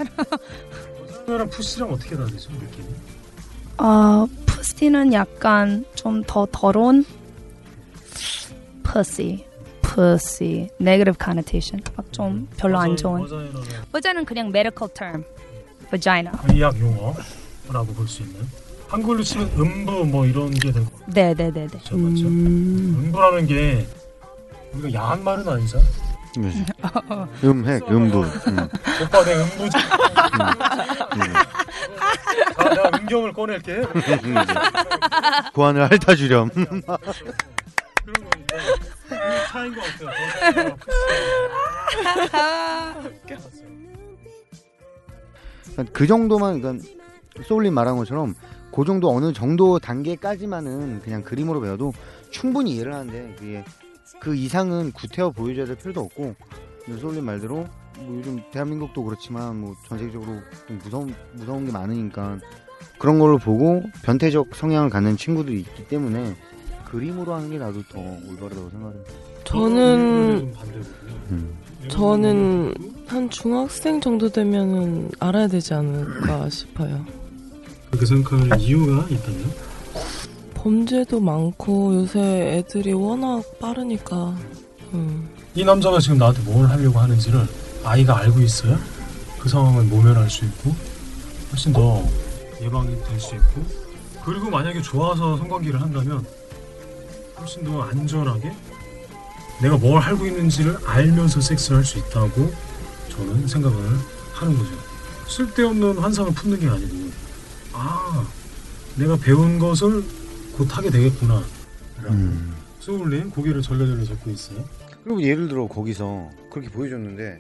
랑 1.27 1.49
푸시랑 1.51 1.91
어떻게 1.93 2.17
다르죠 2.17 2.51
느낌이? 2.53 2.89
어, 3.79 4.27
푸시는 4.47 5.13
약간 5.13 5.85
좀 5.95 6.23
더 6.25 6.47
더러운 6.53 7.05
pussy, 8.85 9.45
pussy, 9.83 10.69
negative 10.81 11.17
connotation. 11.23 11.83
막 11.97 12.07
좀 12.13 12.49
별로 12.57 12.79
안 12.79 12.97
좋은. 12.97 13.27
버자는 13.93 14.25
그냥 14.25 14.47
medical 14.49 14.89
term. 14.95 15.25
vagina. 15.91 16.31
의학 16.49 16.79
용어라고 16.81 17.93
볼 17.95 18.07
수 18.09 18.23
있는 18.23 18.41
한글로 18.89 19.23
치면 19.23 19.51
음부 19.59 20.05
뭐 20.07 20.25
이런 20.25 20.51
게 20.51 20.73
되고 20.73 20.87
네, 21.07 21.35
네, 21.35 21.51
네, 21.51 21.67
네. 21.67 21.79
맞죠? 21.91 21.95
음부라는 22.27 23.47
게 23.47 23.87
우리가 24.73 24.93
야한 24.95 25.23
말은 25.25 25.47
아니잖아. 25.49 25.85
음핵, 27.45 27.83
음부. 27.91 28.23
음. 28.23 28.69
오빠 29.03 29.25
내 29.25 29.35
음부지. 29.35 29.71
자, 32.57 32.69
내가 32.69 32.91
음경을 32.99 33.33
꺼낼게. 33.33 33.83
고안을 35.55 35.89
핥아주렴. 35.91 36.51
그런 36.51 36.81
거니까 36.83 38.57
이게 39.11 39.17
차인 39.51 39.75
것 39.75 39.83
같아요. 39.83 40.77
그러니까 45.73 45.93
그 45.93 46.07
정도만 46.07 46.61
그러니까 46.61 46.87
소울님 47.45 47.75
말한 47.75 47.97
것처럼 47.97 48.35
그 48.75 48.85
정도 48.85 49.11
어느 49.11 49.33
정도 49.33 49.79
단계까지만은 49.79 51.01
그냥 51.03 51.23
그림으로 51.23 51.61
배워도 51.61 51.93
충분히 52.31 52.73
이해를 52.77 52.95
하는데 52.95 53.35
그게 53.39 53.65
그 54.21 54.35
이상은 54.35 54.93
구태여 54.93 55.31
보여줘야 55.31 55.67
될 55.67 55.77
필요도 55.77 56.01
없고 56.01 56.35
소울님 57.01 57.25
말대로 57.25 57.67
뭐 57.99 58.17
요즘 58.19 58.41
대한민국도 58.53 59.05
그렇지만 59.05 59.61
뭐 59.61 59.75
전 59.89 59.99
세계적으로 59.99 60.37
좀 60.67 60.79
무서운 60.83 61.15
무서운 61.35 61.67
게 61.67 61.73
많으니까 61.73 62.39
그런 62.99 63.19
걸로 63.19 63.39
보고 63.39 63.83
변태적 64.03 64.55
성향을 64.55 64.91
갖는 64.91 65.17
친구들이 65.17 65.61
있기 65.61 65.89
때문에 65.89 66.35
그림으로 66.91 67.35
하는 67.35 67.51
게 67.51 67.59
나도 67.59 67.83
더 67.91 67.99
올바르다고 68.01 68.71
생각해요. 68.71 69.05
저는 69.45 70.53
음. 71.31 71.55
저는 71.89 72.75
한 73.07 73.29
중학생 73.31 74.01
정도 74.01 74.29
되면은 74.29 75.11
알아야 75.21 75.47
되지 75.49 75.75
않을까 75.75 76.49
싶어요. 76.49 77.05
그렇게 77.91 78.07
생각하는 78.07 78.59
이유가 78.61 79.07
있다면? 79.09 79.68
범죄도 80.63 81.21
많고 81.21 81.95
요새 81.95 82.21
애들이 82.59 82.93
워낙 82.93 83.43
빠르니까. 83.61 84.37
음. 84.93 85.29
이 85.55 85.65
남자가 85.65 86.01
지금 86.01 86.19
나한테 86.19 86.43
뭘 86.43 86.67
하려고 86.69 86.99
하는지를 86.99 87.47
아이가 87.85 88.19
알고 88.19 88.41
있어야 88.41 88.79
그 89.39 89.49
상황을 89.49 89.85
모면할 89.85 90.29
수 90.29 90.45
있고 90.45 90.75
훨씬 91.51 91.73
더 91.73 92.03
예방이 92.61 92.89
될 93.05 93.21
수 93.21 93.35
있고 93.37 93.65
그리고 94.25 94.51
만약에 94.51 94.83
좋아서 94.83 95.37
성관계를 95.37 95.81
한다면 95.81 96.25
훨씬 97.39 97.65
더 97.65 97.83
안전하게 97.83 98.53
내가 99.63 99.77
뭘 99.77 100.01
하고 100.01 100.27
있는지를 100.27 100.77
알면서 100.87 101.41
섹스를 101.41 101.79
할수 101.79 101.99
있다고 101.99 102.53
저는 103.11 103.47
생각을 103.47 103.77
하는 104.33 104.59
거죠. 104.59 104.71
쓸데없는 105.29 105.99
환상을 105.99 106.33
품는 106.33 106.61
게 106.61 106.69
아니고 106.69 107.11
아 107.73 108.27
내가 108.97 109.17
배운 109.17 109.59
것을 109.59 110.05
곧 110.59 110.77
하게 110.77 110.91
되겠구나 110.91 111.41
음. 112.11 112.53
소울님 112.81 113.31
고개를 113.31 113.63
절레절레 113.63 114.05
잡고 114.05 114.31
있어요. 114.31 114.65
그리고 115.05 115.23
예를 115.23 115.47
들어 115.47 115.69
거기서 115.69 116.31
그렇게 116.51 116.69
보여줬는데 116.69 117.39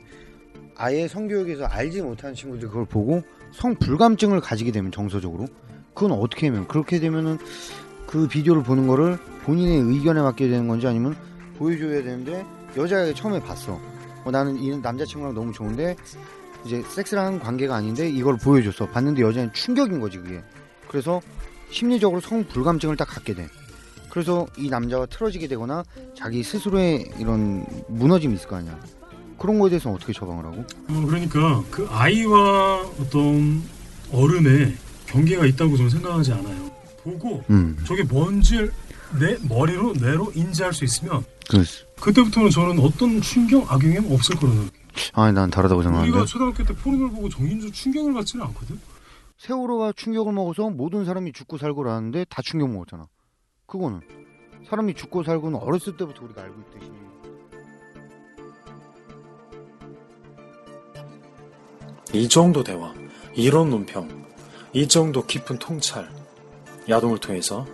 아예 0.77 1.09
성교육에서 1.09 1.65
알지 1.65 2.01
못하는 2.03 2.37
친구들이 2.37 2.69
그걸 2.69 2.85
보고 2.87 3.25
성 3.51 3.75
불감증을 3.75 4.41
가지게 4.41 4.71
되면 4.71 4.93
정서적으로 4.93 5.47
그건 5.95 6.13
어떻게 6.13 6.47
하면 6.47 6.69
그렇게 6.69 7.01
되면은 7.01 7.39
그 8.07 8.29
비디오를 8.29 8.63
보는 8.63 8.87
거를 8.87 9.19
본인의 9.43 9.81
의견에 9.81 10.21
맡게 10.21 10.49
되는 10.49 10.69
건지 10.69 10.87
아니면 10.87 11.17
보여줘야 11.57 12.05
되는데 12.05 12.47
여자가 12.77 13.13
처음에 13.15 13.41
봤어 13.41 13.81
어, 14.25 14.31
나는 14.31 14.57
이 14.57 14.77
남자친구랑 14.79 15.35
너무 15.35 15.53
좋은데 15.53 15.97
이제 16.65 16.85
하는 17.17 17.41
관계가 17.41 17.75
아닌데 17.75 18.09
이걸 18.09 18.37
보여줬어 18.37 18.87
봤는데 18.87 19.23
여자는 19.23 19.53
충격인 19.53 19.99
거지 19.99 20.19
그게 20.19 20.41
그래서 20.87 21.21
심리적으로 21.71 22.21
성 22.21 22.45
불감증을 22.45 22.97
딱 22.97 23.07
갖게 23.07 23.35
돼 23.35 23.49
그래서 24.11 24.47
이 24.57 24.69
남자가 24.69 25.07
틀어지게 25.07 25.49
되거나 25.49 25.85
자기 26.17 26.43
스스로의 26.43 27.11
이런 27.19 27.65
무너짐이 27.89 28.35
있을 28.35 28.49
거 28.49 28.57
아니야. 28.57 28.79
그런 29.39 29.59
거에 29.59 29.71
대해서 29.71 29.91
어떻게 29.91 30.13
처방을 30.13 30.45
하고? 30.45 30.65
어, 30.89 31.07
그러니까 31.07 31.63
그 31.71 31.87
아이와 31.91 32.83
어떤 32.99 33.63
어른의 34.11 34.75
경계가 35.07 35.47
있다고 35.47 35.77
저는 35.77 35.91
생각하지 35.91 36.33
않아요. 36.33 36.71
보고 37.05 37.45
음. 37.51 37.79
저게 37.87 38.03
뭔지 38.03 38.69
내 39.21 39.37
머리로 39.49 39.93
뇌로 39.95 40.33
인지할 40.35 40.73
수 40.75 40.85
있으면 40.85 41.25
그래서 41.49 41.85
그때부터는 42.01 42.51
저는 42.51 42.79
어떤 42.81 43.21
충격 43.21 43.71
악영향 43.73 44.13
없을 44.13 44.37
생각해요. 44.37 44.69
아니 45.13 45.33
난 45.33 45.51
다르다고 45.51 45.83
생각하는데. 45.83 46.11
우리가 46.11 46.27
초등학교 46.27 46.65
때 46.65 46.75
포르노를 46.75 47.11
보고 47.15 47.29
정인주 47.29 47.71
충격을 47.71 48.13
받지는 48.13 48.45
않거든. 48.47 48.79
세월호가 49.39 49.93
충격을 49.93 50.33
먹어서 50.33 50.69
모든 50.69 51.05
사람이 51.05 51.33
죽고 51.33 51.59
살고라는데 51.59 52.27
다 52.29 52.43
충격 52.43 52.71
먹었잖아. 52.71 53.09
그거는 53.67 54.01
사람이 54.69 54.95
죽고 54.95 55.23
살고는 55.23 55.61
어렸을 55.61 55.97
때부터 55.97 56.25
우리가 56.25 56.43
알고 56.43 56.61
있듯이. 56.63 56.93
이 62.15 62.29
정도 62.29 62.65
대화, 62.65 62.93
이런 63.35 63.71
논평, 63.71 64.27
이 64.73 64.89
정도 64.89 65.25
깊은 65.25 65.59
통찰, 65.59 66.11
야동을 66.89 67.19
통해서 67.19 67.67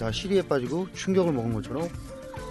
다 0.00 0.10
실의에 0.10 0.40
빠지고 0.40 0.88
충격을 0.94 1.30
먹은 1.30 1.52
것처럼 1.52 1.86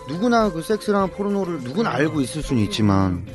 누구나 0.08 0.52
그 0.52 0.62
섹스랑 0.62 1.10
포르노를 1.10 1.62
누구나 1.62 1.90
알고 1.96 2.22
있을 2.22 2.44
수는 2.44 2.62
있지만 2.66 3.26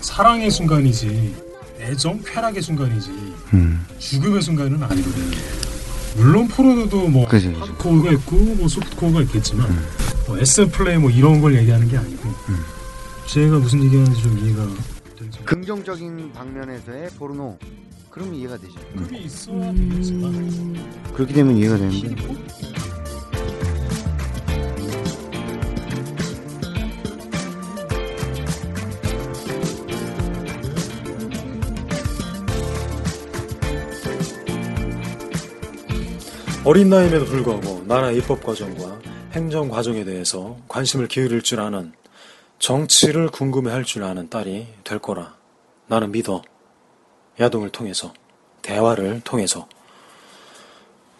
사랑의 0.00 0.50
순간이지 0.50 1.44
애정, 1.78 2.20
쾌락의 2.24 2.60
순간이지 2.60 3.10
음. 3.52 3.86
죽음의 3.98 4.42
순간은 4.42 4.82
아니거든. 4.82 5.22
물론 6.16 6.48
포르노도 6.48 7.08
뭐. 7.08 7.26
하드코어가 7.26 8.12
있고 8.12 8.36
뭐 8.36 8.66
소프트코어가 8.68 9.22
있겠지만 9.22 9.68
뭐 10.26 10.38
SM 10.38 10.70
플레이 10.70 10.98
뭐 10.98 11.10
이런 11.10 11.40
걸 11.40 11.54
얘기하는 11.56 11.86
게 11.86 11.96
아니고 11.96 12.28
제가 13.28 13.58
무슨 13.58 13.84
얘기하는지 13.84 14.20
좀 14.22 14.38
이해가 14.38 14.66
긍정적인 15.44 16.32
방면에서의 16.32 17.10
포르노 17.18 17.58
그러면 18.10 18.34
이해가 18.36 18.56
되지. 18.56 18.74
그게 18.96 19.18
있어야 19.18 19.72
되겠지만 19.74 21.12
그렇게 21.14 21.34
되면 21.34 21.56
이해가 21.56 21.76
되는데 21.78 22.14
어린 36.66 36.88
나이임에도 36.88 37.26
불구하고 37.26 37.84
나라 37.84 38.10
입법 38.10 38.42
과정과 38.42 38.98
행정 39.32 39.68
과정에 39.68 40.02
대해서 40.02 40.56
관심을 40.66 41.08
기울일 41.08 41.42
줄 41.42 41.60
아는 41.60 41.92
정치를 42.58 43.28
궁금해할 43.28 43.84
줄 43.84 44.02
아는 44.02 44.30
딸이 44.30 44.68
될 44.82 44.98
거라 44.98 45.36
나는 45.88 46.10
믿어. 46.10 46.40
야동을 47.38 47.68
통해서 47.68 48.14
대화를 48.62 49.20
통해서 49.24 49.68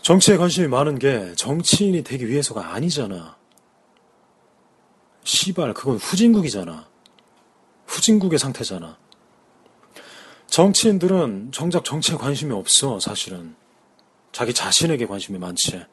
정치에 0.00 0.38
관심이 0.38 0.66
많은 0.66 0.98
게 0.98 1.34
정치인이 1.34 2.02
되기 2.04 2.26
위해서가 2.26 2.72
아니잖아. 2.72 3.36
시발 5.24 5.74
그건 5.74 5.98
후진국이잖아. 5.98 6.88
후진국의 7.86 8.38
상태잖아. 8.38 8.96
정치인들은 10.46 11.52
정작 11.52 11.84
정치에 11.84 12.16
관심이 12.16 12.54
없어 12.54 12.98
사실은. 12.98 13.56
자기 14.34 14.52
자신에게 14.52 15.06
관심이 15.06 15.38
많지. 15.38 15.84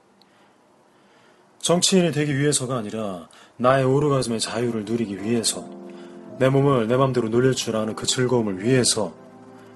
정치인이 1.59 2.11
되기 2.11 2.35
위해서가 2.39 2.75
아니라 2.75 3.29
나의 3.57 3.85
오르가즘의 3.85 4.39
자유를 4.39 4.83
누리기 4.83 5.21
위해서 5.21 5.69
내 6.39 6.49
몸을 6.49 6.87
내 6.87 6.97
맘대로 6.97 7.29
놀릴 7.29 7.53
줄 7.53 7.75
아는 7.75 7.95
그 7.95 8.07
즐거움을 8.07 8.63
위해서 8.63 9.13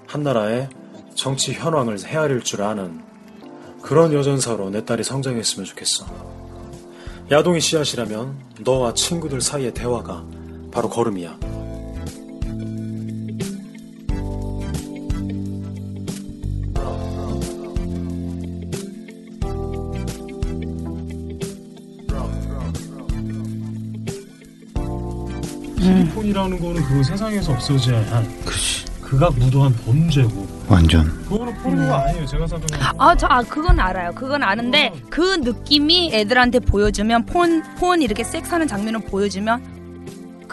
한나라의 0.08 0.70
정치 1.14 1.54
현황을 1.54 2.00
헤아릴 2.04 2.42
줄 2.42 2.64
아는 2.64 3.04
그런 3.84 4.12
여전사로 4.12 4.72
내 4.72 4.84
딸이 4.84 5.04
성장했으면 5.04 5.64
좋겠어. 5.64 6.08
야동의 7.30 7.62
씨앗이라면 7.62 8.56
너와 8.62 8.96
친구들 8.96 9.42
사이의 9.42 9.76
대화가 9.76 10.26
바로 10.72 10.90
걸음이야. 10.90 11.45
실리콘이라는 26.36 26.60
거는 26.60 26.84
그 26.84 27.04
세상에서 27.04 27.54
없어져야 27.54 28.00
한 28.12 28.28
그가 29.02 29.30
무도한 29.32 29.74
범죄고. 29.86 30.66
완전. 30.68 31.06
그거는 31.26 31.54
포르노가 31.62 32.06
아니에요. 32.08 32.26
제가 32.26 32.48
생각하는 32.48 32.96
아, 32.98 33.16
저, 33.16 33.28
아, 33.30 33.42
그건 33.44 33.80
알아요. 33.80 34.12
그건 34.16 34.44
아는데, 34.44 34.92
그 35.10 35.22
느낌이 35.38 36.12
애들한테 36.12 36.60
보여주면, 36.60 37.28
폰, 37.28 37.64
폰 37.76 38.02
이렇게 38.02 38.24
섹스하는 38.24 38.68
장면을 38.68 39.02
보여주면, 39.02 39.75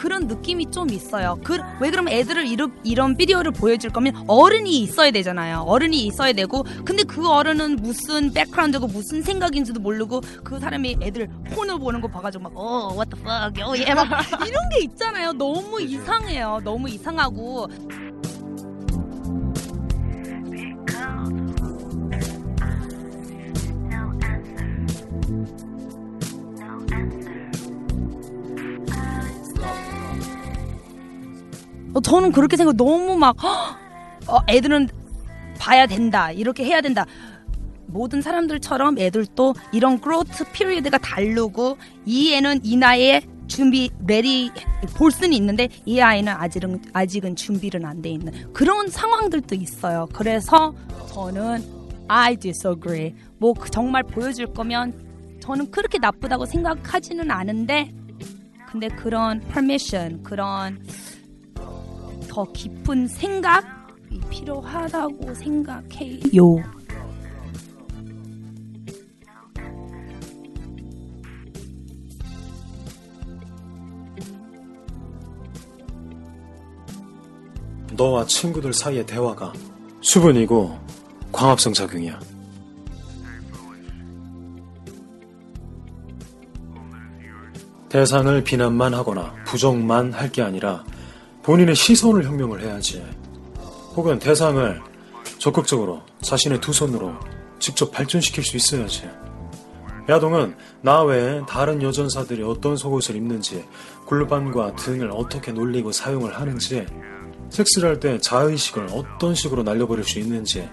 그런 0.02 0.26
느낌이 0.26 0.72
좀 0.72 0.90
있어요. 0.90 1.38
그, 1.44 1.60
왜 1.80 1.88
그러면 1.88 2.12
애들을 2.12 2.44
이런, 2.48 2.76
이런 2.82 3.16
비디오를 3.16 3.52
보여줄 3.52 3.90
거면 3.90 4.24
어른이 4.26 4.80
있어야 4.80 5.12
되잖아요. 5.12 5.60
어른이 5.60 6.04
있어야 6.06 6.32
되고, 6.32 6.64
근데 6.84 7.04
그 7.04 7.28
어른은 7.28 7.76
무슨 7.76 8.32
백그라운드고 8.32 8.88
무슨 8.88 9.22
생각인지도 9.22 9.78
모르고, 9.78 10.20
그 10.42 10.58
사람이 10.58 10.96
애들 11.00 11.28
폰을 11.54 11.78
보는 11.78 12.00
거 12.00 12.08
봐가지고 12.08 12.42
막, 12.42 12.52
어, 12.56 12.90
what 12.94 13.10
the 13.14 13.22
fuck, 13.22 13.62
어, 13.62 13.76
얘 13.76 13.94
막, 13.94 14.08
이런 14.44 14.68
게 14.70 14.82
있잖아요. 14.82 15.34
너무 15.34 15.80
이상해요. 15.80 16.62
너무 16.64 16.88
이상하고. 16.88 17.68
어, 31.94 32.00
저는 32.00 32.32
그렇게 32.32 32.56
생각 32.56 32.76
너무 32.76 33.16
막 33.16 33.36
"헉! 33.42 33.76
어, 34.28 34.38
애들은 34.48 34.88
봐야 35.58 35.86
된다 35.86 36.30
이렇게 36.32 36.64
해야 36.64 36.80
된다 36.80 37.04
모든 37.86 38.22
사람들처럼 38.22 38.98
애들도 38.98 39.54
이런 39.72 40.00
growth 40.00 40.44
period가 40.52 40.98
다르고 40.98 41.76
이 42.06 42.32
애는 42.34 42.60
이 42.64 42.76
나이에 42.76 43.20
준비 43.48 43.90
ready 44.06 44.50
될 44.96 45.10
수는 45.10 45.34
있는데 45.34 45.68
이 45.84 46.00
아이는 46.00 46.32
아직은 46.32 46.80
아직은 46.94 47.36
준비는 47.36 47.84
안 47.84 48.00
돼 48.00 48.10
있는 48.10 48.32
그런 48.54 48.88
상황들도 48.88 49.54
있어요. 49.56 50.08
그래서 50.14 50.72
저는 51.12 51.62
I 52.08 52.36
disagree. 52.36 53.14
뭐 53.38 53.52
그- 53.52 53.70
정말 53.70 54.02
보여줄 54.04 54.54
거면 54.54 55.38
저는 55.40 55.70
그렇게 55.70 55.98
나쁘다고 55.98 56.46
생각하지는 56.46 57.30
않은데 57.30 57.92
근데 58.70 58.88
그런 58.88 59.40
permission 59.40 60.22
그런 60.22 60.80
더 62.32 62.50
깊은 62.50 63.08
생각이 63.08 63.66
필요하다고 64.30 65.34
생각해요. 65.34 66.62
너와 77.94 78.24
친구들 78.24 78.72
사이의 78.72 79.04
대화가 79.04 79.52
수분이고 80.00 80.78
광합성 81.32 81.74
작용이야. 81.74 82.18
대상을 87.90 88.42
비난만 88.42 88.94
하거나 88.94 89.34
부정만 89.44 90.14
할 90.14 90.32
게 90.32 90.40
아니라 90.40 90.82
본인의 91.42 91.74
시선을 91.74 92.24
혁명을 92.24 92.62
해야지. 92.62 93.04
혹은 93.96 94.18
대상을 94.18 94.80
적극적으로 95.38 96.00
자신의 96.20 96.60
두 96.60 96.72
손으로 96.72 97.14
직접 97.58 97.90
발전시킬 97.90 98.44
수 98.44 98.56
있어야지. 98.56 99.08
야동은 100.08 100.56
나 100.80 101.02
외에 101.02 101.42
다른 101.48 101.82
여전사들이 101.82 102.42
어떤 102.42 102.76
속옷을 102.76 103.16
입는지, 103.16 103.64
골반과 104.06 104.74
등을 104.76 105.10
어떻게 105.12 105.52
놀리고 105.52 105.92
사용을 105.92 106.38
하는지, 106.40 106.86
섹스를 107.50 107.90
할 107.90 108.00
때 108.00 108.18
자의식을 108.18 108.88
어떤 108.92 109.34
식으로 109.34 109.62
날려버릴 109.62 110.04
수 110.04 110.18
있는지, 110.18 110.68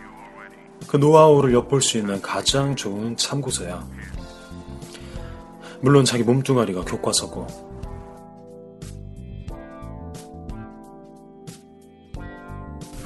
그 0.88 0.98
노하우를 0.98 1.54
엿볼 1.54 1.82
수 1.82 1.98
있는 1.98 2.22
가장 2.22 2.76
좋은 2.76 3.18
참고서야. 3.18 3.86
물론 5.82 6.06
자기 6.06 6.24
몸뚱아리가 6.24 6.82
교과서고, 6.82 7.69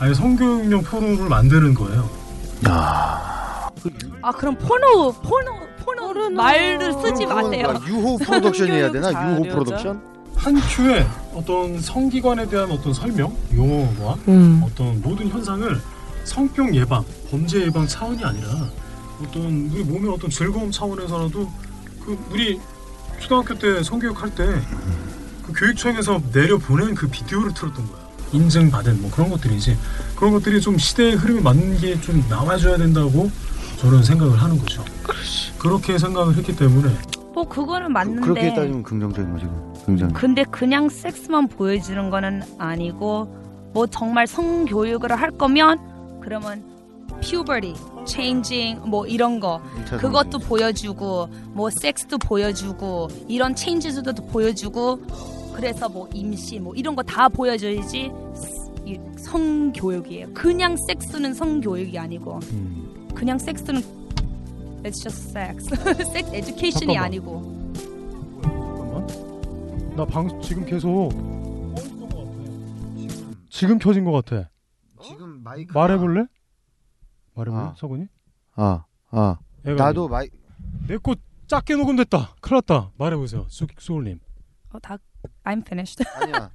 아예 0.04 0.14
성교육용 0.14 0.84
포르노를 0.84 1.30
만드는 1.30 1.74
거예요 1.76 2.10
아 2.66 4.32
그럼 4.34 4.58
포르노 4.58 5.14
포르노 5.14 5.68
포르노 5.78 6.30
말을 6.32 6.94
쓰지 6.94 7.26
마세요. 7.26 7.68
아, 7.70 7.88
유호 7.88 8.18
프로덕션이 8.18 8.72
해야 8.72 8.92
되나? 8.92 9.12
유호 9.12 9.44
프로덕션? 9.44 10.02
한 10.36 10.56
큐에 10.56 11.06
어떤 11.34 11.80
성기관에 11.80 12.48
대한 12.48 12.72
어떤 12.72 12.94
설명, 12.94 13.36
용어와 13.54 14.16
음. 14.28 14.62
어떤 14.66 15.02
모든 15.02 15.28
현상을 15.30 15.80
성병 16.26 16.76
예방, 16.76 17.04
범죄 17.30 17.62
예방 17.62 17.88
차원이 17.88 18.24
아니라 18.24 18.48
어떤 19.22 19.70
우리 19.74 19.84
몸의 19.84 20.12
어떤 20.12 20.30
즐거움 20.30 20.72
차원에서라도 20.72 21.50
그 22.06 22.18
우리 22.30 22.60
초등학교 23.20 23.54
때 23.58 23.82
성교육 23.84 24.22
할때 24.22 24.46
그 25.46 25.54
교육청에서 25.54 26.22
내려 26.34 26.58
보낸 26.58 26.94
그 26.94 27.08
비디오를 27.08 27.54
틀었던 27.54 27.88
거야. 27.90 28.03
인증받은 28.34 29.02
뭐 29.02 29.12
그런 29.12 29.30
것들이지. 29.30 29.78
그런 30.16 30.34
것들이 30.34 30.60
좀 30.62 30.78
시대의 30.78 31.16
흐름에 31.16 31.42
맞는 31.42 31.78
게 31.78 32.00
좀 32.02 32.24
나와줘야 32.30 32.78
된다고 32.78 33.30
저는 33.78 34.04
생각을 34.04 34.42
하는 34.42 34.58
거죠. 34.58 34.84
그렇게 35.60 35.98
생각을 35.98 36.36
했기 36.36 36.56
때문에 36.56 36.94
뭐 37.34 37.48
그거는 37.48 37.92
맞는데. 37.92 38.22
그렇게 38.22 38.54
따지면 38.54 38.84
긍정적인 38.84 39.34
거지. 39.34 39.46
긍정. 39.86 40.10
근데 40.14 40.44
그냥 40.46 40.90
섹스만 40.90 41.48
보여주는 41.48 42.10
거는 42.10 42.42
아니고 42.58 43.72
뭐 43.74 43.88
정말 43.88 44.28
성교육을 44.28 45.12
할 45.20 45.32
거면 45.32 46.20
그러면 46.22 46.64
puberty, 47.22 47.74
changing 48.06 48.80
뭐 48.90 49.06
이런 49.08 49.40
거 49.40 49.62
그것도 49.98 50.40
보여주고 50.40 51.30
뭐 51.54 51.70
섹스도 51.70 52.18
보여주고 52.18 53.08
이런 53.28 53.56
changes도 53.56 54.14
보여주고 54.28 55.00
그래서 55.54 55.88
뭐 55.90 56.08
임시 56.14 56.60
뭐 56.60 56.74
이런 56.76 56.96
거 56.96 57.04
다 57.04 57.30
보여줘야지 57.30 58.12
이 58.86 59.00
성교육이에요. 59.18 60.34
그냥 60.34 60.76
섹스는 60.88 61.34
성교육이 61.34 61.98
아니고 61.98 62.40
그냥 63.16 63.38
섹스는 63.40 63.82
it's 64.84 65.02
just 65.02 65.30
sex, 65.30 65.66
sex 66.12 66.34
education이 66.36 66.94
잠깐만. 66.96 67.06
아니고 67.06 67.64
나방 69.96 70.42
지금 70.42 70.66
계속 70.66 71.10
지금 73.50 73.78
켜진 73.78 74.04
것 74.04 74.12
같아. 74.12 74.50
지금 75.02 75.42
마이크 75.44 75.72
말해볼래? 75.78 76.26
말해볼래? 77.36 77.64
아. 77.64 77.74
서군이? 77.78 78.08
아, 78.56 78.86
아. 79.12 79.38
나도 79.64 80.08
마이 80.10 80.28
내거 80.88 81.16
작게 81.48 81.76
녹음됐다. 81.76 82.36
큰일 82.42 82.56
났다. 82.58 82.92
말해보세요. 82.98 83.46
수, 83.50 83.68
수울님. 83.78 84.20
어, 84.72 84.80
다 84.80 84.98
I'm 85.44 85.62
finished. 85.66 86.04
아니야. 86.16 86.50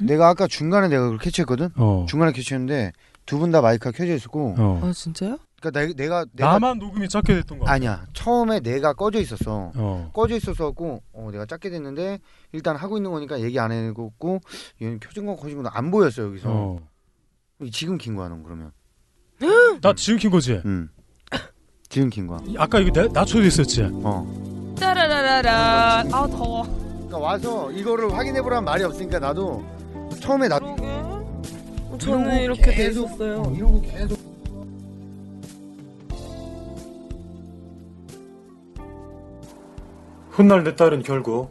내가 0.00 0.28
아까 0.28 0.46
중간에 0.46 0.88
내가 0.88 1.02
그걸 1.04 1.18
캐치했거든. 1.18 1.70
어. 1.76 2.06
중간에 2.08 2.32
캐치했는데 2.32 2.92
두 3.26 3.38
분 3.38 3.50
다 3.50 3.60
마이크가 3.60 3.90
켜져 3.92 4.14
있었고. 4.14 4.54
어. 4.58 4.80
아 4.82 4.92
진짜요? 4.92 5.38
그러니까 5.60 5.80
내, 5.80 5.92
내가 5.94 6.24
내가 6.32 6.52
나만 6.52 6.78
녹음이 6.78 7.08
작게 7.08 7.34
됐던 7.34 7.58
거 7.58 7.64
같아. 7.64 7.74
아니야. 7.74 8.06
처음에 8.12 8.60
내가 8.60 8.92
꺼져 8.92 9.20
있었어. 9.20 9.72
어. 9.74 10.10
꺼져 10.14 10.36
있었었고 10.36 11.02
어, 11.12 11.28
내가 11.32 11.44
작게 11.46 11.68
됐는데 11.70 12.20
일단 12.52 12.76
하고 12.76 12.96
있는 12.96 13.10
거니까 13.10 13.40
얘기 13.40 13.58
안 13.58 13.72
해놓고 13.72 14.40
얘는 14.80 15.00
켜진 15.00 15.26
거 15.26 15.34
커진 15.36 15.62
거안 15.62 15.90
보였어 15.90 16.22
여기서. 16.22 16.48
어. 16.48 16.78
지금 17.72 17.98
킨 17.98 18.14
거야 18.14 18.28
넌 18.28 18.42
그러면. 18.44 18.70
나 19.82 19.92
지금 19.94 20.18
킨 20.18 20.30
거지? 20.30 20.60
응. 20.64 20.88
지금 21.88 22.08
킨 22.10 22.26
거야. 22.28 22.38
아까 22.56 22.78
이거 22.78 22.90
내, 22.92 23.08
낮춰져 23.08 23.44
있었지? 23.46 23.82
어. 23.92 24.74
따라라라라. 24.78 26.04
아 26.12 26.26
더워. 26.28 26.87
그러니까 27.08 27.18
와서 27.18 27.70
이거를 27.72 28.12
확인해 28.12 28.42
보라는 28.42 28.64
말이 28.64 28.84
없으니까 28.84 29.18
나도 29.18 29.64
처음에 30.20 30.46
나 30.46 30.58
저는 31.98 32.42
이러고 32.42 32.54
이렇게 32.60 32.62
돼 32.62 32.74
계속- 32.76 33.06
있었어요. 33.06 33.42
어, 33.42 33.50
이러고 33.50 33.80
계속 33.80 34.18
훗날 40.30 40.62
내 40.62 40.76
딸은 40.76 41.02
결국 41.02 41.50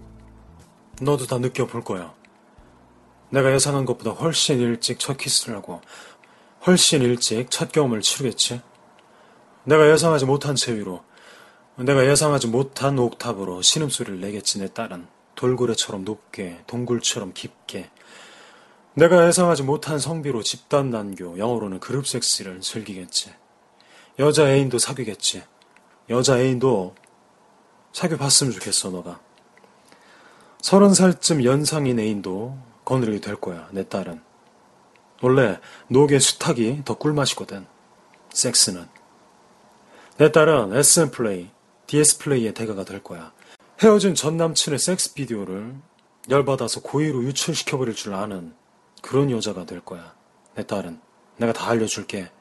너도 1.01 1.25
다 1.25 1.37
느껴볼 1.37 1.83
거야. 1.83 2.13
내가 3.29 3.53
예상한 3.53 3.85
것보다 3.85 4.11
훨씬 4.11 4.59
일찍 4.59 4.99
첫 4.99 5.17
키스를 5.17 5.55
하고 5.57 5.81
훨씬 6.65 7.01
일찍 7.01 7.51
첫 7.51 7.71
경험을 7.71 8.01
치르겠지. 8.01 8.61
내가 9.65 9.91
예상하지 9.91 10.25
못한 10.25 10.55
채 10.55 10.73
위로 10.73 11.03
내가 11.75 12.05
예상하지 12.09 12.47
못한 12.47 12.97
옥탑으로 12.97 13.61
신음소리를 13.61 14.21
내겠지 14.21 14.59
내 14.59 14.71
딸은 14.71 15.07
돌고래처럼 15.37 16.03
높게 16.03 16.61
동굴처럼 16.67 17.31
깊게. 17.33 17.89
내가 18.95 19.25
예상하지 19.27 19.63
못한 19.63 19.99
성비로 19.99 20.43
집단 20.43 20.89
난교 20.89 21.37
영어로는 21.37 21.79
그룹 21.79 22.07
섹스를 22.07 22.59
즐기겠지. 22.59 23.31
여자 24.19 24.49
애인도 24.49 24.79
사귀겠지. 24.79 25.43
여자 26.09 26.39
애인도 26.39 26.95
사귀어 27.93 28.17
봤으면 28.17 28.51
좋겠어 28.51 28.89
너가. 28.89 29.21
서른 30.59 30.93
살쯤 30.93 31.45
연상인 31.45 31.99
애인도 31.99 32.57
거느리게 32.83 33.21
될 33.21 33.35
거야 33.35 33.69
내 33.71 33.87
딸은. 33.87 34.21
원래 35.21 35.59
녹의 35.89 36.19
수탉이 36.19 36.81
더 36.83 36.95
꿀맛이거든 36.95 37.67
섹스는. 38.33 38.87
내 40.17 40.31
딸은 40.31 40.75
SM 40.75 41.11
플레이, 41.11 41.51
DS 41.85 42.17
플레이의 42.17 42.55
대가가 42.55 42.83
될 42.83 43.03
거야. 43.03 43.31
헤어진 43.79 44.15
전 44.15 44.37
남친의 44.37 44.79
섹스 44.79 45.13
비디오를 45.13 45.75
열받아서 46.29 46.81
고의로 46.81 47.23
유출시켜버릴 47.23 47.93
줄 47.93 48.15
아는 48.15 48.55
그런 49.03 49.29
여자가 49.29 49.65
될 49.65 49.81
거야. 49.81 50.15
내 50.55 50.65
딸은. 50.65 50.99
내가 51.37 51.53
다 51.53 51.69
알려줄게. 51.69 52.31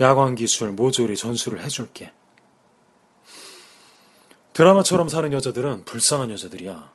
야광 0.00 0.34
기술, 0.34 0.72
모조리 0.72 1.16
전수를 1.16 1.62
해줄게. 1.62 2.12
드라마처럼 4.52 5.08
사는 5.08 5.32
여자들은 5.32 5.86
불쌍한 5.86 6.30
여자들이야. 6.30 6.92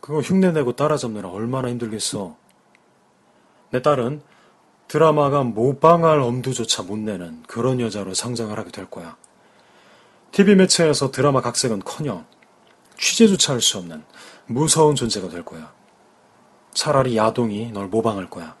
그거 0.00 0.20
흉내내고 0.20 0.76
따라잡느라 0.76 1.30
얼마나 1.30 1.70
힘들겠어. 1.70 2.36
내 3.70 3.80
딸은 3.80 4.22
드라마가 4.88 5.42
모방할 5.44 6.20
엄두조차 6.20 6.82
못 6.82 6.98
내는 6.98 7.42
그런 7.46 7.80
여자로 7.80 8.12
성장을 8.12 8.56
하게 8.58 8.70
될 8.70 8.90
거야. 8.90 9.16
TV 10.32 10.56
매체에서 10.56 11.10
드라마 11.10 11.40
각색은 11.40 11.80
커녕 11.84 12.26
취재조차 12.98 13.52
할 13.54 13.60
수 13.60 13.78
없는 13.78 14.04
무서운 14.46 14.94
존재가 14.94 15.28
될 15.28 15.44
거야. 15.44 15.72
차라리 16.72 17.16
야동이 17.16 17.72
널 17.72 17.86
모방할 17.86 18.28
거야. 18.28 18.56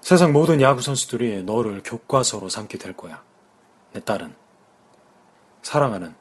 세상 0.00 0.32
모든 0.32 0.60
야구 0.60 0.80
선수들이 0.80 1.42
너를 1.42 1.82
교과서로 1.84 2.48
삼게 2.48 2.78
될 2.78 2.96
거야. 2.96 3.22
내 3.92 4.00
딸은. 4.00 4.34
사랑하는, 5.62 6.14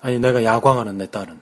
아니 0.00 0.18
내가 0.18 0.44
야광하는 0.44 0.98
내 0.98 1.10
딸은. 1.10 1.40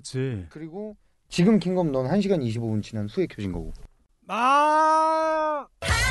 녹음됐지. 0.00 0.46
그리고 0.48 0.96
지금 1.28 1.58
킹검 1.58 1.92
넌 1.92 2.08
1시간 2.08 2.42
25분 2.42 2.82
지난 2.82 3.08
후에 3.08 3.26
켜진 3.26 3.52
거고. 3.52 3.72
아! 4.28 5.66
Oh. 5.72 5.80
Uh-huh. 5.82 6.10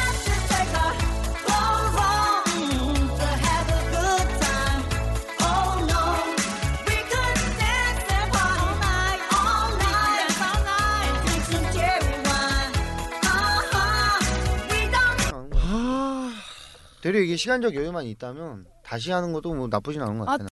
되려 17.02 17.20
이게 17.20 17.38
시간적 17.38 17.76
여유만 17.76 18.06
있다면 18.06 18.66
다시 18.84 19.12
하는 19.12 19.32
것도 19.32 19.54
뭐 19.54 19.68
나쁘진 19.68 20.02
않은 20.02 20.20
것 20.20 20.26
같아. 20.26 20.34
요 20.34 20.38
take 20.38 20.49